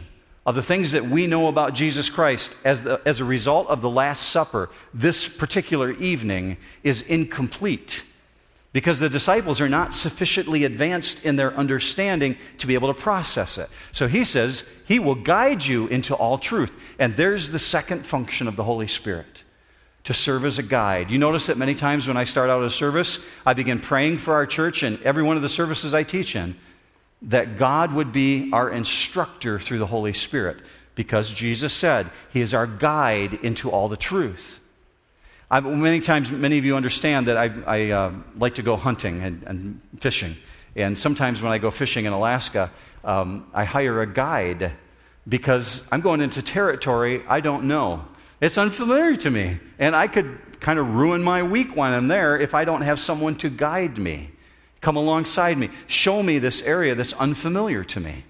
of 0.49 0.55
the 0.55 0.63
things 0.63 0.93
that 0.93 1.05
we 1.05 1.27
know 1.27 1.47
about 1.47 1.75
Jesus 1.75 2.09
Christ 2.09 2.55
as, 2.63 2.81
the, 2.81 2.99
as 3.05 3.19
a 3.19 3.23
result 3.23 3.67
of 3.67 3.83
the 3.83 3.89
Last 3.89 4.29
Supper 4.29 4.71
this 4.95 5.27
particular 5.27 5.91
evening 5.91 6.57
is 6.81 7.03
incomplete 7.03 8.03
because 8.73 8.97
the 8.97 9.11
disciples 9.11 9.61
are 9.61 9.69
not 9.69 9.93
sufficiently 9.93 10.63
advanced 10.63 11.23
in 11.23 11.35
their 11.35 11.53
understanding 11.53 12.35
to 12.57 12.65
be 12.65 12.73
able 12.73 12.91
to 12.91 12.99
process 12.99 13.59
it. 13.59 13.69
So 13.91 14.07
he 14.07 14.25
says, 14.25 14.63
He 14.87 14.97
will 14.97 15.13
guide 15.13 15.63
you 15.63 15.85
into 15.85 16.15
all 16.15 16.39
truth. 16.39 16.75
And 16.97 17.15
there's 17.15 17.51
the 17.51 17.59
second 17.59 18.07
function 18.07 18.47
of 18.47 18.55
the 18.55 18.63
Holy 18.63 18.87
Spirit 18.87 19.43
to 20.05 20.15
serve 20.15 20.45
as 20.45 20.57
a 20.57 20.63
guide. 20.63 21.11
You 21.11 21.19
notice 21.19 21.45
that 21.45 21.59
many 21.59 21.75
times 21.75 22.07
when 22.07 22.17
I 22.17 22.23
start 22.23 22.49
out 22.49 22.63
a 22.63 22.71
service, 22.71 23.19
I 23.45 23.53
begin 23.53 23.79
praying 23.79 24.17
for 24.17 24.33
our 24.33 24.47
church 24.47 24.81
and 24.81 24.99
every 25.03 25.21
one 25.21 25.35
of 25.35 25.43
the 25.43 25.49
services 25.49 25.93
I 25.93 26.01
teach 26.01 26.35
in 26.35 26.55
that 27.21 27.57
God 27.57 27.93
would 27.93 28.11
be 28.11 28.49
our 28.53 28.69
instructor 28.69 29.59
through 29.59 29.79
the 29.79 29.87
Holy 29.87 30.13
Spirit 30.13 30.61
because 30.95 31.33
Jesus 31.33 31.73
said 31.73 32.09
He 32.31 32.41
is 32.41 32.53
our 32.53 32.67
guide 32.67 33.33
into 33.43 33.69
all 33.69 33.89
the 33.89 33.97
truth. 33.97 34.59
I, 35.51 35.59
many 35.61 35.99
times, 35.99 36.31
many 36.31 36.57
of 36.57 36.65
you 36.65 36.75
understand 36.75 37.27
that 37.27 37.37
I, 37.37 37.51
I 37.65 37.91
uh, 37.91 38.13
like 38.37 38.55
to 38.55 38.61
go 38.61 38.75
hunting 38.75 39.21
and, 39.23 39.43
and, 39.43 39.81
fishing. 39.99 40.37
And 40.75 40.97
sometimes 40.97 41.41
when 41.41 41.51
I 41.51 41.57
go 41.57 41.71
fishing 41.71 42.05
in 42.05 42.13
Alaska, 42.13 42.69
um, 43.03 43.47
I 43.53 43.63
hire 43.63 44.01
a 44.01 44.07
guide 44.07 44.73
because 45.27 45.87
I'm 45.91 46.01
going 46.01 46.21
into 46.21 46.41
territory 46.41 47.23
I 47.27 47.39
don't 47.39 47.63
know. 47.65 48.05
It's 48.41 48.57
unfamiliar 48.57 49.15
to 49.17 49.31
me. 49.31 49.59
And 49.79 49.95
I 49.95 50.07
could 50.07 50.37
kind 50.59 50.79
of 50.79 50.93
ruin 50.93 51.23
my 51.23 51.43
week 51.43 51.75
when 51.75 51.93
I'm 51.93 52.07
there 52.07 52.37
if 52.39 52.53
I 52.53 52.65
don't 52.65 52.81
have 52.81 52.99
someone 52.99 53.35
to 53.37 53.49
guide 53.49 53.97
me, 53.97 54.31
come 54.81 54.95
alongside 54.95 55.57
me, 55.57 55.69
show 55.87 56.23
me 56.23 56.39
this 56.39 56.61
area 56.61 56.95
that's 56.95 57.13
unfamiliar 57.13 57.83
to 57.85 57.99
me. 57.99 58.25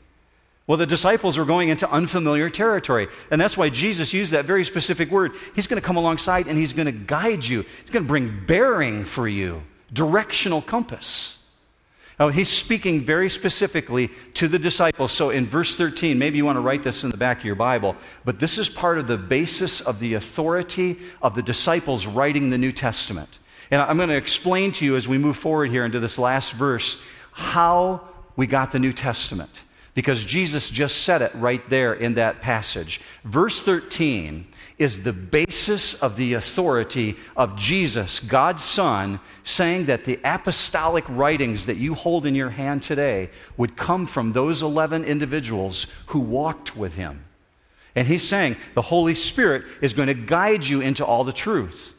Well, 0.70 0.78
the 0.78 0.86
disciples 0.86 1.36
were 1.36 1.46
going 1.46 1.70
into 1.70 1.90
unfamiliar 1.90 2.48
territory. 2.50 3.08
And 3.32 3.42
that's 3.42 3.58
why 3.58 3.70
Jesus 3.70 4.14
used 4.14 4.34
that 4.34 4.46
very 4.46 4.64
specific 4.64 5.10
word. 5.10 5.32
He's 5.56 5.66
going 5.66 5.82
to 5.82 5.86
come 5.86 5.98
alongside 5.98 6.46
and 6.48 6.60
he's 6.60 6.74
going 6.74 6.86
to 6.86 6.92
guide 6.92 7.44
you, 7.44 7.64
he's 7.82 7.90
going 7.90 8.04
to 8.04 8.08
bring 8.08 8.46
bearing 8.46 9.04
for 9.04 9.28
you, 9.28 9.64
directional 9.92 10.62
compass. 10.62 11.40
Now, 12.20 12.28
he's 12.28 12.50
speaking 12.50 13.06
very 13.06 13.30
specifically 13.30 14.10
to 14.34 14.48
the 14.48 14.60
disciples. 14.60 15.14
So 15.14 15.30
in 15.30 15.48
verse 15.48 15.76
13, 15.76 16.20
maybe 16.20 16.38
you 16.38 16.46
want 16.46 16.58
to 16.58 16.62
write 16.62 16.84
this 16.84 17.04
in 17.04 17.12
the 17.12 17.18
back 17.18 17.40
of 17.40 17.46
your 17.46 17.56
Bible, 17.56 17.96
but 18.26 18.40
this 18.40 18.58
is 18.58 18.70
part 18.70 19.00
of 19.00 19.08
the 19.08 19.18
basis 19.18 19.80
of 19.80 20.00
the 20.00 20.16
authority 20.16 20.98
of 21.22 21.34
the 21.34 21.42
disciples 21.42 22.06
writing 22.06 22.50
the 22.50 22.58
New 22.58 22.74
Testament. 22.74 23.40
And 23.72 23.82
I'm 23.82 23.98
going 23.98 24.10
to 24.10 24.16
explain 24.16 24.72
to 24.74 24.86
you 24.86 24.96
as 24.96 25.08
we 25.08 25.18
move 25.18 25.38
forward 25.38 25.70
here 25.70 25.86
into 25.86 26.00
this 26.00 26.18
last 26.18 26.54
verse 26.54 27.00
how 27.32 28.02
we 28.36 28.48
got 28.48 28.72
the 28.72 28.80
New 28.80 28.94
Testament 28.94 29.64
because 29.94 30.24
Jesus 30.24 30.70
just 30.70 31.04
said 31.04 31.22
it 31.22 31.36
right 31.36 31.68
there 31.70 31.94
in 31.94 32.14
that 32.14 32.42
passage. 32.42 33.02
Verse 33.26 33.62
13 33.62 34.48
is 34.78 35.04
the 35.04 35.12
basis 35.12 35.94
of 35.96 36.16
the 36.16 36.36
authority 36.36 37.18
of 37.36 37.58
Jesus, 37.58 38.20
God's 38.20 38.64
Son, 38.64 39.20
saying 39.44 39.88
that 39.88 40.06
the 40.06 40.20
apostolic 40.24 41.04
writings 41.10 41.66
that 41.66 41.76
you 41.76 41.96
hold 41.96 42.26
in 42.26 42.34
your 42.34 42.50
hand 42.50 42.82
today 42.82 43.30
would 43.58 43.76
come 43.76 44.06
from 44.06 44.32
those 44.32 44.62
11 44.62 45.04
individuals 45.04 45.86
who 46.08 46.20
walked 46.20 46.78
with 46.78 46.94
him. 46.94 47.26
And 47.94 48.08
he's 48.08 48.26
saying 48.26 48.56
the 48.76 48.82
Holy 48.82 49.16
Spirit 49.16 49.66
is 49.82 49.94
going 49.94 50.08
to 50.08 50.14
guide 50.14 50.66
you 50.66 50.80
into 50.80 51.06
all 51.06 51.26
the 51.26 51.34
truth. 51.34 51.94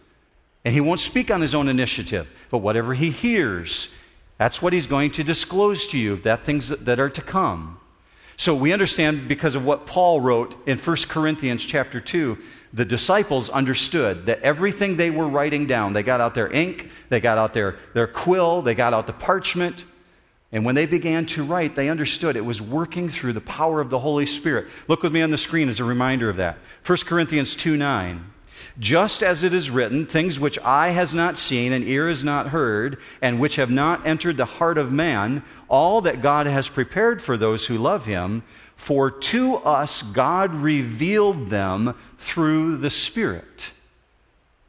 And 0.65 0.75
he 0.75 0.81
won't 0.81 1.01
speak 1.01 1.31
on 1.31 1.41
his 1.41 1.55
own 1.55 1.69
initiative, 1.69 2.29
but 2.51 2.59
whatever 2.59 2.95
he 2.95 3.11
hears, 3.11 3.89
that's 4.39 4.61
what 4.61 4.73
he's 4.73 4.87
going 4.87 5.11
to 5.13 5.25
disclose 5.25 5.87
to 5.89 5.99
you, 5.99 6.17
that 6.17 6.45
things 6.45 6.69
that, 6.69 7.01
are 7.01 7.11
to 7.11 7.23
come. 7.23 7.79
So 8.37 8.55
we 8.55 8.73
understand 8.73 9.29
because 9.29 9.55
of 9.55 9.65
what 9.65 9.87
Paul 9.87 10.21
wrote 10.21 10.57
in 10.67 10.79
1 10.79 10.97
Corinthians 11.09 11.63
chapter 11.63 12.01
2, 12.01 12.39
the 12.73 12.85
disciples 12.85 13.51
understood 13.51 14.27
that 14.27 14.41
everything 14.41 14.97
they 14.97 15.11
were 15.11 15.29
writing 15.29 15.67
down, 15.67 15.93
they 15.93 16.03
got 16.03 16.21
out 16.21 16.35
their 16.35 16.51
ink, 16.53 16.91
they 17.09 17.21
got 17.21 17.37
out 17.37 17.53
their, 17.53 17.77
their 17.95 18.07
quill, 18.07 18.63
they 18.63 18.75
got 18.75 18.95
out 18.95 19.07
the 19.07 19.13
parchment, 19.13 19.85
and 20.53 20.65
when 20.65 20.75
they 20.75 20.87
began 20.87 21.27
to 21.27 21.45
write, 21.45 21.77
they 21.77 21.89
understood 21.89 22.37
it 22.37 22.45
was 22.45 22.61
working 22.61 23.09
through 23.09 23.35
the 23.35 23.41
power 23.41 23.81
of 23.81 23.89
the 23.89 23.99
Holy 23.99 24.27
Spirit. 24.27 24.67
Look 24.89 25.03
with 25.03 25.13
me 25.13 25.23
on 25.23 25.31
the 25.31 25.39
screen 25.39 25.69
as 25.69 25.79
a 25.79 25.85
reminder 25.85 26.29
of 26.29 26.37
that. 26.37 26.59
1 26.87 26.99
Corinthians 26.99 27.55
2 27.55 27.77
9. 27.77 28.25
Just 28.79 29.23
as 29.23 29.43
it 29.43 29.53
is 29.53 29.71
written, 29.71 30.07
things 30.07 30.41
which 30.41 30.59
eye 30.61 30.91
has 30.91 31.13
not 31.13 31.39
seen 31.39 31.73
and 31.73 31.85
ear 31.85 32.09
has 32.09 32.25
not 32.25 32.49
heard, 32.49 32.99
and 33.21 33.41
which 33.41 33.57
have 33.57 33.71
not 33.71 34.07
entered 34.07 34.37
the 34.37 34.45
heart 34.45 34.79
of 34.79 34.93
man, 34.93 35.43
all 35.69 36.01
that 36.03 36.23
God 36.23 36.47
has 36.47 36.69
prepared 36.69 37.23
for 37.23 37.37
those 37.37 37.67
who 37.67 37.79
love 37.79 38.07
him, 38.07 38.43
for 38.77 39.11
to 39.11 39.57
us 39.57 40.03
God 40.03 40.55
revealed 40.55 41.51
them 41.51 41.95
through 42.19 42.79
the 42.79 42.91
Spirit. 42.91 43.71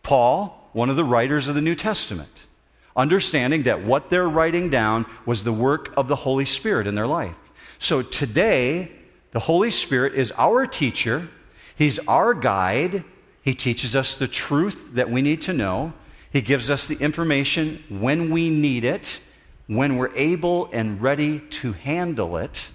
Paul, 0.03 0.69
one 0.73 0.89
of 0.89 0.95
the 0.95 1.05
writers 1.05 1.47
of 1.47 1.55
the 1.55 1.61
New 1.61 1.75
Testament, 1.75 2.47
understanding 2.95 3.63
that 3.63 3.83
what 3.83 4.09
they're 4.09 4.27
writing 4.27 4.69
down 4.69 5.05
was 5.25 5.43
the 5.43 5.53
work 5.53 5.93
of 5.95 6.07
the 6.07 6.15
Holy 6.15 6.45
Spirit 6.45 6.87
in 6.87 6.95
their 6.95 7.07
life. 7.07 7.35
So 7.79 8.01
today, 8.01 8.91
the 9.31 9.39
Holy 9.39 9.71
Spirit 9.71 10.13
is 10.13 10.31
our 10.37 10.67
teacher, 10.67 11.29
He's 11.75 11.99
our 11.99 12.33
guide, 12.33 13.03
he 13.41 13.55
teaches 13.55 13.95
us 13.95 14.15
the 14.15 14.27
truth 14.27 14.93
that 14.93 15.09
we 15.09 15.21
need 15.21 15.41
to 15.43 15.53
know. 15.53 15.93
He 16.31 16.41
gives 16.41 16.69
us 16.69 16.87
the 16.87 16.95
information 16.95 17.83
when 17.89 18.29
we 18.29 18.49
need 18.49 18.83
it, 18.83 19.19
when 19.67 19.97
we're 19.97 20.15
able 20.15 20.69
and 20.71 21.01
ready 21.01 21.39
to 21.39 21.73
handle 21.73 22.37
it. 22.37 22.67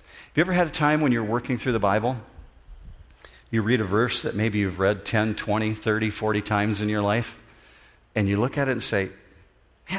Have 0.00 0.36
you 0.36 0.40
ever 0.42 0.52
had 0.52 0.66
a 0.66 0.70
time 0.70 1.00
when 1.00 1.12
you're 1.12 1.24
working 1.24 1.56
through 1.56 1.72
the 1.72 1.78
Bible? 1.78 2.16
You 3.50 3.62
read 3.62 3.80
a 3.80 3.84
verse 3.84 4.22
that 4.22 4.34
maybe 4.34 4.58
you've 4.58 4.78
read 4.78 5.04
10, 5.04 5.34
20, 5.34 5.74
30, 5.74 6.10
40 6.10 6.42
times 6.42 6.80
in 6.82 6.88
your 6.88 7.00
life, 7.00 7.38
and 8.14 8.28
you 8.28 8.36
look 8.36 8.58
at 8.58 8.68
it 8.68 8.72
and 8.72 8.82
say, 8.82 9.08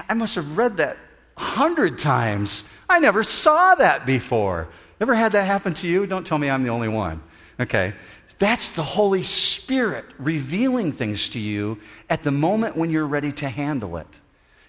I 0.07 0.13
must 0.13 0.35
have 0.35 0.57
read 0.57 0.77
that 0.77 0.97
a 1.37 1.41
hundred 1.41 1.97
times. 1.97 2.63
I 2.89 2.99
never 2.99 3.23
saw 3.23 3.75
that 3.75 4.05
before. 4.05 4.67
Ever 4.99 5.15
had 5.15 5.31
that 5.31 5.45
happen 5.45 5.73
to 5.75 5.87
you? 5.87 6.05
Don't 6.05 6.25
tell 6.25 6.37
me 6.37 6.49
I'm 6.49 6.63
the 6.63 6.69
only 6.69 6.87
one. 6.87 7.21
Okay. 7.59 7.93
That's 8.39 8.69
the 8.69 8.83
Holy 8.83 9.23
Spirit 9.23 10.05
revealing 10.19 10.91
things 10.91 11.29
to 11.29 11.39
you 11.39 11.79
at 12.09 12.23
the 12.23 12.31
moment 12.31 12.77
when 12.77 12.91
you're 12.91 13.07
ready 13.07 13.31
to 13.33 13.49
handle 13.49 13.97
it. 13.97 14.07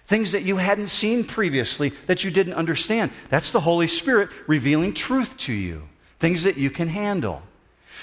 Things 0.07 0.31
that 0.31 0.41
you 0.41 0.57
hadn't 0.57 0.87
seen 0.87 1.23
previously 1.23 1.89
that 2.07 2.23
you 2.23 2.31
didn't 2.31 2.53
understand. 2.53 3.11
That's 3.29 3.51
the 3.51 3.59
Holy 3.59 3.87
Spirit 3.87 4.29
revealing 4.47 4.95
truth 4.95 5.37
to 5.37 5.53
you, 5.53 5.87
things 6.19 6.43
that 6.43 6.57
you 6.57 6.71
can 6.71 6.87
handle. 6.87 7.43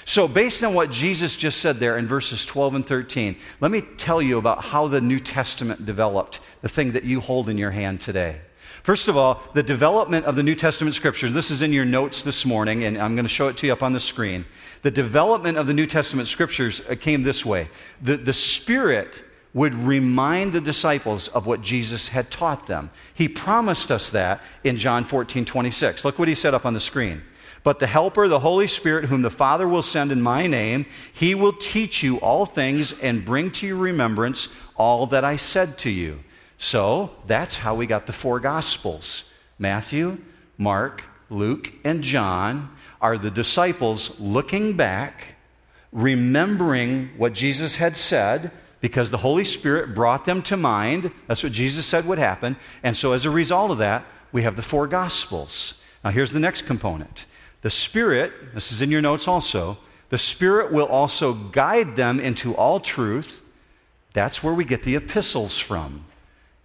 So, 0.05 0.27
based 0.27 0.63
on 0.63 0.73
what 0.73 0.89
Jesus 0.89 1.35
just 1.35 1.59
said 1.59 1.79
there 1.79 1.97
in 1.97 2.07
verses 2.07 2.45
12 2.45 2.75
and 2.75 2.87
13, 2.87 3.35
let 3.59 3.71
me 3.71 3.81
tell 3.81 4.21
you 4.21 4.37
about 4.37 4.63
how 4.63 4.87
the 4.87 5.01
New 5.01 5.19
Testament 5.19 5.85
developed, 5.85 6.39
the 6.61 6.69
thing 6.69 6.93
that 6.93 7.03
you 7.03 7.19
hold 7.19 7.49
in 7.49 7.57
your 7.57 7.71
hand 7.71 7.99
today. 7.99 8.39
First 8.83 9.07
of 9.07 9.17
all, 9.17 9.41
the 9.53 9.63
development 9.63 10.25
of 10.25 10.35
the 10.35 10.43
New 10.43 10.55
Testament 10.55 10.95
scriptures. 10.95 11.33
This 11.33 11.51
is 11.51 11.61
in 11.61 11.73
your 11.73 11.85
notes 11.85 12.23
this 12.23 12.45
morning, 12.45 12.83
and 12.83 12.97
I'm 12.97 13.15
going 13.15 13.25
to 13.25 13.29
show 13.29 13.47
it 13.47 13.57
to 13.57 13.67
you 13.67 13.73
up 13.73 13.83
on 13.83 13.93
the 13.93 13.99
screen. 13.99 14.45
The 14.83 14.91
development 14.91 15.57
of 15.57 15.67
the 15.67 15.73
New 15.73 15.87
Testament 15.87 16.27
scriptures 16.27 16.81
uh, 16.89 16.95
came 16.95 17.23
this 17.23 17.45
way 17.45 17.69
the, 18.01 18.17
the 18.17 18.33
Spirit 18.33 19.23
would 19.53 19.73
remind 19.73 20.53
the 20.53 20.61
disciples 20.61 21.27
of 21.29 21.45
what 21.47 21.61
Jesus 21.61 22.09
had 22.09 22.29
taught 22.29 22.67
them. 22.67 22.91
He 23.13 23.27
promised 23.27 23.91
us 23.91 24.11
that 24.11 24.41
in 24.63 24.77
John 24.77 25.03
14 25.03 25.45
26. 25.45 26.05
Look 26.05 26.19
what 26.19 26.27
he 26.27 26.35
said 26.35 26.53
up 26.53 26.65
on 26.65 26.73
the 26.73 26.79
screen. 26.79 27.23
But 27.63 27.79
the 27.79 27.87
Helper, 27.87 28.27
the 28.27 28.39
Holy 28.39 28.67
Spirit, 28.67 29.05
whom 29.05 29.23
the 29.23 29.31
Father 29.31 29.67
will 29.67 29.81
send 29.81 30.11
in 30.11 30.21
my 30.21 30.47
name, 30.47 30.85
he 31.11 31.35
will 31.35 31.53
teach 31.53 32.03
you 32.03 32.17
all 32.17 32.45
things 32.45 32.93
and 32.93 33.25
bring 33.25 33.51
to 33.53 33.67
your 33.67 33.77
remembrance 33.77 34.47
all 34.77 35.07
that 35.07 35.25
I 35.25 35.35
said 35.35 35.77
to 35.79 35.89
you. 35.89 36.19
So 36.57 37.11
that's 37.25 37.57
how 37.57 37.75
we 37.75 37.85
got 37.85 38.07
the 38.07 38.13
four 38.13 38.39
Gospels 38.39 39.25
Matthew, 39.59 40.19
Mark, 40.57 41.03
Luke, 41.29 41.73
and 41.83 42.03
John 42.03 42.75
are 43.01 43.17
the 43.17 43.31
disciples 43.31 44.19
looking 44.19 44.75
back, 44.75 45.35
remembering 45.91 47.09
what 47.17 47.33
Jesus 47.33 47.77
had 47.77 47.97
said, 47.97 48.51
because 48.81 49.11
the 49.11 49.17
Holy 49.17 49.43
Spirit 49.43 49.95
brought 49.95 50.25
them 50.25 50.41
to 50.43 50.57
mind. 50.57 51.11
That's 51.27 51.43
what 51.43 51.51
Jesus 51.51 51.85
said 51.85 52.05
would 52.05 52.19
happen. 52.19 52.55
And 52.83 52.95
so, 52.95 53.13
as 53.13 53.25
a 53.25 53.29
result 53.29 53.71
of 53.71 53.79
that, 53.79 54.05
we 54.31 54.43
have 54.43 54.55
the 54.55 54.61
four 54.61 54.87
Gospels. 54.87 55.75
Now, 56.03 56.11
here's 56.11 56.31
the 56.31 56.39
next 56.39 56.63
component 56.63 57.25
the 57.61 57.69
Spirit, 57.69 58.31
this 58.53 58.71
is 58.71 58.81
in 58.81 58.91
your 58.91 59.01
notes 59.01 59.27
also, 59.27 59.77
the 60.09 60.17
Spirit 60.17 60.71
will 60.71 60.85
also 60.85 61.33
guide 61.33 61.95
them 61.95 62.19
into 62.19 62.55
all 62.55 62.79
truth. 62.79 63.41
That's 64.13 64.41
where 64.41 64.53
we 64.53 64.63
get 64.63 64.83
the 64.83 64.95
epistles 64.95 65.57
from. 65.59 66.05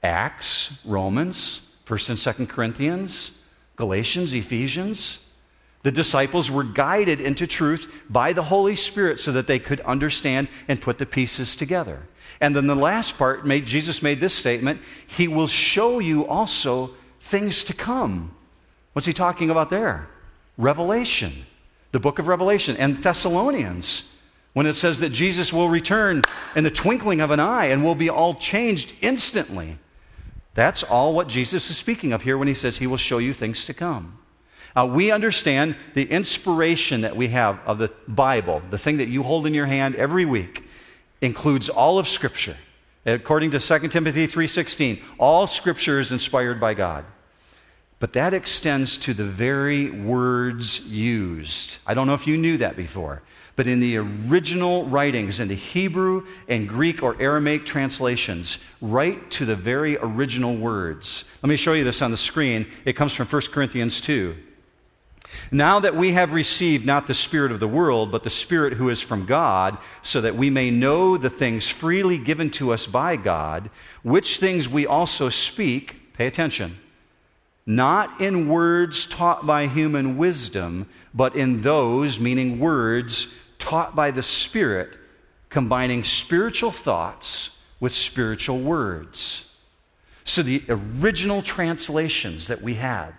Acts, 0.03 0.73
Romans, 0.85 1.61
1st 1.87 2.11
and 2.11 2.19
2nd 2.19 2.49
Corinthians, 2.49 3.31
Galatians, 3.77 4.35
Ephesians. 4.35 5.19
The 5.83 5.93
disciples 5.93 6.51
were 6.51 6.65
guided 6.65 7.21
into 7.21 7.47
truth 7.47 7.93
by 8.09 8.33
the 8.33 8.45
Holy 8.45 8.77
Spirit 8.77 9.21
so 9.21 9.33
that 9.33 9.47
they 9.47 9.59
could 9.59 9.81
understand 9.81 10.49
and 10.69 10.81
put 10.81 10.99
the 10.99 11.07
pieces 11.07 11.57
together. 11.57 12.03
And 12.41 12.55
then 12.55 12.67
the 12.67 12.77
last 12.77 13.19
part, 13.19 13.47
made, 13.47 13.67
Jesus 13.67 14.03
made 14.03 14.21
this 14.21 14.35
statement 14.35 14.81
He 15.07 15.29
will 15.29 15.49
show 15.49 15.99
you 15.99 16.27
also 16.27 16.91
things 17.21 17.65
to 17.65 17.75
come. 17.75 18.35
What's 18.93 19.07
he 19.07 19.13
talking 19.13 19.51
about 19.51 19.71
there? 19.71 20.09
Revelation, 20.59 21.47
the 21.93 22.01
book 22.01 22.19
of 22.19 22.29
Revelation, 22.29 22.77
and 22.77 23.03
Thessalonians 23.03 24.09
when 24.53 24.67
it 24.67 24.75
says 24.75 25.01
that 25.01 25.11
Jesus 25.11 25.53
will 25.53 25.69
return 25.69 26.23
in 26.55 26.65
the 26.65 26.71
twinkling 26.71 27.21
of 27.21 27.31
an 27.31 27.41
eye 27.41 27.67
and 27.67 27.83
will 27.83 27.95
be 27.95 28.11
all 28.11 28.35
changed 28.35 28.93
instantly. 29.01 29.79
That's 30.55 30.83
all 30.83 31.15
what 31.15 31.29
Jesus 31.29 31.71
is 31.71 31.77
speaking 31.77 32.13
of 32.13 32.23
here 32.23 32.37
when 32.37 32.49
he 32.49 32.55
says 32.55 32.79
he 32.79 32.87
will 32.87 32.97
show 32.97 33.19
you 33.19 33.33
things 33.33 33.65
to 33.65 33.75
come. 33.75 34.19
Uh, 34.75 34.89
we 34.91 35.11
understand 35.11 35.77
the 35.95 36.05
inspiration 36.05 37.03
that 37.03 37.17
we 37.17 37.29
have 37.29 37.59
of 37.67 37.79
the 37.79 37.93
Bible, 38.09 38.63
the 38.71 38.79
thing 38.79 38.99
that 38.99 39.09
you 39.09 39.23
hold 39.23 39.47
in 39.47 39.55
your 39.55 39.67
hand 39.67 39.95
every 39.97 40.25
week, 40.25 40.65
includes 41.21 41.69
all 41.69 41.99
of 41.99 42.09
Scripture. 42.09 42.57
According 43.05 43.51
to 43.51 43.61
2 43.61 43.89
Timothy 43.89 44.27
3:16, 44.27 45.03
all 45.19 45.47
Scripture 45.47 46.01
is 46.01 46.13
inspired 46.13 46.61
by 46.61 46.75
God. 46.75 47.05
But 47.99 48.15
that 48.15 48.35
extends 48.35 48.97
to 48.99 49.15
the 49.15 49.25
very 49.25 49.91
words 49.91 50.81
used. 50.81 51.77
I 51.87 51.95
don't 51.95 52.07
know 52.07 52.15
if 52.15 52.27
you 52.27 52.37
knew 52.37 52.59
that 52.59 52.77
before. 52.77 53.23
But 53.63 53.71
in 53.71 53.79
the 53.79 53.97
original 53.97 54.87
writings, 54.87 55.39
in 55.39 55.47
the 55.47 55.55
Hebrew 55.55 56.27
and 56.49 56.69
Greek 56.69 57.01
or 57.01 57.15
Aramaic 57.23 57.65
translations, 57.65 58.59
right 58.81 59.31
to 59.31 59.45
the 59.45 59.55
very 59.55 59.97
original 59.99 60.57
words. 60.57 61.23
Let 61.45 61.49
me 61.49 61.55
show 61.55 61.73
you 61.73 61.85
this 61.85 62.03
on 62.03 62.11
the 62.11 62.17
screen. 62.17 62.67
It 62.85 62.95
comes 62.95 63.13
from 63.13 63.29
1 63.29 63.43
Corinthians 63.53 64.01
2. 64.01 64.35
Now 65.53 65.79
that 65.79 65.95
we 65.95 66.11
have 66.11 66.33
received 66.33 66.85
not 66.85 67.07
the 67.07 67.15
Spirit 67.15 67.53
of 67.53 67.61
the 67.61 67.69
world, 67.69 68.11
but 68.11 68.25
the 68.25 68.31
Spirit 68.31 68.73
who 68.73 68.89
is 68.89 69.01
from 69.01 69.27
God, 69.27 69.79
so 70.03 70.21
that 70.21 70.35
we 70.35 70.51
may 70.51 70.73
know 70.73 71.17
the 71.17 71.31
things 71.31 71.69
freely 71.69 72.19
given 72.19 72.51
to 72.53 72.73
us 72.73 72.89
by 72.89 73.15
God, 73.15 73.71
which 74.03 74.39
things 74.39 74.69
we 74.69 74.89
also 74.89 75.29
speak, 75.29 76.15
pay 76.15 76.27
attention, 76.27 76.79
not 77.65 78.21
in 78.21 78.49
words 78.49 79.07
taught 79.07 79.47
by 79.47 79.69
human 79.69 80.19
wisdom, 80.19 80.89
but 81.15 81.37
in 81.37 81.63
those, 81.63 82.19
meaning 82.19 82.59
words, 82.59 83.29
taught 83.63 83.95
by 83.95 84.11
the 84.11 84.23
Spirit, 84.23 84.99
combining 85.49 86.03
spiritual 86.03 86.73
thoughts 86.73 87.51
with 87.79 87.95
spiritual 87.95 88.59
words. 88.59 89.45
So 90.25 90.43
the 90.43 90.63
original 90.69 91.43
translations 91.43 92.49
that 92.49 92.61
we 92.61 92.75
had 92.75 93.13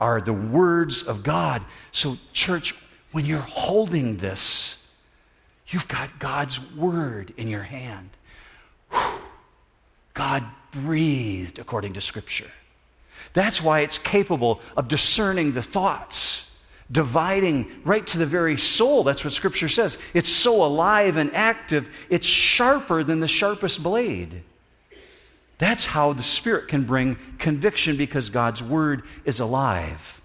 are 0.00 0.20
the 0.20 0.32
words 0.32 1.02
of 1.02 1.22
God. 1.22 1.62
So, 1.92 2.18
church, 2.32 2.74
when 3.12 3.24
you're 3.24 3.38
holding 3.40 4.16
this, 4.16 4.76
you've 5.68 5.88
got 5.88 6.18
God's 6.18 6.60
word 6.74 7.32
in 7.36 7.48
your 7.48 7.62
hand. 7.62 8.10
God 10.12 10.44
breathed 10.72 11.60
according 11.60 11.92
to 11.94 12.00
Scripture. 12.00 12.50
That's 13.32 13.62
why 13.62 13.80
it's 13.80 13.98
capable 13.98 14.60
of 14.76 14.88
discerning 14.88 15.52
the 15.52 15.62
thoughts 15.62 16.45
dividing 16.90 17.70
right 17.84 18.06
to 18.06 18.18
the 18.18 18.26
very 18.26 18.56
soul. 18.56 19.04
That's 19.04 19.24
what 19.24 19.32
Scripture 19.32 19.68
says. 19.68 19.98
It's 20.14 20.28
so 20.28 20.64
alive 20.64 21.16
and 21.16 21.34
active, 21.34 21.88
it's 22.08 22.26
sharper 22.26 23.02
than 23.02 23.20
the 23.20 23.28
sharpest 23.28 23.82
blade. 23.82 24.42
That's 25.58 25.86
how 25.86 26.12
the 26.12 26.22
Spirit 26.22 26.68
can 26.68 26.84
bring 26.84 27.16
conviction 27.38 27.96
because 27.96 28.28
God's 28.28 28.62
Word 28.62 29.02
is 29.24 29.40
alive. 29.40 30.20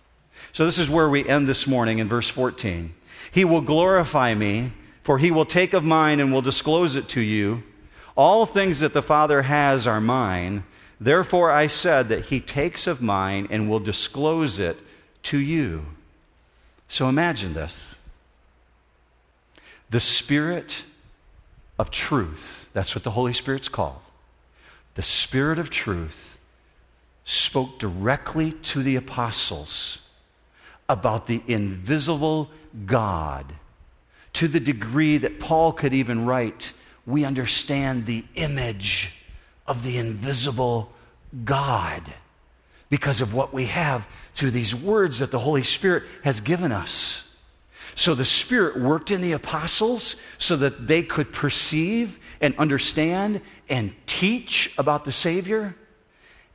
So, 0.53 0.65
this 0.65 0.77
is 0.77 0.89
where 0.89 1.09
we 1.09 1.27
end 1.27 1.47
this 1.47 1.65
morning 1.65 1.99
in 1.99 2.09
verse 2.09 2.27
14. 2.27 2.93
He 3.31 3.45
will 3.45 3.61
glorify 3.61 4.33
me, 4.33 4.73
for 5.03 5.17
he 5.17 5.31
will 5.31 5.45
take 5.45 5.73
of 5.73 5.83
mine 5.83 6.19
and 6.19 6.33
will 6.33 6.41
disclose 6.41 6.95
it 6.95 7.07
to 7.09 7.21
you. 7.21 7.63
All 8.17 8.45
things 8.45 8.81
that 8.81 8.93
the 8.93 9.01
Father 9.01 9.43
has 9.43 9.87
are 9.87 10.01
mine. 10.01 10.65
Therefore, 10.99 11.49
I 11.49 11.67
said 11.67 12.09
that 12.09 12.25
he 12.25 12.41
takes 12.41 12.85
of 12.85 13.01
mine 13.01 13.47
and 13.49 13.69
will 13.69 13.79
disclose 13.79 14.59
it 14.59 14.79
to 15.23 15.37
you. 15.37 15.85
So 16.91 17.07
imagine 17.07 17.53
this. 17.53 17.95
The 19.91 20.01
Spirit 20.01 20.83
of 21.79 21.89
truth, 21.89 22.67
that's 22.73 22.93
what 22.93 23.05
the 23.05 23.11
Holy 23.11 23.31
Spirit's 23.31 23.69
called. 23.69 24.01
The 24.95 25.01
Spirit 25.01 25.57
of 25.57 25.69
truth 25.69 26.37
spoke 27.23 27.79
directly 27.79 28.51
to 28.51 28.83
the 28.83 28.97
apostles 28.97 29.99
about 30.89 31.27
the 31.27 31.41
invisible 31.47 32.49
God. 32.85 33.53
To 34.33 34.49
the 34.49 34.59
degree 34.59 35.17
that 35.17 35.39
Paul 35.39 35.71
could 35.71 35.93
even 35.93 36.25
write, 36.25 36.73
we 37.05 37.23
understand 37.23 38.05
the 38.05 38.25
image 38.35 39.13
of 39.65 39.85
the 39.85 39.97
invisible 39.97 40.91
God 41.45 42.13
because 42.91 43.21
of 43.21 43.33
what 43.33 43.53
we 43.53 43.65
have 43.65 44.05
through 44.35 44.51
these 44.51 44.75
words 44.75 45.19
that 45.19 45.31
the 45.31 45.39
Holy 45.39 45.63
Spirit 45.63 46.03
has 46.23 46.41
given 46.41 46.71
us. 46.71 47.23
So 47.95 48.13
the 48.13 48.25
Spirit 48.25 48.79
worked 48.79 49.11
in 49.11 49.21
the 49.21 49.31
apostles 49.31 50.17
so 50.37 50.57
that 50.57 50.87
they 50.87 51.01
could 51.01 51.33
perceive 51.33 52.19
and 52.39 52.53
understand 52.57 53.41
and 53.69 53.93
teach 54.07 54.73
about 54.77 55.05
the 55.05 55.11
Savior. 55.11 55.75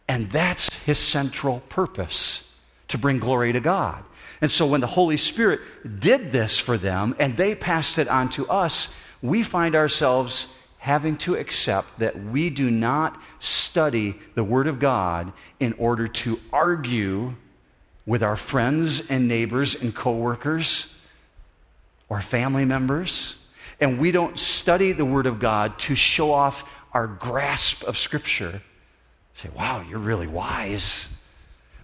And 0.09 0.31
that's 0.31 0.73
his 0.85 0.99
central 0.99 1.61
purpose 1.69 2.49
to 2.89 2.99
bring 2.99 3.19
glory 3.19 3.53
to 3.53 3.61
God. 3.61 4.05
And 4.41 4.51
so 4.51 4.67
when 4.67 4.83
the 4.83 4.87
Holy 4.87 5.17
Spirit 5.17 5.61
did 5.99 6.33
this 6.33 6.59
for 6.59 6.77
them 6.77 7.17
and 7.19 7.37
they 7.37 7.55
passed 7.55 7.99
it 7.99 8.09
on 8.09 8.29
to 8.31 8.47
us, 8.49 8.89
we 9.23 9.43
find 9.43 9.75
ourselves 9.75 10.49
having 10.87 11.17
to 11.17 11.35
accept 11.35 11.99
that 11.99 12.17
we 12.27 12.49
do 12.49 12.71
not 12.71 13.21
study 13.41 14.15
the 14.37 14.45
Word 14.45 14.69
of 14.69 14.79
God 14.79 15.33
in 15.59 15.73
order 15.73 16.07
to 16.07 16.39
argue 16.53 17.35
with 18.07 18.23
our 18.23 18.37
friends 18.37 19.03
and 19.09 19.27
neighbors 19.27 19.75
and 19.75 19.93
coworkers 19.93 20.95
or 22.09 22.21
family 22.21 22.65
members. 22.65 23.35
And 23.81 24.01
we 24.01 24.13
don't 24.13 24.39
study 24.39 24.93
the 24.93 25.05
Word 25.05 25.27
of 25.27 25.41
God 25.41 25.77
to 25.81 25.97
show 25.97 26.31
off 26.31 26.63
our 26.93 27.09
grasp 27.09 27.83
of 27.83 27.99
Scripture. 27.99 28.63
Say, 29.35 29.49
wow, 29.57 29.85
you're 29.91 29.99
really 29.99 30.29
wise. 30.29 31.09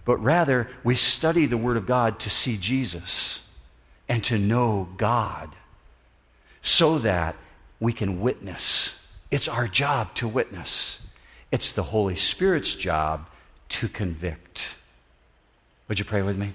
But 0.05 0.15
rather, 0.23 0.69
we 0.81 0.95
study 0.95 1.45
the 1.45 1.57
Word 1.57 1.75
of 1.75 1.85
God 1.85 2.21
to 2.21 2.29
see 2.29 2.55
Jesus 2.55 3.41
and 4.07 4.23
to 4.23 4.39
know 4.39 4.87
God 4.95 5.49
so 6.61 6.99
that 6.99 7.35
we 7.83 7.91
can 7.91 8.21
witness. 8.21 8.91
It's 9.29 9.49
our 9.49 9.67
job 9.67 10.15
to 10.15 10.27
witness, 10.27 10.99
it's 11.51 11.73
the 11.73 11.83
Holy 11.83 12.15
Spirit's 12.15 12.75
job 12.75 13.27
to 13.69 13.89
convict. 13.89 14.75
Would 15.89 15.99
you 15.99 16.05
pray 16.05 16.21
with 16.21 16.37
me? 16.37 16.53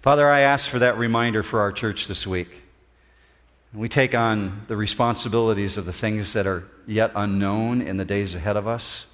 Father, 0.00 0.28
I 0.28 0.40
ask 0.40 0.70
for 0.70 0.78
that 0.78 0.96
reminder 0.96 1.42
for 1.42 1.60
our 1.60 1.72
church 1.72 2.06
this 2.06 2.24
week. 2.24 2.48
We 3.72 3.88
take 3.88 4.14
on 4.14 4.62
the 4.68 4.76
responsibilities 4.76 5.76
of 5.76 5.84
the 5.84 5.92
things 5.92 6.34
that 6.34 6.46
are 6.46 6.68
yet 6.86 7.10
unknown 7.16 7.82
in 7.82 7.96
the 7.96 8.04
days 8.04 8.36
ahead 8.36 8.56
of 8.56 8.68
us. 8.68 9.06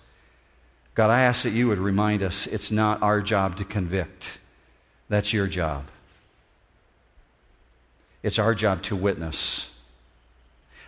God, 0.94 1.08
I 1.08 1.22
ask 1.22 1.44
that 1.44 1.52
you 1.52 1.68
would 1.68 1.78
remind 1.78 2.22
us 2.22 2.46
it's 2.46 2.70
not 2.70 3.00
our 3.02 3.22
job 3.22 3.56
to 3.56 3.64
convict, 3.64 4.38
that's 5.08 5.32
your 5.32 5.46
job. 5.46 5.86
It's 8.22 8.38
our 8.38 8.54
job 8.54 8.82
to 8.84 8.96
witness 8.96 9.70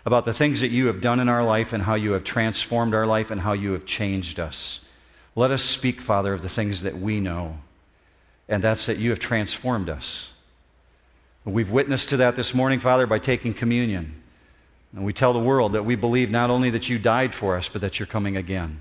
about 0.04 0.24
the 0.24 0.32
things 0.32 0.60
that 0.60 0.68
you 0.68 0.86
have 0.86 1.00
done 1.00 1.20
in 1.20 1.28
our 1.28 1.44
life 1.44 1.72
and 1.72 1.84
how 1.84 1.94
you 1.94 2.12
have 2.12 2.24
transformed 2.24 2.92
our 2.94 3.06
life 3.06 3.30
and 3.30 3.40
how 3.40 3.52
you 3.52 3.72
have 3.72 3.86
changed 3.86 4.40
us. 4.40 4.80
Let 5.36 5.50
us 5.50 5.62
speak, 5.62 6.00
Father, 6.00 6.34
of 6.34 6.42
the 6.42 6.48
things 6.48 6.82
that 6.82 6.98
we 6.98 7.20
know, 7.20 7.58
and 8.48 8.62
that's 8.62 8.86
that 8.86 8.98
you 8.98 9.10
have 9.10 9.20
transformed 9.20 9.88
us. 9.88 10.30
We've 11.44 11.70
witnessed 11.70 12.08
to 12.10 12.16
that 12.18 12.36
this 12.36 12.54
morning, 12.54 12.80
Father, 12.80 13.06
by 13.06 13.18
taking 13.18 13.54
communion. 13.54 14.22
And 14.94 15.04
we 15.04 15.12
tell 15.12 15.32
the 15.32 15.40
world 15.40 15.72
that 15.72 15.84
we 15.84 15.96
believe 15.96 16.30
not 16.30 16.50
only 16.50 16.70
that 16.70 16.88
you 16.88 16.98
died 16.98 17.34
for 17.34 17.56
us, 17.56 17.68
but 17.68 17.80
that 17.80 17.98
you're 17.98 18.06
coming 18.06 18.36
again. 18.36 18.80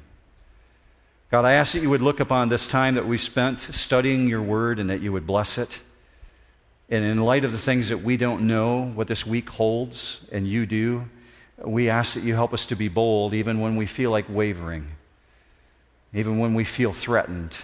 God, 1.32 1.46
I 1.46 1.54
ask 1.54 1.74
that 1.74 1.82
you 1.82 1.90
would 1.90 2.02
look 2.02 2.20
upon 2.20 2.50
this 2.50 2.68
time 2.68 2.96
that 2.96 3.08
we 3.08 3.18
spent 3.18 3.62
studying 3.62 4.28
your 4.28 4.42
word 4.42 4.78
and 4.78 4.90
that 4.90 5.02
you 5.02 5.14
would 5.14 5.26
bless 5.26 5.58
it. 5.58 5.80
And 6.92 7.06
in 7.06 7.22
light 7.22 7.46
of 7.46 7.54
the 7.54 7.58
things 7.58 7.88
that 7.88 8.04
we 8.04 8.18
don't 8.18 8.46
know 8.46 8.84
what 8.84 9.08
this 9.08 9.26
week 9.26 9.50
holds, 9.50 10.20
and 10.30 10.46
you 10.46 10.66
do, 10.66 11.06
we 11.58 11.90
ask 11.90 12.16
that 12.16 12.24
you 12.24 12.36
help 12.36 12.54
us 12.54 12.66
to 12.66 12.76
be 12.76 12.90
bold 12.90 13.34
even 13.34 13.62
when 13.62 13.78
we 13.78 13.86
feel 13.86 14.12
like 14.12 14.26
wavering, 14.28 14.90
even 16.14 16.38
when 16.38 16.54
we 16.54 16.66
feel 16.66 16.92
threatened. 16.92 17.58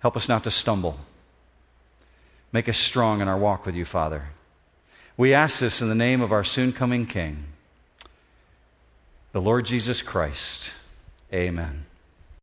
Help 0.00 0.18
us 0.18 0.28
not 0.28 0.44
to 0.44 0.50
stumble. 0.50 0.98
Make 2.52 2.68
us 2.68 2.76
strong 2.76 3.22
in 3.22 3.28
our 3.28 3.38
walk 3.38 3.64
with 3.64 3.74
you, 3.74 3.86
Father. 3.86 4.24
We 5.16 5.32
ask 5.32 5.58
this 5.60 5.80
in 5.80 5.88
the 5.88 5.94
name 5.94 6.20
of 6.20 6.30
our 6.30 6.44
soon 6.44 6.72
coming 6.72 7.06
King, 7.06 7.44
the 9.32 9.40
Lord 9.40 9.64
Jesus 9.64 10.02
Christ. 10.02 10.72
Amen. 11.32 11.86